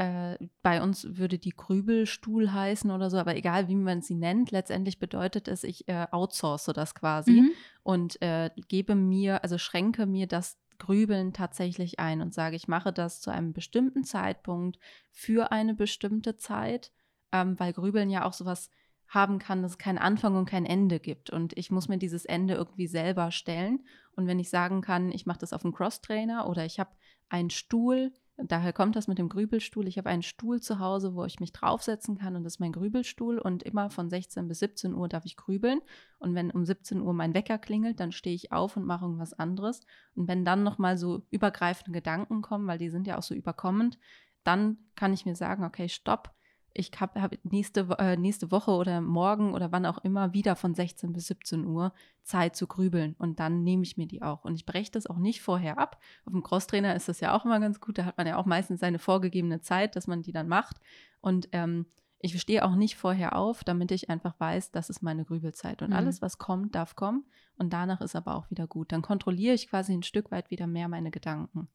äh, 0.00 0.38
bei 0.62 0.82
uns 0.82 1.18
würde 1.18 1.38
die 1.38 1.54
Grübelstuhl 1.54 2.54
heißen 2.54 2.90
oder 2.90 3.10
so, 3.10 3.18
aber 3.18 3.36
egal 3.36 3.68
wie 3.68 3.74
man 3.74 4.00
sie 4.00 4.14
nennt, 4.14 4.50
letztendlich 4.50 4.98
bedeutet 4.98 5.46
es, 5.46 5.62
ich 5.62 5.86
äh, 5.88 6.06
outsource 6.10 6.70
das 6.74 6.94
quasi 6.94 7.42
mhm. 7.42 7.50
und 7.82 8.22
äh, 8.22 8.48
gebe 8.68 8.94
mir, 8.94 9.42
also 9.42 9.58
schränke 9.58 10.06
mir 10.06 10.26
das 10.26 10.58
Grübeln 10.78 11.34
tatsächlich 11.34 12.00
ein 12.00 12.22
und 12.22 12.32
sage, 12.32 12.56
ich 12.56 12.66
mache 12.66 12.94
das 12.94 13.20
zu 13.20 13.30
einem 13.30 13.52
bestimmten 13.52 14.02
Zeitpunkt 14.02 14.78
für 15.10 15.52
eine 15.52 15.74
bestimmte 15.74 16.38
Zeit, 16.38 16.92
ähm, 17.30 17.60
weil 17.60 17.74
Grübeln 17.74 18.08
ja 18.08 18.24
auch 18.24 18.32
sowas 18.32 18.70
haben 19.06 19.38
kann, 19.38 19.60
dass 19.60 19.72
es 19.72 19.78
keinen 19.78 19.98
Anfang 19.98 20.34
und 20.34 20.48
kein 20.48 20.64
Ende 20.64 20.98
gibt. 20.98 21.28
Und 21.28 21.58
ich 21.58 21.70
muss 21.70 21.88
mir 21.88 21.98
dieses 21.98 22.24
Ende 22.24 22.54
irgendwie 22.54 22.86
selber 22.86 23.32
stellen. 23.32 23.84
Und 24.12 24.26
wenn 24.26 24.38
ich 24.38 24.48
sagen 24.48 24.80
kann, 24.80 25.12
ich 25.12 25.26
mache 25.26 25.40
das 25.40 25.52
auf 25.52 25.62
einem 25.62 25.74
Cross-Trainer 25.74 26.48
oder 26.48 26.64
ich 26.64 26.80
habe 26.80 26.90
einen 27.28 27.50
Stuhl, 27.50 28.14
daher 28.44 28.72
kommt 28.72 28.96
das 28.96 29.08
mit 29.08 29.18
dem 29.18 29.28
Grübelstuhl. 29.28 29.86
Ich 29.88 29.98
habe 29.98 30.08
einen 30.08 30.22
Stuhl 30.22 30.60
zu 30.60 30.78
Hause, 30.78 31.14
wo 31.14 31.24
ich 31.24 31.40
mich 31.40 31.52
draufsetzen 31.52 32.18
kann 32.18 32.36
und 32.36 32.44
das 32.44 32.54
ist 32.54 32.60
mein 32.60 32.72
Grübelstuhl. 32.72 33.38
Und 33.38 33.62
immer 33.62 33.90
von 33.90 34.10
16 34.10 34.48
bis 34.48 34.60
17 34.60 34.94
Uhr 34.94 35.08
darf 35.08 35.24
ich 35.24 35.36
grübeln. 35.36 35.80
Und 36.18 36.34
wenn 36.34 36.50
um 36.50 36.64
17 36.64 37.00
Uhr 37.00 37.12
mein 37.12 37.34
Wecker 37.34 37.58
klingelt, 37.58 38.00
dann 38.00 38.12
stehe 38.12 38.34
ich 38.34 38.52
auf 38.52 38.76
und 38.76 38.86
mache 38.86 39.04
irgendwas 39.04 39.32
anderes. 39.32 39.80
Und 40.14 40.28
wenn 40.28 40.44
dann 40.44 40.62
nochmal 40.62 40.96
so 40.96 41.22
übergreifende 41.30 41.92
Gedanken 41.92 42.42
kommen, 42.42 42.66
weil 42.66 42.78
die 42.78 42.90
sind 42.90 43.06
ja 43.06 43.18
auch 43.18 43.22
so 43.22 43.34
überkommend, 43.34 43.98
dann 44.44 44.78
kann 44.96 45.12
ich 45.12 45.26
mir 45.26 45.36
sagen, 45.36 45.64
okay, 45.64 45.88
stopp, 45.88 46.34
ich 46.72 46.92
habe 46.98 47.20
hab 47.20 47.36
nächste, 47.44 47.88
äh, 47.98 48.16
nächste 48.16 48.50
Woche 48.50 48.70
oder 48.70 49.00
morgen 49.00 49.54
oder 49.54 49.72
wann 49.72 49.86
auch 49.86 49.98
immer 49.98 50.32
wieder 50.32 50.56
von 50.56 50.74
16 50.74 51.12
bis 51.12 51.26
17 51.26 51.66
Uhr 51.66 51.92
Zeit 52.22 52.54
zu 52.54 52.66
grübeln. 52.66 53.14
Und 53.18 53.40
dann 53.40 53.64
nehme 53.64 53.82
ich 53.82 53.96
mir 53.96 54.06
die 54.06 54.22
auch. 54.22 54.44
Und 54.44 54.54
ich 54.54 54.66
breche 54.66 54.92
das 54.92 55.06
auch 55.06 55.18
nicht 55.18 55.42
vorher 55.42 55.78
ab. 55.78 56.00
Auf 56.24 56.32
dem 56.32 56.42
Crosstrainer 56.42 56.94
ist 56.94 57.08
das 57.08 57.20
ja 57.20 57.34
auch 57.34 57.44
immer 57.44 57.60
ganz 57.60 57.80
gut. 57.80 57.98
Da 57.98 58.04
hat 58.04 58.18
man 58.18 58.26
ja 58.26 58.36
auch 58.36 58.46
meistens 58.46 58.80
seine 58.80 58.98
vorgegebene 58.98 59.60
Zeit, 59.60 59.96
dass 59.96 60.06
man 60.06 60.22
die 60.22 60.32
dann 60.32 60.48
macht. 60.48 60.76
Und 61.20 61.48
ähm, 61.52 61.86
ich 62.20 62.38
stehe 62.40 62.64
auch 62.64 62.74
nicht 62.74 62.96
vorher 62.96 63.34
auf, 63.34 63.64
damit 63.64 63.90
ich 63.90 64.10
einfach 64.10 64.38
weiß, 64.38 64.70
das 64.72 64.90
ist 64.90 65.02
meine 65.02 65.24
Grübelzeit. 65.24 65.82
Und 65.82 65.90
mhm. 65.90 65.96
alles, 65.96 66.22
was 66.22 66.38
kommt, 66.38 66.74
darf 66.74 66.94
kommen. 66.94 67.24
Und 67.56 67.72
danach 67.72 68.00
ist 68.00 68.14
aber 68.14 68.36
auch 68.36 68.50
wieder 68.50 68.66
gut. 68.66 68.92
Dann 68.92 69.02
kontrolliere 69.02 69.54
ich 69.54 69.68
quasi 69.68 69.92
ein 69.92 70.02
Stück 70.02 70.30
weit 70.30 70.50
wieder 70.50 70.66
mehr 70.66 70.88
meine 70.88 71.10
Gedanken. 71.10 71.68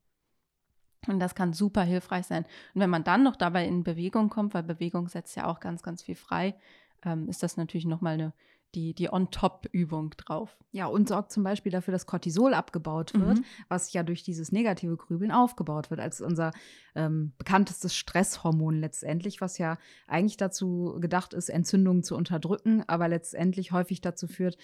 Und 1.07 1.19
das 1.19 1.35
kann 1.35 1.53
super 1.53 1.83
hilfreich 1.83 2.25
sein. 2.25 2.45
Und 2.73 2.81
wenn 2.81 2.89
man 2.89 3.03
dann 3.03 3.23
noch 3.23 3.35
dabei 3.35 3.65
in 3.65 3.83
Bewegung 3.83 4.29
kommt, 4.29 4.53
weil 4.53 4.63
Bewegung 4.63 5.07
setzt 5.07 5.35
ja 5.35 5.47
auch 5.47 5.59
ganz, 5.59 5.83
ganz 5.83 6.01
viel 6.03 6.15
frei, 6.15 6.55
ähm, 7.03 7.29
ist 7.29 7.43
das 7.43 7.57
natürlich 7.57 7.85
nochmal 7.85 8.15
eine, 8.15 8.33
die, 8.75 8.93
die 8.93 9.11
On-Top-Übung 9.11 10.11
drauf. 10.17 10.57
Ja, 10.71 10.87
und 10.87 11.07
sorgt 11.07 11.31
zum 11.31 11.43
Beispiel 11.43 11.71
dafür, 11.71 11.93
dass 11.93 12.05
Cortisol 12.05 12.53
abgebaut 12.53 13.13
wird, 13.13 13.39
mhm. 13.39 13.45
was 13.69 13.93
ja 13.93 14.03
durch 14.03 14.23
dieses 14.23 14.51
negative 14.51 14.97
Grübeln 14.97 15.31
aufgebaut 15.31 15.89
wird, 15.89 16.01
als 16.01 16.19
unser 16.19 16.51
ähm, 16.93 17.31
bekanntestes 17.37 17.95
Stresshormon 17.95 18.79
letztendlich, 18.79 19.39
was 19.39 19.57
ja 19.57 19.77
eigentlich 20.07 20.37
dazu 20.37 20.97
gedacht 20.99 21.33
ist, 21.33 21.49
Entzündungen 21.49 22.03
zu 22.03 22.15
unterdrücken, 22.15 22.83
aber 22.87 23.07
letztendlich 23.07 23.71
häufig 23.71 24.01
dazu 24.01 24.27
führt, 24.27 24.57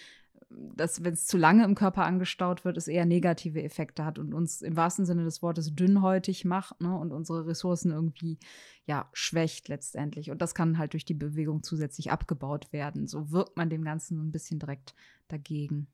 dass, 0.75 1.03
wenn 1.03 1.13
es 1.13 1.27
zu 1.27 1.37
lange 1.37 1.63
im 1.63 1.75
Körper 1.75 2.05
angestaut 2.05 2.65
wird, 2.65 2.77
es 2.77 2.87
eher 2.87 3.05
negative 3.05 3.61
Effekte 3.61 4.05
hat 4.05 4.19
und 4.19 4.33
uns 4.33 4.61
im 4.61 4.75
wahrsten 4.75 5.05
Sinne 5.05 5.23
des 5.23 5.41
Wortes 5.41 5.73
dünnhäutig 5.75 6.45
macht 6.45 6.81
ne, 6.81 6.97
und 6.97 7.11
unsere 7.11 7.45
Ressourcen 7.47 7.91
irgendwie 7.91 8.39
ja 8.85 9.09
schwächt 9.13 9.67
letztendlich. 9.67 10.31
Und 10.31 10.41
das 10.41 10.55
kann 10.55 10.77
halt 10.77 10.93
durch 10.93 11.05
die 11.05 11.13
Bewegung 11.13 11.63
zusätzlich 11.63 12.11
abgebaut 12.11 12.71
werden. 12.73 13.07
So 13.07 13.31
wirkt 13.31 13.57
man 13.57 13.69
dem 13.69 13.83
Ganzen 13.83 14.19
ein 14.19 14.31
bisschen 14.31 14.59
direkt 14.59 14.95
dagegen 15.27 15.87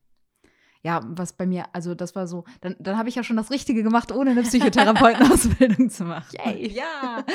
ja, 0.88 1.02
was 1.06 1.34
bei 1.34 1.46
mir, 1.46 1.66
also 1.74 1.96
das 1.96 2.16
war 2.16 2.28
so, 2.28 2.46
dann, 2.62 2.78
dann 2.80 2.98
habe 2.98 3.10
ich 3.10 3.16
ja 3.16 3.24
schon 3.24 3.36
das 3.36 3.52
Richtige 3.52 3.84
gemacht, 3.84 4.14
ohne 4.14 4.32
eine 4.32 4.44
Psychotherapeutenausbildung 4.44 5.90
zu 5.90 6.06
machen. 6.06 6.34
Yay. 6.46 6.72
Ja. 6.72 7.26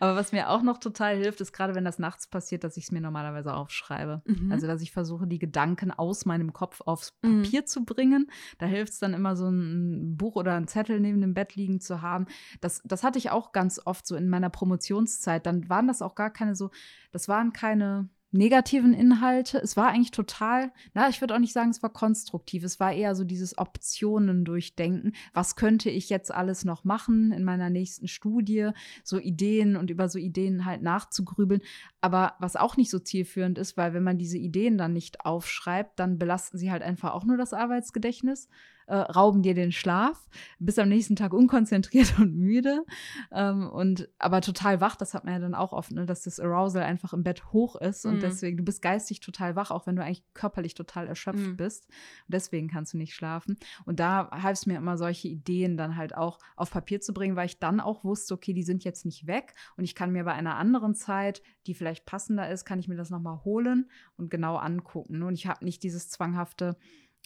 Aber 0.00 0.16
was 0.16 0.32
mir 0.32 0.48
auch 0.48 0.62
noch 0.62 0.78
total 0.78 1.18
hilft, 1.18 1.42
ist 1.42 1.52
gerade, 1.52 1.74
wenn 1.74 1.84
das 1.84 1.98
nachts 1.98 2.26
passiert, 2.26 2.64
dass 2.64 2.78
ich 2.78 2.84
es 2.84 2.92
mir 2.92 3.02
normalerweise 3.02 3.52
aufschreibe. 3.52 4.22
Mhm. 4.24 4.50
Also, 4.50 4.66
dass 4.66 4.80
ich 4.80 4.90
versuche, 4.90 5.26
die 5.26 5.38
Gedanken 5.38 5.90
aus 5.90 6.24
meinem 6.24 6.54
Kopf 6.54 6.80
aufs 6.80 7.12
mhm. 7.20 7.42
Papier 7.42 7.60
mhm. 7.60 7.66
zu 7.66 7.84
bringen. 7.84 8.30
Da 8.56 8.64
hilft 8.64 8.94
es 8.94 9.00
dann 9.00 9.12
immer, 9.12 9.36
so 9.36 9.50
ein 9.50 10.16
Buch 10.16 10.36
oder 10.36 10.54
ein 10.54 10.66
Zettel 10.66 10.98
neben 10.98 11.20
dem 11.20 11.34
Bett 11.34 11.56
liegen 11.56 11.82
zu 11.82 12.00
haben. 12.00 12.24
Das, 12.62 12.80
das 12.86 13.02
hatte 13.02 13.18
ich 13.18 13.30
auch 13.30 13.52
ganz 13.52 13.82
oft 13.84 14.06
so 14.06 14.16
in 14.16 14.30
meiner 14.30 14.48
Promotionszeit. 14.48 15.44
Dann 15.44 15.68
waren 15.68 15.88
das 15.88 16.00
auch 16.00 16.14
gar 16.14 16.30
keine 16.30 16.56
so, 16.56 16.70
das 17.12 17.28
waren 17.28 17.52
keine 17.52 18.08
negativen 18.34 18.92
Inhalte. 18.92 19.58
Es 19.58 19.76
war 19.76 19.88
eigentlich 19.88 20.10
total, 20.10 20.72
na, 20.92 21.08
ich 21.08 21.20
würde 21.20 21.34
auch 21.34 21.38
nicht 21.38 21.52
sagen, 21.52 21.70
es 21.70 21.82
war 21.82 21.92
konstruktiv. 21.92 22.64
Es 22.64 22.80
war 22.80 22.92
eher 22.92 23.14
so 23.14 23.22
dieses 23.22 23.56
Optionen 23.58 24.44
durchdenken. 24.44 25.12
Was 25.32 25.54
könnte 25.54 25.88
ich 25.88 26.10
jetzt 26.10 26.34
alles 26.34 26.64
noch 26.64 26.82
machen 26.84 27.30
in 27.30 27.44
meiner 27.44 27.70
nächsten 27.70 28.08
Studie? 28.08 28.70
So 29.04 29.20
Ideen 29.20 29.76
und 29.76 29.88
über 29.88 30.08
so 30.08 30.18
Ideen 30.18 30.64
halt 30.64 30.82
nachzugrübeln. 30.82 31.62
Aber 32.00 32.34
was 32.40 32.56
auch 32.56 32.76
nicht 32.76 32.90
so 32.90 32.98
zielführend 32.98 33.56
ist, 33.56 33.76
weil 33.76 33.94
wenn 33.94 34.02
man 34.02 34.18
diese 34.18 34.38
Ideen 34.38 34.78
dann 34.78 34.92
nicht 34.92 35.24
aufschreibt, 35.24 36.00
dann 36.00 36.18
belasten 36.18 36.58
sie 36.58 36.72
halt 36.72 36.82
einfach 36.82 37.12
auch 37.14 37.24
nur 37.24 37.36
das 37.36 37.52
Arbeitsgedächtnis. 37.52 38.48
Äh, 38.86 38.94
rauben 38.96 39.42
dir 39.42 39.54
den 39.54 39.72
Schlaf, 39.72 40.28
bist 40.58 40.78
am 40.78 40.88
nächsten 40.88 41.16
Tag 41.16 41.32
unkonzentriert 41.32 42.14
und 42.18 42.34
müde 42.36 42.84
ähm, 43.32 43.68
und 43.70 44.08
aber 44.18 44.40
total 44.40 44.80
wach, 44.80 44.96
das 44.96 45.14
hat 45.14 45.24
man 45.24 45.34
ja 45.34 45.40
dann 45.40 45.54
auch 45.54 45.72
oft, 45.72 45.92
ne, 45.92 46.06
dass 46.06 46.22
das 46.22 46.40
Arousal 46.40 46.82
einfach 46.82 47.12
im 47.12 47.22
Bett 47.22 47.52
hoch 47.52 47.76
ist 47.76 48.04
und 48.04 48.14
Mhm. 48.16 48.20
deswegen, 48.20 48.56
du 48.56 48.62
bist 48.64 48.82
geistig 48.82 49.20
total 49.20 49.56
wach, 49.56 49.70
auch 49.70 49.86
wenn 49.86 49.96
du 49.96 50.02
eigentlich 50.02 50.24
körperlich 50.34 50.74
total 50.74 51.06
erschöpft 51.06 51.46
Mhm. 51.46 51.56
bist 51.56 51.86
und 51.88 52.32
deswegen 52.34 52.68
kannst 52.68 52.92
du 52.94 52.98
nicht 52.98 53.14
schlafen 53.14 53.56
und 53.84 54.00
da 54.00 54.30
half 54.30 54.52
es 54.58 54.66
mir 54.66 54.76
immer, 54.78 54.96
solche 54.96 55.28
Ideen 55.28 55.76
dann 55.76 55.96
halt 55.96 56.14
auch 56.16 56.38
auf 56.56 56.70
Papier 56.70 57.00
zu 57.00 57.12
bringen, 57.12 57.36
weil 57.36 57.46
ich 57.46 57.58
dann 57.58 57.80
auch 57.80 58.04
wusste, 58.04 58.34
okay, 58.34 58.52
die 58.52 58.62
sind 58.62 58.84
jetzt 58.84 59.04
nicht 59.04 59.26
weg 59.26 59.54
und 59.76 59.84
ich 59.84 59.94
kann 59.94 60.12
mir 60.12 60.24
bei 60.24 60.32
einer 60.32 60.56
anderen 60.56 60.94
Zeit, 60.94 61.42
die 61.66 61.74
vielleicht 61.74 62.06
passender 62.06 62.48
ist, 62.50 62.64
kann 62.64 62.78
ich 62.78 62.88
mir 62.88 62.96
das 62.96 63.10
nochmal 63.10 63.42
holen 63.44 63.90
und 64.16 64.30
genau 64.30 64.56
angucken. 64.56 65.18
ne? 65.18 65.26
Und 65.26 65.34
ich 65.34 65.46
habe 65.46 65.64
nicht 65.64 65.82
dieses 65.82 66.08
zwanghafte, 66.10 66.76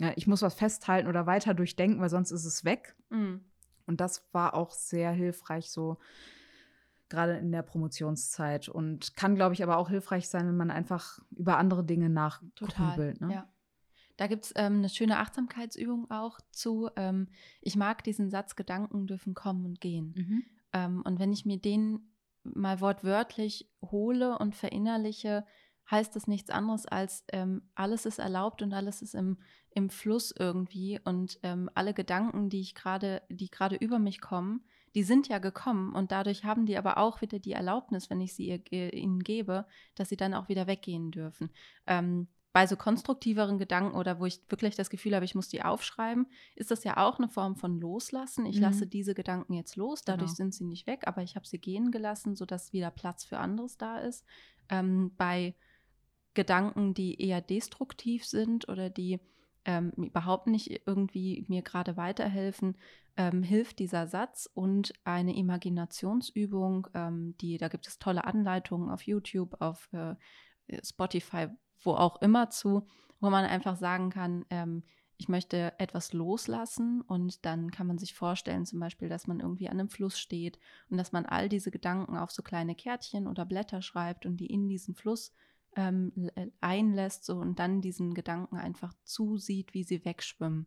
ja, 0.01 0.13
ich 0.17 0.27
muss 0.27 0.43
was 0.43 0.55
festhalten 0.55 1.09
oder 1.09 1.27
weiter 1.27 1.55
durchdenken, 1.55 2.01
weil 2.01 2.11
sonst 2.11 2.31
ist 2.31 2.45
es 2.45 2.65
weg. 2.65 2.97
Mhm. 3.11 3.45
Und 3.87 4.01
das 4.01 4.29
war 4.33 4.55
auch 4.55 4.71
sehr 4.71 5.11
hilfreich, 5.11 5.71
so 5.71 5.99
gerade 7.09 7.37
in 7.39 7.51
der 7.51 7.63
Promotionszeit. 7.63 8.69
Und 8.69 9.17
kann, 9.17 9.35
glaube 9.35 9.55
ich, 9.55 9.63
aber 9.63 9.79
auch 9.79 9.89
hilfreich 9.89 10.29
sein, 10.29 10.47
wenn 10.47 10.57
man 10.57 10.71
einfach 10.71 11.19
über 11.31 11.57
andere 11.57 11.85
Dinge 11.85 12.11
nachgrübelt. 12.11 13.21
Ne? 13.21 13.33
Ja. 13.33 13.49
Da 14.19 14.27
gibt 14.27 14.47
es 14.47 14.53
ähm, 14.57 14.79
eine 14.79 14.89
schöne 14.89 15.19
Achtsamkeitsübung 15.19 16.11
auch 16.11 16.39
zu. 16.51 16.91
Ähm, 16.97 17.29
ich 17.61 17.77
mag 17.77 18.05
diesen 18.05 18.31
Satz, 18.31 18.57
Gedanken 18.57 19.07
dürfen 19.07 19.35
kommen 19.35 19.65
und 19.65 19.81
gehen. 19.81 20.15
Mhm. 20.17 20.43
Ähm, 20.73 21.03
und 21.05 21.19
wenn 21.19 21.33
ich 21.33 21.47
mir 21.47 21.59
den 21.59 22.13
mal 22.43 22.81
wortwörtlich 22.81 23.71
hole 23.83 24.39
und 24.39 24.55
verinnerliche, 24.55 25.47
heißt 25.90 26.14
das 26.16 26.27
nichts 26.27 26.51
anderes 26.51 26.87
als 26.87 27.24
ähm, 27.33 27.62
alles 27.74 28.07
ist 28.07 28.18
erlaubt 28.18 28.62
und 28.62 28.72
alles 28.74 29.03
ist 29.03 29.14
im, 29.14 29.38
im 29.70 29.90
Fluss 29.90 30.35
irgendwie 30.38 31.01
und 31.05 31.38
ähm, 31.42 31.70
alle 31.74 31.94
Gedanken, 31.94 32.51
die 32.51 32.61
ich 32.61 32.74
gerade, 32.74 33.22
die 33.29 33.51
gerade 33.51 33.77
über 33.77 33.98
mich 33.98 34.20
kommen, 34.20 34.64
die 34.94 35.03
sind 35.03 35.29
ja 35.29 35.38
gekommen 35.38 35.94
und 35.94 36.12
dadurch 36.12 36.44
haben 36.44 36.66
die 36.66 36.77
aber 36.79 36.98
auch 36.98 37.20
wieder 37.20 37.38
die 37.38 37.53
Erlaubnis, 37.53 38.11
wenn 38.11 38.20
ich 38.20 38.35
sie 38.35 38.62
ihr, 38.70 38.92
ihnen 38.92 39.20
gebe, 39.22 39.66
dass 39.94 40.09
sie 40.09 40.16
dann 40.16 40.35
auch 40.35 40.48
wieder 40.48 40.66
weggehen 40.66 41.11
dürfen. 41.11 41.51
Ähm, 41.87 42.29
bei 42.53 42.66
so 42.66 42.77
konstruktiveren 42.77 43.59
Gedanken 43.59 43.94
oder 43.96 44.18
wo 44.18 44.24
ich 44.27 44.40
wirklich 44.48 44.74
das 44.74 44.88
Gefühl 44.90 45.14
habe, 45.14 45.24
ich 45.24 45.35
muss 45.35 45.48
die 45.48 45.62
aufschreiben, 45.62 46.27
ist 46.57 46.70
das 46.70 46.83
ja 46.83 46.96
auch 46.96 47.18
eine 47.18 47.29
Form 47.29 47.57
von 47.57 47.79
Loslassen. 47.79 48.46
Ich 48.46 48.57
Mhm. 48.57 48.62
lasse 48.62 48.87
diese 48.87 49.14
Gedanken 49.14 49.53
jetzt 49.53 49.77
los, 49.77 50.03
dadurch 50.03 50.31
Genau. 50.31 50.37
sind 50.37 50.55
sie 50.55 50.64
nicht 50.64 50.87
weg, 50.87 51.03
aber 51.07 51.22
ich 51.22 51.37
habe 51.37 51.46
sie 51.46 51.59
gehen 51.59 51.90
gelassen, 51.92 52.35
sodass 52.35 52.72
wieder 52.72 52.90
Platz 52.90 53.24
für 53.24 53.38
anderes 53.38 53.77
da 53.77 53.98
ist. 53.98 54.24
Ähm, 54.70 55.12
bei 55.16 55.55
Gedanken, 56.35 56.95
die 56.95 57.21
eher 57.21 57.41
destruktiv 57.41 58.25
sind 58.25 58.69
oder 58.69 58.91
die 58.91 59.21
ähm, 59.64 59.91
überhaupt 59.97 60.47
nicht 60.47 60.87
irgendwie 60.87 61.45
mir 61.49 61.62
gerade 61.62 61.97
weiterhelfen, 61.97 62.77
ähm, 63.17 63.43
hilft 63.43 63.81
dieser 63.81 64.07
Satz 64.07 64.49
und 64.55 64.93
eine 65.05 65.37
Imaginationsübung, 65.37 66.87
ähm, 66.95 67.37
die, 67.41 67.59
da 67.59 67.69
gibt 67.69 67.87
es 67.87 67.99
tolle 67.99 68.25
Anleitungen 68.25 68.91
auf 68.91 69.03
YouTube, 69.03 69.61
auf 69.61 69.88
äh, 69.93 70.14
Spotify, 70.85 71.49
wo 71.83 71.93
auch 71.95 72.23
immer 72.23 72.51
zu, 72.51 72.87
wo 73.21 73.29
man 73.31 73.45
einfach 73.45 73.77
sagen 73.77 74.11
kann, 74.11 74.45
ähm, 74.51 74.85
ich 75.19 75.29
möchte 75.29 75.75
etwas 75.79 76.12
loslassen 76.12 77.01
und 77.03 77.45
dann 77.45 77.73
kann 77.73 77.88
man 77.88 77.99
sich 77.99 78.14
vorstellen, 78.14 78.64
zum 78.64 78.79
Beispiel, 78.79 79.09
dass 79.09 79.27
man 79.27 79.41
irgendwie 79.41 79.69
an 79.69 79.81
einem 79.81 79.88
Fluss 79.88 80.19
steht 80.19 80.61
und 80.88 80.97
dass 80.97 81.11
man 81.11 81.27
all 81.27 81.49
diese 81.49 81.73
Gedanken 81.73 82.17
auf 82.17 82.31
so 82.31 82.43
kleine 82.43 82.77
Kärtchen 82.77 83.27
oder 83.27 83.45
Blätter 83.45 83.83
schreibt 83.83 84.27
und 84.27 84.37
die 84.37 84.47
in 84.47 84.69
diesen 84.69 84.95
Fluss 84.95 85.33
ähm, 85.79 86.12
äh, 86.35 86.49
einlässt 86.61 87.25
so, 87.25 87.37
und 87.37 87.61
dann 87.61 87.81
diesen 87.81 88.12
Gedanken 88.12 88.57
einfach 88.57 88.93
zusieht, 89.05 89.75
wie 89.75 89.85
sie 89.85 90.05
wegschwimmen. 90.05 90.67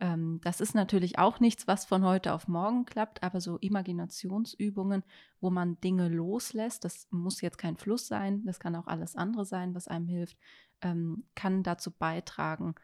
Ähm, 0.00 0.40
das 0.42 0.62
ist 0.62 0.74
natürlich 0.74 1.18
auch 1.18 1.40
nichts, 1.40 1.66
was 1.66 1.84
von 1.84 2.04
heute 2.04 2.32
auf 2.32 2.48
morgen 2.48 2.86
klappt, 2.86 3.22
aber 3.22 3.42
so 3.42 3.58
Imaginationsübungen, 3.58 5.04
wo 5.40 5.50
man 5.50 5.78
Dinge 5.80 6.08
loslässt, 6.08 6.84
das 6.84 7.06
muss 7.10 7.42
jetzt 7.42 7.58
kein 7.58 7.76
Fluss 7.76 8.06
sein, 8.06 8.44
das 8.46 8.58
kann 8.58 8.76
auch 8.76 8.86
alles 8.86 9.14
andere 9.14 9.44
sein, 9.44 9.74
was 9.74 9.88
einem 9.88 10.08
hilft, 10.08 10.38
ähm, 10.80 11.24
kann 11.34 11.62
dazu 11.62 11.90
beitragen, 11.90 12.74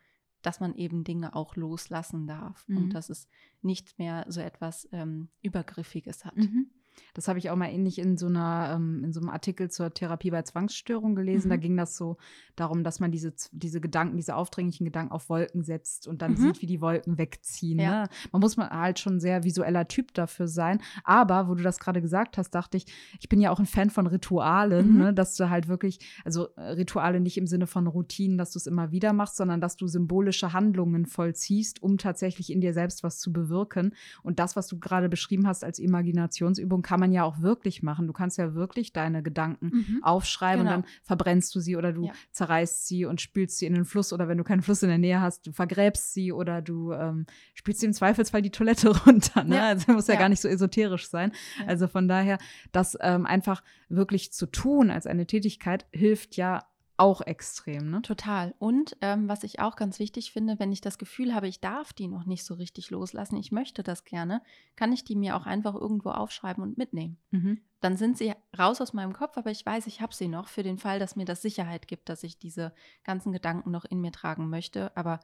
dass 0.43 0.61
man 0.61 0.75
eben 0.75 1.05
Dinge 1.05 1.35
auch 1.35 1.57
loslassen 1.57 2.27
darf 2.27 2.69
Mhm. 2.69 2.77
und 2.77 2.91
dass 2.95 3.09
es 3.09 3.29
nicht 3.63 3.99
mehr 3.99 4.27
so 4.29 4.41
etwas 4.41 4.89
ähm, 4.93 5.29
Übergriffiges 5.41 6.25
hat. 6.27 6.37
Mhm. 6.37 6.71
Das 7.15 7.29
habe 7.29 7.39
ich 7.39 7.51
auch 7.51 7.57
mal 7.57 7.69
ähnlich 7.69 7.99
in 7.99 8.17
so 8.17 8.27
einer, 8.27 8.73
ähm, 8.77 9.05
in 9.05 9.13
so 9.13 9.21
einem 9.21 9.29
Artikel 9.31 9.71
zur 9.71 9.93
Therapie 9.93 10.31
bei 10.31 10.43
Zwangsstörungen 10.43 11.15
gelesen. 11.15 11.49
Da 11.51 11.57
Mhm. 11.57 11.61
ging 11.61 11.77
das 11.77 11.97
so 11.97 12.17
darum, 12.57 12.85
dass 12.85 13.01
man 13.01 13.11
diese, 13.11 13.33
diese 13.53 13.81
Gedanken, 13.81 14.17
diese 14.17 14.37
aufdringlichen 14.37 14.85
Gedanken 14.85 15.13
auf 15.13 15.29
Wolken 15.29 15.63
setzt 15.63 16.07
und 16.09 16.23
dann 16.23 16.33
Mhm. 16.33 16.37
sieht, 16.37 16.63
wie 16.63 16.67
die 16.67 16.81
Wolken 16.81 17.19
wegziehen. 17.19 17.79
Ja. 17.79 18.03
Ne? 18.05 18.09
Man 18.33 18.41
muss 18.41 18.57
mal 18.57 18.69
halt 18.71 18.99
schon 18.99 19.15
ein 19.17 19.21
sehr 19.21 19.45
visueller 19.45 19.89
Typ 19.89 20.15
dafür 20.15 20.49
sein. 20.49 20.81
Aber, 21.05 21.49
wo 21.49 21.55
du 21.55 21.63
das 21.63 21.79
gerade 21.79 22.01
gesagt 22.01 22.39
hast, 22.39 22.51
dachte 22.51 22.77
ich, 22.77 22.87
ich 23.21 23.29
bin 23.29 23.41
ja 23.41 23.51
auch 23.51 23.59
ein 23.59 23.67
Fan 23.67 23.91
von 23.91 24.07
Ritualen, 24.07 24.93
Mhm. 24.93 24.99
ne? 24.99 25.15
dass 25.15 25.35
du 25.37 25.51
halt 25.51 25.69
wirklich, 25.69 25.99
also 26.25 26.49
äh, 26.57 26.63
Rituale 26.73 27.21
nicht 27.21 27.37
im 27.39 27.47
Sinne 27.47 27.67
von 27.67 27.87
Routinen, 27.87 28.39
dass 28.39 28.53
du 28.53 28.59
es 28.59 28.67
immer 28.67 28.91
wieder 28.91 29.13
machst, 29.13 29.37
sondern 29.37 29.61
dass 29.61 29.77
du 29.77 29.87
symbolische 29.87 30.53
Handlungen 30.53 31.07
vollziehst, 31.07 31.83
um 31.83 31.99
tatsächlich 31.99 32.51
in 32.53 32.61
dir 32.61 32.73
selbst 32.75 33.03
was 33.03 33.19
zu 33.19 33.33
bewirken. 33.33 33.95
Und 34.23 34.39
das, 34.39 34.57
was 34.57 34.67
du 34.69 34.79
gerade 34.79 35.09
beschrieben 35.09 35.47
hast 35.47 35.65
als 35.65 35.79
Imaginationsübung, 35.79 36.82
kann 36.83 37.01
man 37.01 37.13
ja 37.13 37.25
auch 37.25 37.41
wirklich 37.41 37.83
machen. 37.83 38.07
Du 38.07 38.13
kannst 38.13 38.39
ja 38.39 38.55
wirklich 38.55 38.93
deine 38.93 39.23
Gedanken 39.23 39.67
Mhm. 39.73 40.03
aufschreiben 40.03 40.65
Genau. 40.65 40.77
und 40.77 40.85
dann 40.85 40.91
verbrennst 41.03 41.55
du 41.55 41.61
sie 41.61 41.77
oder 41.77 41.93
du 41.93 42.07
Ja. 42.07 42.13
zerreißt 42.33 42.87
sie 42.87 43.05
und 43.05 43.21
spülst 43.21 43.59
sie 43.59 43.67
in 43.67 43.75
den 43.75 43.85
Fluss 43.85 44.13
oder 44.13 44.29
wenn 44.29 44.39
du 44.39 44.45
keinen 44.45 44.63
Fluss 44.63 44.83
in 44.83 44.89
der 44.89 44.99
Nähe 44.99 45.21
hast, 45.21 45.47
du 45.47 45.53
vergräbst 45.53 46.13
sie 46.15 46.33
oder 46.33 46.63
du 46.63 46.93
ähm, 46.93 47.27
spülst 47.55 47.81
sie 47.81 47.87
im 47.87 47.93
Zweifelsfall 47.93 48.43
die 48.43 48.51
Toilette 48.51 48.89
runter. 49.07 49.45
Ne? 49.45 49.57
Ja. 49.57 49.63
Also 49.69 49.93
muss 49.93 50.07
ja, 50.07 50.15
Ja. 50.15 50.21
gar 50.21 50.29
nicht 50.29 50.41
so 50.41 50.49
esoterisch 50.49 51.09
sein. 51.09 51.33
Also 51.67 51.89
von 51.89 52.09
daher, 52.09 52.39
das 52.73 52.97
ähm, 53.01 53.27
einfach 53.27 53.63
wirklich 53.89 54.33
zu 54.33 54.47
tun 54.47 54.91
als 54.91 55.07
eine 55.07 55.27
Tätigkeit 55.27 55.87
hilft 55.93 56.37
ja 56.37 56.65
auch 57.03 57.21
extrem. 57.21 57.91
Ne? 57.91 58.03
Total. 58.03 58.55
Und 58.59 58.97
ähm, 59.01 59.29
was 59.29 59.43
ich 59.43 59.61
auch 59.61 59.77
ganz 59.77 59.99
wichtig 59.99 60.31
finde, 60.33 60.59
wenn 60.59 60.71
ich 60.71 60.81
das 60.81 60.99
Gefühl 60.99 61.35
habe, 61.35 61.49
ich 61.49 61.61
darf 61.61 61.93
die 61.93 62.07
noch 62.07 62.27
nicht 62.27 62.45
so 62.45 62.55
richtig 62.55 62.91
loslassen, 62.91 63.37
ich 63.37 63.51
möchte 63.51 63.83
das 63.83 64.05
gerne, 64.05 64.41
kann 64.77 64.93
ich 64.93 65.03
die 65.03 65.17
mir 65.17 65.37
auch 65.37 65.45
einfach 65.45 65.75
irgendwo 65.75 66.11
aufschreiben 66.11 66.63
und 66.63 66.79
mitnehmen. 66.79 67.19
Mhm. 67.31 67.61
Dann 67.81 67.97
sind 67.97 68.17
sie 68.17 68.33
raus 68.57 68.81
aus 68.81 68.93
meinem 68.93 69.13
Kopf, 69.13 69.37
aber 69.37 69.51
ich 69.51 69.67
weiß, 69.67 69.89
ich 69.89 70.01
habe 70.01 70.15
sie 70.15 70.29
noch 70.29 70.47
für 70.47 70.63
den 70.63 70.79
Fall, 70.79 71.01
dass 71.01 71.17
mir 71.17 71.25
das 71.25 71.43
Sicherheit 71.43 71.89
gibt, 71.89 72.09
dass 72.09 72.23
ich 72.23 72.39
diese 72.39 72.73
ganzen 73.03 73.33
Gedanken 73.33 73.73
noch 73.73 73.85
in 73.85 74.01
mir 74.01 74.13
tragen 74.13 74.49
möchte, 74.49 74.97
aber 74.97 75.19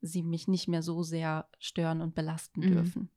sie 0.00 0.22
mich 0.22 0.46
nicht 0.46 0.68
mehr 0.68 0.82
so 0.82 1.02
sehr 1.02 1.48
stören 1.58 2.00
und 2.00 2.14
belasten 2.14 2.60
Mhm. 2.60 2.72
dürfen. 2.72 3.10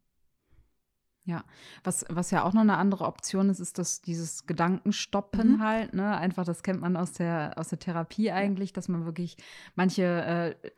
Was, 1.83 2.05
was 2.09 2.31
ja 2.31 2.43
auch 2.43 2.53
noch 2.53 2.61
eine 2.61 2.77
andere 2.77 3.05
Option 3.05 3.49
ist, 3.49 3.59
ist 3.59 3.77
das 3.77 4.01
dieses 4.01 4.45
Gedankenstoppen 4.45 5.53
Mhm. 5.53 5.61
halt, 5.61 5.93
ne? 5.93 6.17
Einfach, 6.17 6.45
das 6.45 6.63
kennt 6.63 6.81
man 6.81 6.95
aus 6.95 7.11
der, 7.13 7.53
aus 7.57 7.69
der 7.69 7.79
Therapie 7.79 8.31
eigentlich, 8.31 8.73
dass 8.73 8.87
man 8.87 9.05
wirklich 9.05 9.37
manche, 9.75 10.03
äh, 10.03 10.69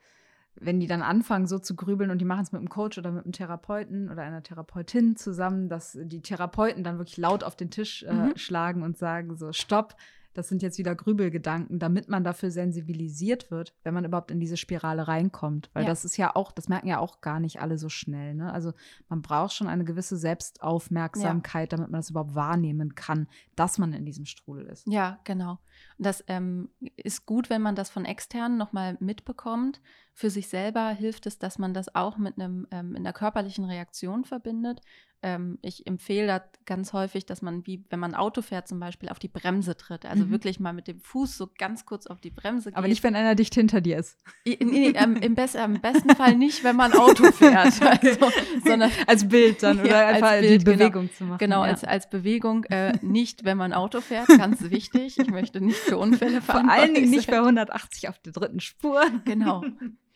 wenn 0.56 0.80
die 0.80 0.86
dann 0.88 1.02
anfangen, 1.02 1.46
so 1.46 1.58
zu 1.58 1.74
grübeln 1.76 2.10
und 2.10 2.18
die 2.18 2.24
machen 2.24 2.42
es 2.42 2.52
mit 2.52 2.58
einem 2.58 2.68
Coach 2.68 2.98
oder 2.98 3.12
mit 3.12 3.24
einem 3.24 3.32
Therapeuten 3.32 4.10
oder 4.10 4.22
einer 4.22 4.42
Therapeutin 4.42 5.16
zusammen, 5.16 5.68
dass 5.68 5.96
die 6.00 6.20
Therapeuten 6.20 6.84
dann 6.84 6.98
wirklich 6.98 7.16
laut 7.16 7.44
auf 7.44 7.56
den 7.56 7.70
Tisch 7.70 8.02
äh, 8.02 8.12
Mhm. 8.12 8.32
schlagen 8.36 8.82
und 8.82 8.98
sagen: 8.98 9.36
so, 9.36 9.52
stopp, 9.52 9.94
das 10.34 10.48
sind 10.48 10.62
jetzt 10.62 10.78
wieder 10.78 10.94
Grübelgedanken, 10.94 11.78
damit 11.78 12.08
man 12.08 12.22
dafür 12.24 12.50
sensibilisiert 12.50 13.50
wird, 13.50 13.74
wenn 13.82 13.94
man 13.94 14.04
überhaupt 14.04 14.30
in 14.30 14.38
diese 14.40 14.56
Spirale 14.56 15.08
reinkommt. 15.08 15.70
Weil 15.72 15.82
Ja. 15.84 15.88
das 15.88 16.04
ist 16.04 16.16
ja 16.16 16.34
auch, 16.36 16.52
das 16.52 16.68
merken 16.68 16.88
ja 16.88 16.98
auch 16.98 17.20
gar 17.20 17.40
nicht 17.40 17.60
alle 17.60 17.78
so 17.78 17.88
schnell. 17.88 18.34
Ne? 18.34 18.52
Also 18.52 18.72
man 19.08 19.22
braucht 19.22 19.52
schon 19.54 19.66
eine 19.66 19.84
gewisse 19.84 20.16
Selbstaufmerksamkeit, 20.16 21.72
damit 21.72 21.90
man 21.90 22.00
das 22.00 22.10
überhaupt 22.10 22.34
wahrnehmen 22.34 22.94
kann, 22.94 23.28
dass 23.56 23.78
man 23.78 23.92
in 23.92 24.04
diesem 24.04 24.24
Strudel 24.24 24.66
ist. 24.66 24.86
Ja, 24.86 25.18
genau. 25.24 25.58
Und 25.98 26.06
das 26.06 26.24
ähm, 26.28 26.70
ist 26.96 27.26
gut, 27.26 27.50
wenn 27.50 27.62
man 27.62 27.74
das 27.74 27.90
von 27.90 28.04
externen 28.04 28.56
nochmal 28.58 28.96
mitbekommt. 29.00 29.80
Für 30.14 30.30
sich 30.30 30.48
selber 30.48 30.90
hilft 30.90 31.26
es, 31.26 31.38
dass 31.38 31.58
man 31.58 31.72
das 31.74 31.94
auch 31.94 32.18
mit 32.18 32.38
einem 32.38 32.66
ähm, 32.70 32.94
in 32.94 33.04
der 33.04 33.12
körperlichen 33.12 33.64
Reaktion 33.64 34.24
verbindet. 34.24 34.80
Ähm, 35.22 35.58
ich 35.60 35.86
empfehle 35.86 36.26
da 36.26 36.42
ganz 36.64 36.94
häufig, 36.94 37.26
dass 37.26 37.42
man, 37.42 37.66
wie 37.66 37.84
wenn 37.90 38.00
man 38.00 38.14
Auto 38.14 38.40
fährt, 38.40 38.66
zum 38.66 38.80
Beispiel 38.80 39.10
auf 39.10 39.18
die 39.18 39.28
Bremse 39.28 39.76
tritt. 39.76 40.06
Also 40.06 40.24
Mhm. 40.24 40.30
wirklich 40.30 40.60
mal 40.60 40.72
mit 40.72 40.88
dem 40.88 40.98
Fuß 40.98 41.36
so 41.36 41.50
ganz 41.58 41.84
kurz 41.84 42.06
auf 42.06 42.20
die 42.22 42.30
Bremse 42.30 42.70
geht. 42.70 42.76
Aber 42.78 42.88
nicht, 42.88 43.02
wenn 43.02 43.14
einer 43.14 43.34
dicht 43.34 43.54
hinter 43.54 43.82
dir 43.82 43.98
ist. 43.98 44.18
I- 44.48 44.56
nee, 44.64 44.88
ähm, 44.96 45.16
im, 45.16 45.34
best, 45.34 45.56
am 45.56 45.74
besten 45.80 46.08
Fall 46.16 46.36
nicht, 46.36 46.64
wenn 46.64 46.74
man 46.76 46.92
Auto 46.94 47.24
fährt, 47.32 47.80
also, 47.82 48.30
sondern 48.64 48.90
Als 49.06 49.28
Bild 49.28 49.62
dann 49.62 49.80
oder 49.80 49.88
Ja, 49.90 50.06
als 50.06 50.16
einfach 50.16 50.40
Bild, 50.40 50.60
die 50.62 50.64
genau. 50.64 50.76
Bewegung 50.78 51.10
zu 51.12 51.24
machen. 51.24 51.38
Genau, 51.38 51.64
ja. 51.64 51.70
als, 51.70 51.84
als 51.84 52.08
Bewegung 52.08 52.64
äh, 52.64 52.92
nicht, 53.02 53.44
wenn 53.44 53.58
man 53.58 53.74
Auto 53.74 54.00
fährt, 54.00 54.26
ganz 54.28 54.70
wichtig. 54.70 55.18
Ich 55.18 55.30
möchte 55.30 55.60
nicht 55.60 55.76
für 55.78 55.98
Unfälle 55.98 56.40
Vor 56.40 56.54
fahren. 56.56 56.70
allen 56.70 56.94
Dingen 56.94 57.10
nicht 57.10 57.30
bei 57.30 57.38
180 57.38 58.08
auf 58.08 58.18
der 58.20 58.32
dritten 58.32 58.60
Spur. 58.60 59.02
Genau. 59.26 59.62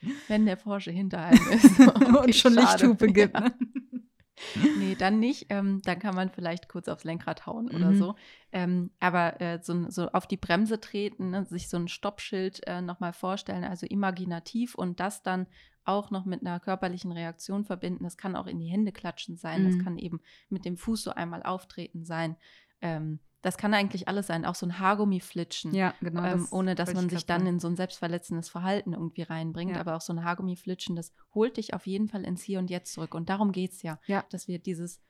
Wenn 0.29 0.47
der 0.47 0.57
Porsche 0.57 0.91
hinter 0.91 1.21
einem 1.25 1.51
ist. 1.53 1.79
und 1.81 2.35
schon 2.35 2.55
schade. 2.55 2.61
Lichthupe 2.87 3.07
gibt. 3.13 3.35
Ja. 3.35 3.41
Ne? 3.41 3.55
nee, 4.79 4.95
dann 4.97 5.21
nicht. 5.21 5.47
Ähm, 5.51 5.81
dann 5.85 5.99
kann 5.99 6.15
man 6.15 6.31
vielleicht 6.31 6.69
kurz 6.69 6.89
aufs 6.89 7.05
Lenkrad 7.05 7.47
hauen 7.47 7.69
oder 7.71 7.91
Mhm. 7.91 7.97
so. 7.97 8.15
Ähm, 8.53 8.91
aber 9.01 9.41
äh, 9.41 9.59
so, 9.63 9.89
so 9.91 10.09
auf 10.09 10.27
die 10.27 10.37
Bremse 10.37 10.81
treten, 10.81 11.31
ne, 11.31 11.45
sich 11.45 11.69
so 11.69 11.77
ein 11.77 11.89
Stoppschild 11.89 12.67
äh, 12.67 12.81
nochmal 12.83 13.13
vorstellen, 13.13 13.65
also 13.65 13.87
imaginativ 13.87 14.75
und 14.75 15.01
das 15.01 15.23
dann 15.23 15.47
auch 15.85 16.11
noch 16.11 16.25
mit 16.25 16.41
einer 16.41 16.61
körperlichen 16.61 17.13
Reaktion 17.13 17.65
verbinden. 17.65 18.05
Das 18.05 18.17
kann 18.17 18.37
auch 18.37 18.47
in 18.47 18.59
die 18.59 18.69
Hände 18.69 18.91
klatschen 18.91 19.37
sein. 19.37 19.65
Das 19.65 19.75
Mhm. 19.77 19.85
kann 19.85 19.99
eben 19.99 20.21
mit 20.49 20.65
dem 20.65 20.77
Fuß 20.79 21.03
so 21.05 21.11
einmal 21.13 21.43
auftreten 21.43 22.05
sein. 22.05 22.37
Ähm, 22.81 23.21
das 23.45 23.57
kann 23.59 23.75
eigentlich 23.75 24.09
alles 24.09 24.27
sein. 24.27 24.45
Auch 24.45 24.55
so 24.55 24.67
ein 24.67 24.79
Haargummi 24.79 25.21
flitschen 25.21 25.75
Ja, 25.75 25.95
genau. 26.01 26.25
ähm, 26.25 26.41
das 26.41 26.53
ohne 26.53 26.75
dass 26.75 26.95
man 26.95 27.05
ich 27.07 27.11
sich 27.13 27.27
dann 27.27 27.47
in 27.47 27.61
so 27.61 27.69
ein 27.69 27.77
selbstverletzendes 27.77 28.49
Verhalten 28.49 28.95
irgendwie 28.95 29.23
reinbringt. 29.23 29.73
Ja. 29.73 29.81
Aber 29.81 29.97
auch 29.97 30.01
so 30.01 30.13
ein 30.15 30.25
Haargummi-Flitschen, 30.25 30.97
das 30.97 31.13
holt 31.35 31.59
dich 31.59 31.75
auf 31.75 31.87
jeden 31.87 32.09
Fall 32.09 32.25
ins 32.25 32.43
Hier 32.43 32.59
und 32.59 32.71
Jetzt 32.71 32.95
zurück. 32.95 33.15
Und 33.15 33.29
darum 33.29 33.53
geht 33.53 33.73
es 33.73 33.83
ja, 33.83 33.99
Ja. 34.07 34.25
dass 34.31 34.49
wir 34.49 34.59
dieses 34.59 35.01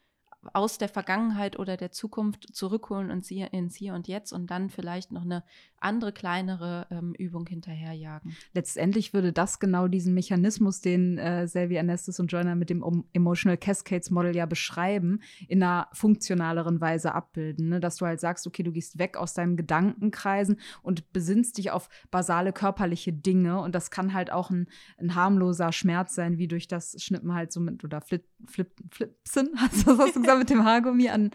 aus 0.53 0.79
der 0.79 0.89
Vergangenheit 0.89 1.59
oder 1.59 1.77
der 1.77 1.91
Zukunft 1.91 2.55
zurückholen 2.55 3.11
und 3.11 3.25
sie 3.25 3.41
ins 3.41 3.77
Hier 3.77 3.95
und 3.95 4.09
Jetzt 4.09 4.33
und 4.33 4.51
dann 4.51 4.71
vielleicht 4.71 5.13
noch 5.13 5.23
eine 5.23 5.45
andere 5.85 6.13
kleinere 6.13 6.87
ähm, 6.91 7.15
Übung 7.15 7.47
hinterherjagen. 7.47 8.35
letztendlich 8.55 9.13
würde 9.13 9.33
das 9.33 9.61
genau 9.61 9.87
diesen 9.87 10.15
Mechanismus, 10.15 10.81
den 10.81 11.19
äh, 11.19 11.47
Selvi 11.47 11.79
Anestis 11.79 12.19
und 12.19 12.29
Joyner 12.29 12.55
mit 12.55 12.71
dem 12.71 13.05
Emotional 13.13 13.59
Cascades 13.59 14.11
Model 14.11 14.35
ja 14.35 14.47
beschreiben, 14.47 15.21
in 15.47 15.63
einer 15.63 15.89
funktionaleren 15.93 16.81
Weise 16.81 17.15
abbilden. 17.15 17.69
Ne? 17.69 17.81
Dass 17.81 17.97
du 17.97 18.07
halt 18.07 18.21
sagst, 18.21 18.47
okay, 18.47 18.63
du 18.63 18.73
gehst 18.73 18.99
weg 18.99 19.17
aus 19.17 19.35
deinem 19.35 19.57
Gedankenkreisen 19.57 20.59
und 20.83 21.13
besinnst 21.13 21.59
dich 21.59 21.71
auf 21.71 21.89
basale 22.11 22.53
körperliche 22.53 23.13
Dinge. 23.13 23.61
Und 23.61 23.75
das 23.75 23.91
kann 23.91 24.15
halt 24.15 24.33
auch 24.33 24.51
ein, 24.51 24.69
ein 24.99 25.15
harmloser 25.15 25.73
Schmerz 25.73 26.15
sein, 26.15 26.39
wie 26.39 26.49
durch 26.49 26.67
das 26.67 26.97
Schnippen 27.03 27.35
halt 27.35 27.53
so 27.53 27.61
mit, 27.61 27.85
oder 27.85 28.01
Flip, 28.01 28.25
Flip, 28.47 28.71
Flipsen, 28.91 29.51
hast 29.57 29.87
du, 29.87 29.91
was 29.93 29.99
hast 30.07 30.17
du 30.17 30.21
gesagt, 30.21 30.39
mit 30.39 30.51
dem 30.51 30.65
Haargummi 30.65 31.09
an 31.09 31.31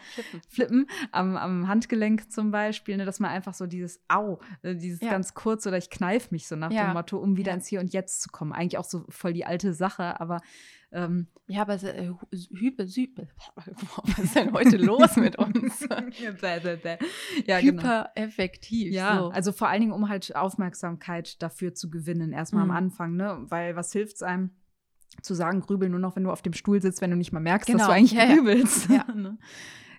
Flippen 0.49 0.87
am, 1.11 1.35
am 1.37 1.67
Handgelenk 1.67 2.31
zum 2.31 2.51
Beispiel, 2.51 2.97
ne, 2.97 3.05
dass 3.05 3.19
man 3.19 3.31
einfach 3.31 3.53
so 3.53 3.65
dieses 3.67 4.01
Au, 4.07 4.39
äh, 4.61 4.75
dieses 4.75 5.01
Ja. 5.01 5.11
ganz 5.11 5.33
kurz 5.33 5.65
oder 5.67 5.77
ich 5.77 5.89
kneif 5.89 6.31
mich 6.31 6.47
so 6.47 6.55
nach 6.55 6.71
Ja. 6.71 6.87
dem 6.87 6.93
Motto, 6.93 7.17
um 7.17 7.37
wieder 7.37 7.51
Ja. 7.51 7.55
ins 7.55 7.67
Hier 7.67 7.79
und 7.79 7.93
Jetzt 7.93 8.21
zu 8.21 8.29
kommen. 8.29 8.53
Eigentlich 8.53 8.77
auch 8.77 8.85
so 8.85 9.05
voll 9.09 9.33
die 9.33 9.45
alte 9.45 9.73
Sache, 9.73 10.19
aber 10.19 10.39
ähm, 10.91 11.27
Ja, 11.47 11.61
aber 11.61 11.75
äh, 11.75 12.09
Hype, 12.59 12.79
Hype, 12.79 13.27
was 14.05 14.19
ist 14.19 14.35
denn 14.35 14.51
heute 14.53 14.77
los 14.77 15.15
mit 15.17 15.35
uns? 15.37 15.81
ja, 17.45 17.61
genau. 17.61 17.83
Hypereffektiv. 17.83 18.93
Ja, 18.93 19.19
so. 19.19 19.29
also 19.29 19.51
vor 19.51 19.67
allen 19.69 19.81
Dingen, 19.81 19.93
um 19.93 20.09
halt 20.09 20.35
Aufmerksamkeit 20.35 21.41
dafür 21.41 21.73
zu 21.73 21.89
gewinnen, 21.89 22.31
erstmal 22.33 22.65
Mhm. 22.65 22.71
am 22.71 22.77
Anfang, 22.77 23.15
ne? 23.15 23.37
Weil 23.49 23.75
was 23.75 23.91
hilft 23.91 24.15
es 24.15 24.23
einem 24.23 24.51
zu 25.21 25.33
sagen, 25.33 25.61
grübel 25.61 25.89
nur 25.89 25.99
noch, 25.99 26.15
wenn 26.15 26.23
du 26.23 26.31
auf 26.31 26.41
dem 26.41 26.53
Stuhl 26.53 26.81
sitzt, 26.81 27.01
wenn 27.01 27.11
du 27.11 27.17
nicht 27.17 27.31
mal 27.31 27.39
merkst, 27.39 27.69
dass 27.69 27.73
Genau, 27.75 27.87
du 27.87 27.93
eigentlich 27.93 28.13
ja, 28.13 28.25
ja. 28.25 28.35
grübelst. 28.35 28.89
Ja. 28.89 29.05
ne? 29.15 29.37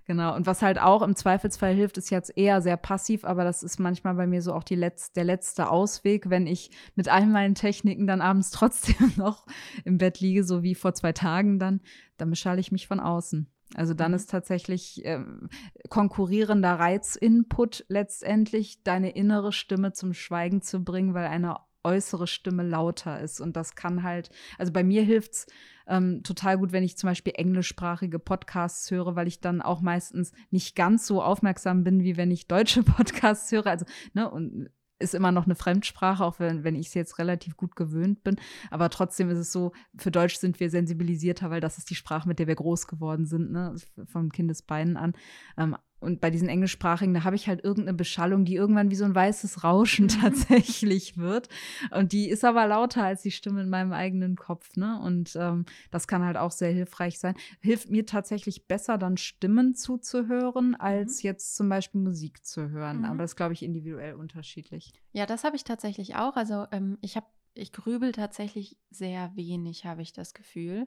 Genau. 0.06 0.34
Und 0.34 0.46
was 0.46 0.60
halt 0.60 0.80
auch 0.80 1.02
im 1.02 1.14
Zweifelsfall 1.14 1.72
hilft, 1.74 1.96
ist 1.96 2.10
jetzt 2.10 2.36
eher 2.36 2.60
sehr 2.62 2.76
passiv, 2.76 3.24
aber 3.24 3.44
das 3.44 3.62
ist 3.62 3.78
manchmal 3.78 4.14
bei 4.14 4.26
mir 4.26 4.42
so 4.42 4.52
auch 4.54 4.64
die 4.64 4.74
letz 4.74 5.12
der 5.12 5.22
letzte 5.24 5.70
Ausweg, 5.70 6.30
wenn 6.30 6.48
ich 6.48 6.70
mit 6.96 7.08
all 7.08 7.26
meinen 7.26 7.54
Techniken 7.54 8.06
dann 8.08 8.20
abends 8.20 8.50
trotzdem 8.50 9.12
noch 9.16 9.46
im 9.84 9.98
Bett 9.98 10.18
liege, 10.20 10.42
so 10.42 10.62
wie 10.64 10.74
vor 10.74 10.94
zwei 10.94 11.12
Tagen 11.12 11.58
dann, 11.60 11.80
dann 12.16 12.30
beschalle 12.30 12.58
ich 12.60 12.72
mich 12.72 12.88
von 12.88 12.98
außen. 12.98 13.48
Also 13.76 13.94
dann 13.94 14.10
Mhm. 14.10 14.16
ist 14.16 14.30
tatsächlich 14.30 15.00
ähm, 15.04 15.48
konkurrierender 15.90 16.74
Reizinput 16.80 17.84
letztendlich 17.88 18.82
deine 18.82 19.10
innere 19.10 19.52
Stimme 19.52 19.92
zum 19.92 20.12
Schweigen 20.12 20.60
zu 20.60 20.82
bringen, 20.82 21.14
weil 21.14 21.26
eine 21.26 21.56
äußere 21.82 22.26
Stimme 22.26 22.62
lauter 22.62 23.20
ist. 23.20 23.40
Und 23.40 23.56
das 23.56 23.74
kann 23.74 24.02
halt, 24.02 24.30
also 24.58 24.72
bei 24.72 24.84
mir 24.84 25.02
hilft 25.02 25.32
es 25.32 25.46
ähm, 25.86 26.22
total 26.22 26.58
gut, 26.58 26.72
wenn 26.72 26.84
ich 26.84 26.96
zum 26.96 27.08
Beispiel 27.08 27.32
englischsprachige 27.36 28.18
Podcasts 28.18 28.90
höre, 28.90 29.16
weil 29.16 29.28
ich 29.28 29.40
dann 29.40 29.62
auch 29.62 29.80
meistens 29.80 30.32
nicht 30.50 30.76
ganz 30.76 31.06
so 31.06 31.22
aufmerksam 31.22 31.84
bin, 31.84 32.02
wie 32.02 32.16
wenn 32.16 32.30
ich 32.30 32.48
deutsche 32.48 32.82
Podcasts 32.84 33.50
höre. 33.50 33.66
Also, 33.66 33.84
ne, 34.14 34.30
und 34.30 34.70
ist 35.00 35.14
immer 35.14 35.32
noch 35.32 35.46
eine 35.46 35.54
Fremdsprache, 35.54 36.24
auch 36.24 36.38
wenn, 36.38 36.62
wenn 36.62 36.76
ich 36.76 36.88
es 36.88 36.94
jetzt 36.94 37.18
relativ 37.18 37.56
gut 37.56 37.74
gewöhnt 37.74 38.22
bin. 38.22 38.36
Aber 38.70 38.90
trotzdem 38.90 39.30
ist 39.30 39.38
es 39.38 39.50
so, 39.50 39.72
für 39.96 40.10
Deutsch 40.10 40.36
sind 40.36 40.60
wir 40.60 40.70
sensibilisierter, 40.70 41.50
weil 41.50 41.60
das 41.60 41.78
ist 41.78 41.90
die 41.90 41.94
Sprache, 41.94 42.28
mit 42.28 42.38
der 42.38 42.46
wir 42.46 42.54
groß 42.54 42.86
geworden 42.86 43.26
sind, 43.26 43.50
ne? 43.50 43.74
Von 44.04 44.30
Kindesbeinen 44.30 44.96
an. 44.96 45.14
Ähm, 45.56 45.76
und 46.00 46.20
bei 46.20 46.30
diesen 46.30 46.48
englischsprachigen, 46.48 47.14
da 47.14 47.24
habe 47.24 47.36
ich 47.36 47.46
halt 47.46 47.62
irgendeine 47.62 47.96
Beschallung, 47.96 48.44
die 48.44 48.54
irgendwann 48.54 48.90
wie 48.90 48.96
so 48.96 49.04
ein 49.04 49.14
weißes 49.14 49.62
Rauschen 49.64 50.06
Mhm. 50.06 50.08
tatsächlich 50.20 51.16
wird. 51.18 51.48
Und 51.90 52.12
die 52.12 52.28
ist 52.28 52.44
aber 52.44 52.66
lauter 52.66 53.04
als 53.04 53.22
die 53.22 53.30
Stimme 53.30 53.62
in 53.62 53.68
meinem 53.68 53.92
eigenen 53.92 54.36
Kopf, 54.36 54.76
ne? 54.76 54.98
Und 55.00 55.36
ähm, 55.36 55.66
das 55.90 56.08
kann 56.08 56.24
halt 56.24 56.36
auch 56.36 56.50
sehr 56.50 56.72
hilfreich 56.72 57.18
sein. 57.18 57.34
Hilft 57.60 57.90
mir 57.90 58.06
tatsächlich 58.06 58.66
besser, 58.66 58.98
dann 58.98 59.16
Stimmen 59.18 59.74
zuzuhören, 59.74 60.74
als 60.74 61.22
jetzt 61.22 61.54
zum 61.56 61.68
Beispiel 61.68 62.00
Musik 62.00 62.44
zu 62.44 62.70
hören. 62.70 62.98
Mhm. 62.98 63.04
Aber 63.04 63.18
das 63.18 63.36
glaube 63.36 63.52
ich, 63.52 63.62
individuell 63.62 64.14
unterschiedlich. 64.14 64.92
Ja, 65.12 65.26
das 65.26 65.44
habe 65.44 65.56
ich 65.56 65.64
tatsächlich 65.64 66.16
auch. 66.16 66.36
Also 66.36 66.66
ähm, 66.72 66.96
ich 67.02 67.16
habe, 67.16 67.26
ich 67.54 67.72
grübel 67.72 68.12
tatsächlich 68.12 68.78
sehr 68.90 69.32
wenig, 69.34 69.84
habe 69.84 70.02
ich 70.02 70.12
das 70.12 70.34
Gefühl. 70.34 70.86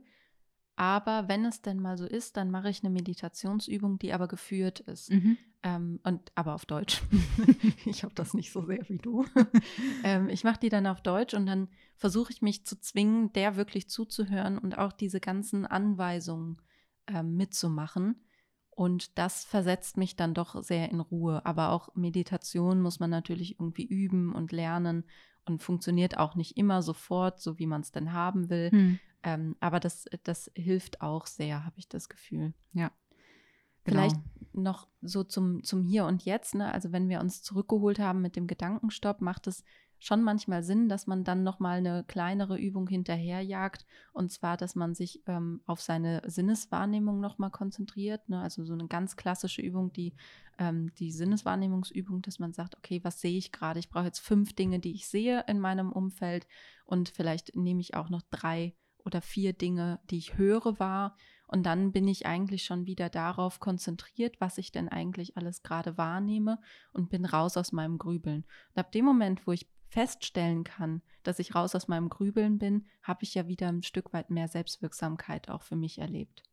Aber 0.75 1.27
wenn 1.27 1.45
es 1.45 1.61
denn 1.61 1.79
mal 1.79 1.97
so 1.97 2.05
ist, 2.05 2.35
dann 2.37 2.49
mache 2.49 2.69
ich 2.69 2.83
eine 2.83 2.91
Meditationsübung, 2.91 3.99
die 3.99 4.13
aber 4.13 4.27
geführt 4.27 4.79
ist. 4.79 5.09
Ähm, 5.61 5.99
und 6.03 6.31
aber 6.35 6.55
auf 6.55 6.65
Deutsch. 6.65 7.01
ich 7.85 8.03
habe 8.03 8.13
das 8.15 8.33
nicht 8.33 8.51
so 8.51 8.65
sehr 8.65 8.87
wie 8.89 8.97
du. 8.97 9.25
ähm, 10.03 10.29
ich 10.29 10.43
mache 10.43 10.59
die 10.59 10.69
dann 10.69 10.87
auf 10.87 11.01
Deutsch 11.01 11.33
und 11.33 11.45
dann 11.45 11.69
versuche 11.95 12.31
ich 12.33 12.41
mich 12.41 12.65
zu 12.65 12.79
zwingen, 12.79 13.31
der 13.33 13.55
wirklich 13.55 13.89
zuzuhören 13.89 14.57
und 14.57 14.77
auch 14.77 14.91
diese 14.91 15.19
ganzen 15.19 15.65
Anweisungen 15.65 16.57
ähm, 17.07 17.35
mitzumachen. 17.35 18.25
Und 18.71 19.17
das 19.19 19.45
versetzt 19.45 19.97
mich 19.97 20.15
dann 20.15 20.33
doch 20.33 20.61
sehr 20.63 20.89
in 20.89 20.99
Ruhe. 20.99 21.45
Aber 21.45 21.69
auch 21.69 21.93
Meditation 21.95 22.81
muss 22.81 22.99
man 22.99 23.11
natürlich 23.11 23.59
irgendwie 23.59 23.85
üben 23.85 24.33
und 24.33 24.51
lernen 24.51 25.05
und 25.45 25.61
funktioniert 25.61 26.17
auch 26.17 26.35
nicht 26.35 26.57
immer 26.57 26.81
sofort, 26.81 27.39
so 27.39 27.59
wie 27.59 27.67
man 27.67 27.81
es 27.81 27.91
denn 27.91 28.13
haben 28.13 28.49
will. 28.49 28.71
Hm. 28.71 28.99
Ähm, 29.23 29.55
aber 29.59 29.79
das, 29.79 30.05
das 30.23 30.51
hilft 30.55 31.01
auch 31.01 31.27
sehr, 31.27 31.65
habe 31.65 31.79
ich 31.79 31.87
das 31.87 32.09
Gefühl. 32.09 32.53
Genau. 33.85 34.01
Vielleicht 34.01 34.21
noch 34.53 34.87
so 35.01 35.23
zum, 35.23 35.63
zum 35.63 35.83
Hier 35.83 36.05
und 36.05 36.23
Jetzt, 36.23 36.55
ne? 36.55 36.71
Also 36.73 36.91
wenn 36.91 37.09
wir 37.09 37.19
uns 37.19 37.41
zurückgeholt 37.41 37.99
haben 37.99 38.21
mit 38.21 38.35
dem 38.35 38.47
Gedankenstopp, 38.47 39.21
macht 39.21 39.47
es 39.47 39.63
schon 40.03 40.21
manchmal 40.21 40.63
Sinn, 40.63 40.89
dass 40.89 41.07
man 41.07 41.23
dann 41.23 41.43
nochmal 41.43 41.77
eine 41.77 42.03
kleinere 42.03 42.57
Übung 42.57 42.87
hinterherjagt. 42.87 43.85
Und 44.11 44.31
zwar, 44.31 44.57
dass 44.57 44.75
man 44.75 44.93
sich 44.93 45.23
ähm, 45.27 45.61
auf 45.65 45.79
seine 45.81 46.21
Sinneswahrnehmung 46.25 47.21
nochmal 47.21 47.51
konzentriert. 47.51 48.27
Ne? 48.27 48.41
Also 48.41 48.65
so 48.65 48.73
eine 48.73 48.87
ganz 48.87 49.15
klassische 49.15 49.61
Übung, 49.61 49.93
die, 49.93 50.13
ähm, 50.59 50.93
die 50.95 51.11
Sinneswahrnehmungsübung, 51.11 52.21
dass 52.21 52.37
man 52.37 52.51
sagt, 52.51 52.75
okay, 52.77 52.99
was 53.03 53.21
sehe 53.21 53.37
ich 53.37 53.53
gerade? 53.53 53.79
Ich 53.79 53.89
brauche 53.89 54.05
jetzt 54.05 54.19
fünf 54.19 54.53
Dinge, 54.53 54.79
die 54.79 54.93
ich 54.93 55.07
sehe 55.07 55.45
in 55.47 55.59
meinem 55.59 55.93
Umfeld. 55.93 56.47
Und 56.85 57.07
vielleicht 57.07 57.55
nehme 57.55 57.79
ich 57.79 57.95
auch 57.95 58.09
noch 58.09 58.23
drei 58.29 58.75
oder 59.05 59.21
vier 59.21 59.53
Dinge, 59.53 59.99
die 60.09 60.17
ich 60.17 60.37
höre, 60.37 60.79
wahr. 60.79 61.15
Und 61.47 61.65
dann 61.65 61.91
bin 61.91 62.07
ich 62.07 62.25
eigentlich 62.25 62.63
schon 62.63 62.85
wieder 62.85 63.09
darauf 63.09 63.59
konzentriert, 63.59 64.39
was 64.39 64.57
ich 64.57 64.71
denn 64.71 64.89
eigentlich 64.89 65.37
alles 65.37 65.61
gerade 65.61 65.97
wahrnehme 65.97 66.59
und 66.93 67.09
bin 67.09 67.25
raus 67.25 67.57
aus 67.57 67.71
meinem 67.71 67.97
Grübeln. 67.97 68.45
Und 68.73 68.79
ab 68.79 68.91
dem 68.91 69.05
Moment, 69.05 69.45
wo 69.45 69.51
ich 69.51 69.69
feststellen 69.87 70.63
kann, 70.63 71.03
dass 71.21 71.37
ich 71.37 71.53
raus 71.53 71.75
aus 71.75 71.87
meinem 71.87 72.09
Grübeln 72.09 72.57
bin, 72.57 72.87
habe 73.03 73.23
ich 73.23 73.35
ja 73.35 73.47
wieder 73.47 73.67
ein 73.67 73.83
Stück 73.83 74.13
weit 74.13 74.31
mehr 74.31 74.47
Selbstwirksamkeit 74.47 75.49
auch 75.49 75.61
für 75.61 75.75
mich 75.75 75.99
erlebt. 75.99 76.43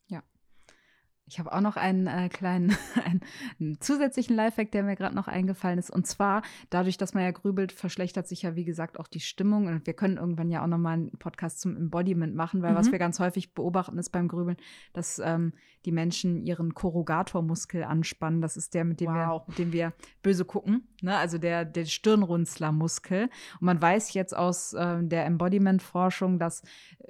Ich 1.30 1.38
habe 1.38 1.52
auch 1.52 1.60
noch 1.60 1.76
einen 1.76 2.08
äh, 2.08 2.28
kleinen, 2.28 2.76
einen, 3.04 3.20
einen 3.60 3.80
zusätzlichen 3.80 4.34
Lifehack, 4.34 4.72
der 4.72 4.82
mir 4.82 4.96
gerade 4.96 5.14
noch 5.14 5.28
eingefallen 5.28 5.78
ist. 5.78 5.88
Und 5.90 6.06
zwar, 6.08 6.42
dadurch, 6.70 6.96
dass 6.96 7.14
man 7.14 7.22
ja 7.22 7.30
grübelt, 7.30 7.70
verschlechtert 7.70 8.26
sich 8.26 8.42
ja, 8.42 8.56
wie 8.56 8.64
gesagt, 8.64 8.98
auch 8.98 9.06
die 9.06 9.20
Stimmung. 9.20 9.68
Und 9.68 9.86
wir 9.86 9.94
können 9.94 10.16
irgendwann 10.16 10.50
ja 10.50 10.62
auch 10.64 10.66
nochmal 10.66 10.94
einen 10.94 11.10
Podcast 11.12 11.60
zum 11.60 11.76
Embodiment 11.76 12.34
machen, 12.34 12.62
weil 12.62 12.74
was 12.74 12.88
Mhm. 12.88 12.92
wir 12.92 12.98
ganz 12.98 13.20
häufig 13.20 13.54
beobachten, 13.54 13.96
ist 13.96 14.10
beim 14.10 14.26
Grübeln, 14.26 14.56
dass 14.92 15.20
ähm, 15.24 15.52
die 15.84 15.92
Menschen 15.92 16.44
ihren 16.44 16.74
Korrugatormuskel 16.74 17.84
anspannen. 17.84 18.40
Das 18.40 18.56
ist 18.56 18.74
der, 18.74 18.84
mit 18.84 19.00
dem, 19.00 19.08
Wow. 19.10 19.14
wir, 19.14 19.44
mit 19.46 19.58
dem 19.58 19.72
wir 19.72 19.92
böse 20.24 20.44
gucken. 20.44 20.88
Ne? 21.00 21.16
Also 21.16 21.38
der, 21.38 21.64
der 21.64 21.84
Stirnrunzlermuskel. 21.84 23.24
Und 23.24 23.62
man 23.62 23.80
weiß 23.80 24.14
jetzt 24.14 24.36
aus 24.36 24.74
ähm, 24.76 25.08
der 25.08 25.26
Embodiment-Forschung, 25.26 26.38
dass 26.40 26.62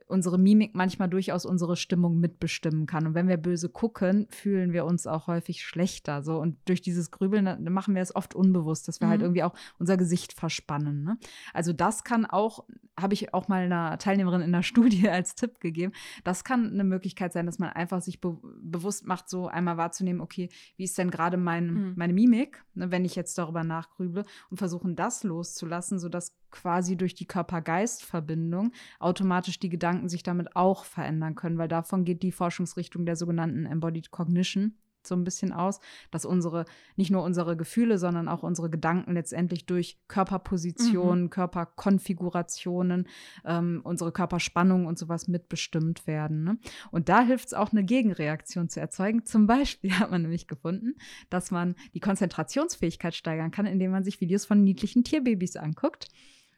unsere 0.06 0.38
Mimik 0.38 0.74
manchmal 0.74 1.08
durchaus 1.08 1.46
unsere 1.46 1.76
Stimmung 1.76 2.18
mitbestimmen 2.20 2.86
kann. 2.86 3.06
Und 3.06 3.14
wenn 3.14 3.26
wir 3.28 3.36
böse 3.38 3.68
gucken, 3.70 4.09
fühlen 4.30 4.72
wir 4.72 4.84
uns 4.84 5.06
auch 5.06 5.26
häufig 5.26 5.62
schlechter. 5.64 6.22
So. 6.22 6.38
Und 6.38 6.56
durch 6.66 6.80
dieses 6.82 7.10
Grübeln 7.10 7.64
machen 7.72 7.94
wir 7.94 8.02
es 8.02 8.14
oft 8.14 8.34
unbewusst, 8.34 8.88
dass 8.88 9.00
wir 9.00 9.08
halt 9.08 9.20
Mhm. 9.20 9.24
irgendwie 9.26 9.42
auch 9.42 9.54
unser 9.78 9.96
Gesicht 9.96 10.32
verspannen. 10.32 11.02
Ne? 11.04 11.18
Also 11.54 11.72
das 11.72 12.04
kann 12.04 12.26
auch 12.26 12.64
habe 13.02 13.14
ich 13.14 13.34
auch 13.34 13.48
mal 13.48 13.62
einer 13.62 13.98
Teilnehmerin 13.98 14.42
in 14.42 14.52
der 14.52 14.62
Studie 14.70 15.08
als 15.08 15.34
Tipp 15.34 15.60
gegeben. 15.60 15.92
Das 16.24 16.44
kann 16.44 16.72
eine 16.72 16.84
Möglichkeit 16.84 17.32
sein, 17.32 17.46
dass 17.46 17.58
man 17.58 17.70
einfach 17.70 18.00
sich 18.00 18.20
be 18.20 18.38
bewusst 18.62 19.06
macht, 19.06 19.28
so 19.28 19.48
einmal 19.48 19.76
wahrzunehmen, 19.76 20.20
okay, 20.20 20.48
wie 20.76 20.84
ist 20.84 20.96
denn 20.96 21.10
gerade 21.10 21.36
mein, 21.36 21.66
mhm. 21.66 21.92
meine 21.96 22.12
Mimik, 22.12 22.64
ne, 22.74 22.90
wenn 22.90 23.04
ich 23.04 23.16
jetzt 23.16 23.36
darüber 23.38 23.64
nachgrüble 23.64 24.24
und 24.50 24.56
versuchen, 24.56 24.96
das 24.96 25.24
loszulassen, 25.24 25.98
sodass 25.98 26.36
quasi 26.50 26.96
durch 26.96 27.14
die 27.14 27.26
Körper-Geist-Verbindung 27.26 28.72
automatisch 28.98 29.58
die 29.58 29.68
Gedanken 29.68 30.08
sich 30.08 30.22
damit 30.22 30.56
auch 30.56 30.84
verändern 30.84 31.34
können, 31.34 31.58
weil 31.58 31.68
davon 31.68 32.04
geht 32.04 32.22
die 32.22 32.32
Forschungsrichtung 32.32 33.06
der 33.06 33.16
sogenannten 33.16 33.66
Embodied 33.66 34.10
Cognition 34.10 34.74
so 35.06 35.14
ein 35.14 35.24
bisschen 35.24 35.52
aus, 35.52 35.80
dass 36.10 36.24
unsere, 36.24 36.64
nicht 36.96 37.10
nur 37.10 37.22
unsere 37.22 37.56
Gefühle, 37.56 37.98
sondern 37.98 38.28
auch 38.28 38.42
unsere 38.42 38.70
Gedanken 38.70 39.14
letztendlich 39.14 39.66
durch 39.66 39.98
Körperpositionen, 40.08 41.24
mhm. 41.24 41.30
Körperkonfigurationen, 41.30 43.08
ähm, 43.44 43.80
unsere 43.84 44.12
Körperspannung 44.12 44.86
und 44.86 44.98
sowas 44.98 45.28
mitbestimmt 45.28 46.06
werden. 46.06 46.44
Ne? 46.44 46.58
Und 46.90 47.08
da 47.08 47.22
hilft 47.22 47.48
es 47.48 47.54
auch, 47.54 47.72
eine 47.72 47.84
Gegenreaktion 47.84 48.68
zu 48.68 48.80
erzeugen. 48.80 49.24
Zum 49.24 49.46
Beispiel 49.46 49.92
hat 49.98 50.10
man 50.10 50.22
nämlich 50.22 50.46
gefunden, 50.46 50.94
dass 51.28 51.50
man 51.50 51.74
die 51.94 52.00
Konzentrationsfähigkeit 52.00 53.14
steigern 53.14 53.50
kann, 53.50 53.66
indem 53.66 53.90
man 53.90 54.04
sich 54.04 54.20
Videos 54.20 54.44
von 54.44 54.62
niedlichen 54.62 55.04
Tierbabys 55.04 55.56
anguckt. 55.56 56.08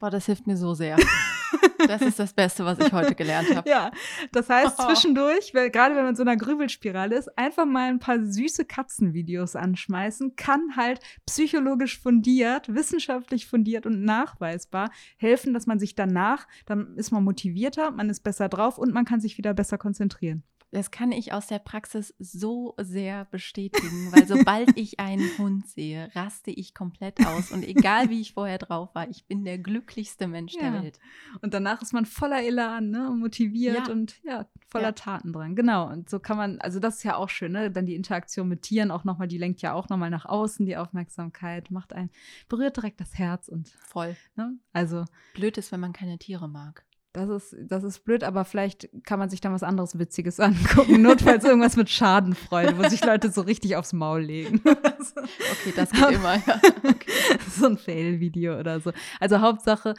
Boah, 0.01 0.11
das 0.11 0.27
hilft 0.27 0.47
mir 0.47 0.57
so 0.57 0.75
sehr. 0.75 0.97
Das 1.87 2.03
ist 2.03 2.19
das 2.19 2.33
Beste, 2.33 2.65
was 2.65 2.79
ich 2.79 2.93
heute 2.93 3.15
gelernt 3.15 3.55
habe. 3.55 3.63
Ja, 3.73 3.91
das 4.33 4.51
heißt 4.51 4.79
oh. 4.79 4.87
zwischendurch, 4.87 5.55
weil, 5.55 5.71
gerade 5.71 5.95
wenn 5.95 6.03
man 6.03 6.11
in 6.11 6.17
so 6.17 6.23
einer 6.23 6.37
Grübelspirale 6.37 7.17
ist, 7.17 7.39
einfach 7.39 7.65
mal 7.65 7.89
ein 7.89 8.01
paar 8.01 8.23
süße 8.23 8.65
Katzenvideos 8.65 9.57
anschmeißen, 9.57 10.37
kann 10.37 10.77
halt 10.77 11.01
psychologisch 11.27 11.99
fundiert, 11.99 12.75
wissenschaftlich 12.75 13.47
fundiert 13.47 13.87
und 13.87 14.05
nachweisbar 14.05 14.91
helfen, 15.17 15.55
dass 15.55 15.67
man 15.67 15.79
sich 15.79 15.95
danach, 15.95 16.47
dann 16.67 16.97
ist 16.97 17.13
man 17.13 17.25
motivierter, 17.25 17.93
man 17.93 18.11
ist 18.11 18.21
besser 18.21 18.49
drauf 18.49 18.79
und 18.79 18.93
man 18.93 19.05
kann 19.05 19.21
sich 19.21 19.39
wieder 19.39 19.55
besser 19.55 19.79
konzentrieren. 19.79 20.43
Das 20.73 20.91
kann 20.91 21.13
ich 21.13 21.35
aus 21.35 21.49
der 21.49 21.59
Praxis 21.59 22.15
so 22.19 22.75
sehr 22.79 23.27
bestätigen, 23.27 24.11
weil 24.11 24.27
sobald 24.27 24.71
ich 24.79 24.99
einen 24.99 25.29
Hund 25.37 25.69
sehe, 25.69 26.11
raste 26.15 26.51
ich 26.51 26.73
komplett 26.73 27.27
aus. 27.27 27.53
Und 27.53 27.63
egal 27.63 28.09
wie 28.09 28.23
ich 28.23 28.33
vorher 28.33 28.57
drauf 28.57 28.95
war, 28.95 29.07
ich 29.11 29.27
bin 29.27 29.45
der 29.45 29.59
glücklichste 29.59 30.27
Mensch 30.27 30.55
ja. 30.55 30.71
der 30.71 30.83
Welt. 30.83 30.99
Und 31.43 31.53
danach 31.53 31.83
ist 31.83 31.93
man 31.93 32.07
voller 32.07 32.43
Elan, 32.43 32.89
ne? 32.89 33.11
motiviert 33.11 33.87
ja. 33.89 33.93
und 33.93 34.19
ja, 34.25 34.47
voller 34.67 34.87
ja. 34.87 34.93
Taten 34.93 35.35
dran. 35.35 35.55
Genau. 35.55 35.91
Und 35.91 36.09
so 36.09 36.19
kann 36.19 36.39
man, 36.39 36.59
also 36.63 36.81
das 36.81 36.97
ist 36.97 37.03
ja 37.03 37.17
auch 37.17 37.29
schön, 37.29 37.53
ne? 37.53 37.71
Dann 37.71 37.85
die 37.85 37.95
Interaktion 37.95 38.49
mit 38.49 38.63
Tieren 38.63 38.91
auch 38.91 39.05
nochmal, 39.05 39.29
die 39.29 39.39
lenkt 39.39 39.61
ja 39.61 39.75
auch 39.75 39.91
nochmal 39.91 40.09
nach 40.09 40.25
außen, 40.25 40.65
die 40.65 40.79
Aufmerksamkeit, 40.79 41.71
macht 41.71 41.93
einen, 41.93 42.11
berührt 42.49 42.79
direkt 42.79 42.99
das 42.99 43.19
Herz 43.19 43.49
und 43.49 43.69
voll. 43.69 44.17
Ne? 44.37 44.57
Also. 44.73 45.05
Blöd 45.35 45.59
ist, 45.59 45.71
wenn 45.71 45.81
man 45.81 45.93
keine 45.93 46.19
Tiere 46.19 46.49
mag. 46.49 46.87
Das 47.15 47.29
ist, 47.29 47.57
das 47.69 47.85
ist 47.85 48.05
blöd, 48.05 48.25
aber 48.25 48.47
vielleicht 48.47 48.89
kann 49.05 49.19
man 49.19 49.29
sich 49.29 49.43
dann 49.43 49.53
was 49.53 49.63
anderes 49.63 49.99
Witziges 49.99 50.41
angucken. 50.41 51.03
Notfalls 51.03 51.45
irgendwas 51.45 51.77
mit 51.77 51.91
Schadenfreude, 51.91 52.79
wo 52.79 52.89
sich 52.89 53.05
Leute 53.05 53.31
so 53.31 53.43
richtig 53.43 53.77
aufs 53.77 53.93
Maul 53.93 54.23
legen. 54.23 54.63
okay, 54.65 55.73
das 55.77 55.91
geht 55.91 56.11
immer, 56.11 56.37
ja. 56.37 56.61
Okay. 56.83 57.13
So 57.51 57.67
ein 57.67 57.77
Fail-Video 57.77 58.59
oder 58.59 58.81
so. 58.81 58.93
Also 59.21 59.41
Hauptsache, 59.41 59.95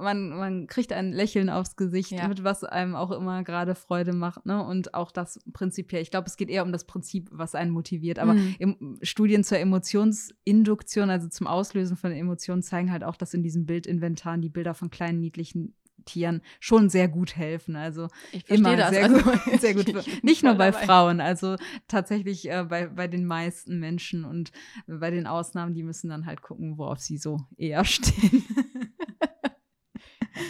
man, 0.00 0.30
man 0.30 0.66
kriegt 0.66 0.92
ein 0.92 1.12
Lächeln 1.12 1.50
aufs 1.50 1.76
Gesicht, 1.76 2.12
ja. 2.12 2.26
mit 2.28 2.44
was 2.44 2.64
einem 2.64 2.94
auch 2.94 3.10
immer 3.10 3.44
gerade 3.44 3.74
Freude 3.74 4.14
macht. 4.14 4.46
Ne? 4.46 4.64
Und 4.64 4.94
auch 4.94 5.10
das 5.10 5.38
prinzipiell. 5.52 6.00
Ich 6.02 6.10
glaube, 6.10 6.28
es 6.28 6.36
geht 6.36 6.48
eher 6.48 6.62
um 6.62 6.72
das 6.72 6.84
Prinzip, 6.84 7.28
was 7.30 7.54
einen 7.54 7.70
motiviert. 7.70 8.18
Aber 8.18 8.34
mhm. 8.34 8.98
Studien 9.02 9.44
zur 9.44 9.58
Emotionsinduktion, 9.58 11.10
also 11.10 11.28
zum 11.28 11.46
Auslösen 11.46 11.96
von 11.96 12.12
Emotionen, 12.12 12.62
zeigen 12.62 12.90
halt 12.90 13.04
auch, 13.04 13.16
dass 13.16 13.34
in 13.34 13.42
diesem 13.42 13.66
Bildinventar 13.66 14.38
die 14.38 14.48
Bilder 14.48 14.74
von 14.74 14.90
kleinen, 14.90 15.20
niedlichen 15.20 15.74
Tieren 16.04 16.42
schon 16.60 16.88
sehr 16.88 17.08
gut 17.08 17.36
helfen. 17.36 17.76
Also 17.76 18.08
immer 18.46 18.76
das. 18.76 18.90
sehr, 18.90 19.04
also, 19.04 19.18
gut, 19.18 19.40
sehr 19.60 19.74
gut. 19.74 20.22
Nicht 20.22 20.42
nur 20.42 20.54
bei 20.54 20.70
dabei. 20.70 20.86
Frauen, 20.86 21.20
also 21.20 21.56
tatsächlich 21.86 22.50
äh, 22.50 22.64
bei, 22.68 22.86
bei 22.86 23.08
den 23.08 23.24
meisten 23.24 23.78
Menschen 23.78 24.24
und 24.24 24.52
bei 24.86 25.10
den 25.10 25.26
Ausnahmen, 25.26 25.74
die 25.74 25.82
müssen 25.82 26.08
dann 26.08 26.26
halt 26.26 26.42
gucken, 26.42 26.78
worauf 26.78 26.98
sie 26.98 27.18
so 27.18 27.40
eher 27.56 27.84
stehen. 27.86 28.44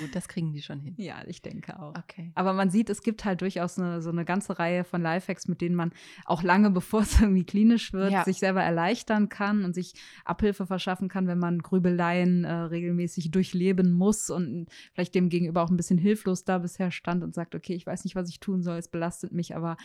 Gut, 0.01 0.15
das 0.15 0.29
kriegen 0.29 0.53
die 0.53 0.63
schon 0.63 0.81
hin. 0.81 0.95
Ja, 0.97 1.23
ich 1.27 1.43
denke 1.43 1.79
auch. 1.79 1.95
Okay. 1.97 2.33
Aber 2.35 2.53
man 2.53 2.71
sieht, 2.71 2.91
es 2.91 3.03
gibt 3.03 3.25
halt 3.25 3.41
durchaus 3.41 3.79
eine, 3.79 4.03
so 4.03 4.11
eine 4.11 4.25
ganze 4.25 4.59
Reihe 4.59 4.85
von 4.85 5.03
Lifehacks, 5.03 5.49
mit 5.49 5.61
denen 5.61 5.75
man 5.75 5.93
auch 6.25 6.43
lange 6.43 6.71
bevor 6.79 7.03
es 7.03 7.21
irgendwie 7.21 7.45
klinisch 7.45 7.93
wird, 7.93 8.13
ja. 8.13 8.25
sich 8.25 8.39
selber 8.39 8.63
erleichtern 8.63 9.29
kann 9.29 9.65
und 9.65 9.75
sich 9.75 9.95
Abhilfe 10.25 10.67
verschaffen 10.67 11.09
kann, 11.09 11.27
wenn 11.27 11.39
man 11.39 11.61
Grübeleien 11.61 12.45
äh, 12.45 12.53
regelmäßig 12.53 13.31
durchleben 13.31 13.93
muss 13.93 14.31
und 14.31 14.67
vielleicht 14.93 15.15
dem 15.15 15.29
gegenüber 15.29 15.63
auch 15.63 15.71
ein 15.71 15.77
bisschen 15.77 15.99
hilflos 15.99 16.45
da 16.45 16.59
bisher 16.59 16.91
stand 16.91 17.23
und 17.23 17.35
sagt, 17.35 17.55
okay, 17.55 17.75
ich 17.75 17.87
weiß 17.87 18.05
nicht, 18.05 18.17
was 18.17 18.29
ich 18.29 18.41
tun 18.41 18.63
soll, 18.63 18.79
es 18.79 18.89
belastet 18.89 19.33
mich, 19.33 19.57
aber 19.57 19.77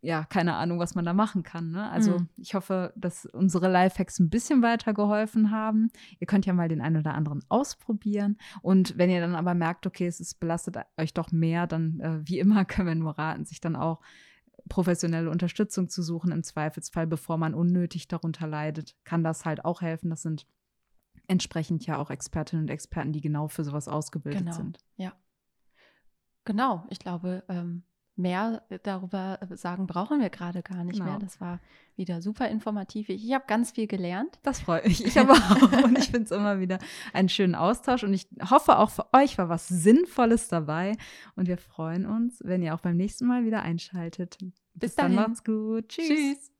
ja, 0.00 0.24
keine 0.24 0.54
Ahnung, 0.54 0.80
was 0.80 0.94
man 0.94 1.04
da 1.04 1.12
machen 1.12 1.42
kann. 1.42 1.70
Ne? 1.70 1.88
Also 1.90 2.18
mhm. 2.18 2.28
ich 2.36 2.54
hoffe, 2.54 2.92
dass 2.96 3.26
unsere 3.26 3.70
Lifehacks 3.70 4.18
ein 4.18 4.28
bisschen 4.28 4.62
weitergeholfen 4.62 5.50
haben. 5.50 5.90
Ihr 6.18 6.26
könnt 6.26 6.46
ja 6.46 6.52
mal 6.52 6.68
den 6.68 6.80
einen 6.80 6.96
oder 6.96 7.14
anderen 7.14 7.44
ausprobieren. 7.48 8.36
Und 8.62 8.98
wenn 8.98 9.10
ihr 9.10 9.20
dann 9.20 9.36
aber 9.36 9.54
merkt, 9.54 9.86
okay, 9.86 10.06
es 10.06 10.20
ist, 10.20 10.40
belastet 10.40 10.76
euch 10.96 11.14
doch 11.14 11.30
mehr, 11.30 11.66
dann 11.66 12.00
äh, 12.00 12.20
wie 12.24 12.40
immer 12.40 12.64
können 12.66 12.88
wir 12.88 12.94
nur 12.96 13.18
raten, 13.18 13.44
sich 13.44 13.60
dann 13.60 13.76
auch 13.76 14.00
professionelle 14.68 15.30
Unterstützung 15.30 15.88
zu 15.88 16.02
suchen 16.02 16.32
im 16.32 16.42
Zweifelsfall, 16.42 17.06
bevor 17.06 17.38
man 17.38 17.54
unnötig 17.54 18.08
darunter 18.08 18.46
leidet, 18.46 18.96
kann 19.04 19.24
das 19.24 19.44
halt 19.44 19.64
auch 19.64 19.82
helfen. 19.82 20.10
Das 20.10 20.22
sind 20.22 20.46
entsprechend 21.28 21.86
ja 21.86 21.96
auch 21.98 22.10
Expertinnen 22.10 22.64
und 22.64 22.70
Experten, 22.70 23.12
die 23.12 23.20
genau 23.20 23.48
für 23.48 23.64
sowas 23.64 23.88
ausgebildet 23.88 24.40
genau. 24.40 24.56
sind. 24.56 24.78
Ja. 24.96 25.12
Genau, 26.44 26.84
ich 26.90 26.98
glaube, 26.98 27.44
ähm, 27.48 27.84
mehr 28.20 28.62
darüber 28.82 29.38
sagen 29.50 29.86
brauchen 29.86 30.20
wir 30.20 30.30
gerade 30.30 30.62
gar 30.62 30.84
nicht 30.84 30.98
genau. 30.98 31.12
mehr. 31.12 31.18
Das 31.18 31.40
war 31.40 31.60
wieder 31.96 32.22
super 32.22 32.48
informativ. 32.48 33.08
Ich, 33.08 33.32
habe 33.32 33.44
ganz 33.46 33.72
viel 33.72 33.86
gelernt. 33.86 34.38
Das 34.42 34.60
freut 34.60 34.86
mich. 34.86 35.04
Ich 35.04 35.18
aber 35.18 35.34
auch. 35.34 35.84
und 35.84 35.98
ich 35.98 36.06
finde 36.06 36.24
es 36.24 36.30
immer 36.30 36.60
wieder 36.60 36.78
einen 37.12 37.28
schönen 37.28 37.54
Austausch. 37.54 38.04
Und 38.04 38.14
ich 38.14 38.26
hoffe, 38.50 38.78
auch 38.78 38.90
für 38.90 39.06
euch 39.12 39.38
war 39.38 39.48
was 39.48 39.68
Sinnvolles 39.68 40.48
dabei. 40.48 40.96
Und 41.36 41.48
wir 41.48 41.58
freuen 41.58 42.06
uns, 42.06 42.40
wenn 42.44 42.62
ihr 42.62 42.74
auch 42.74 42.80
beim 42.80 42.96
nächsten 42.96 43.26
Mal 43.26 43.44
wieder 43.44 43.62
einschaltet. 43.62 44.38
Bis, 44.38 44.52
Bis 44.74 44.94
dann. 44.94 45.14
Macht's 45.14 45.44
gut. 45.44 45.88
Tschüss. 45.88 46.08
Tschüss. 46.08 46.59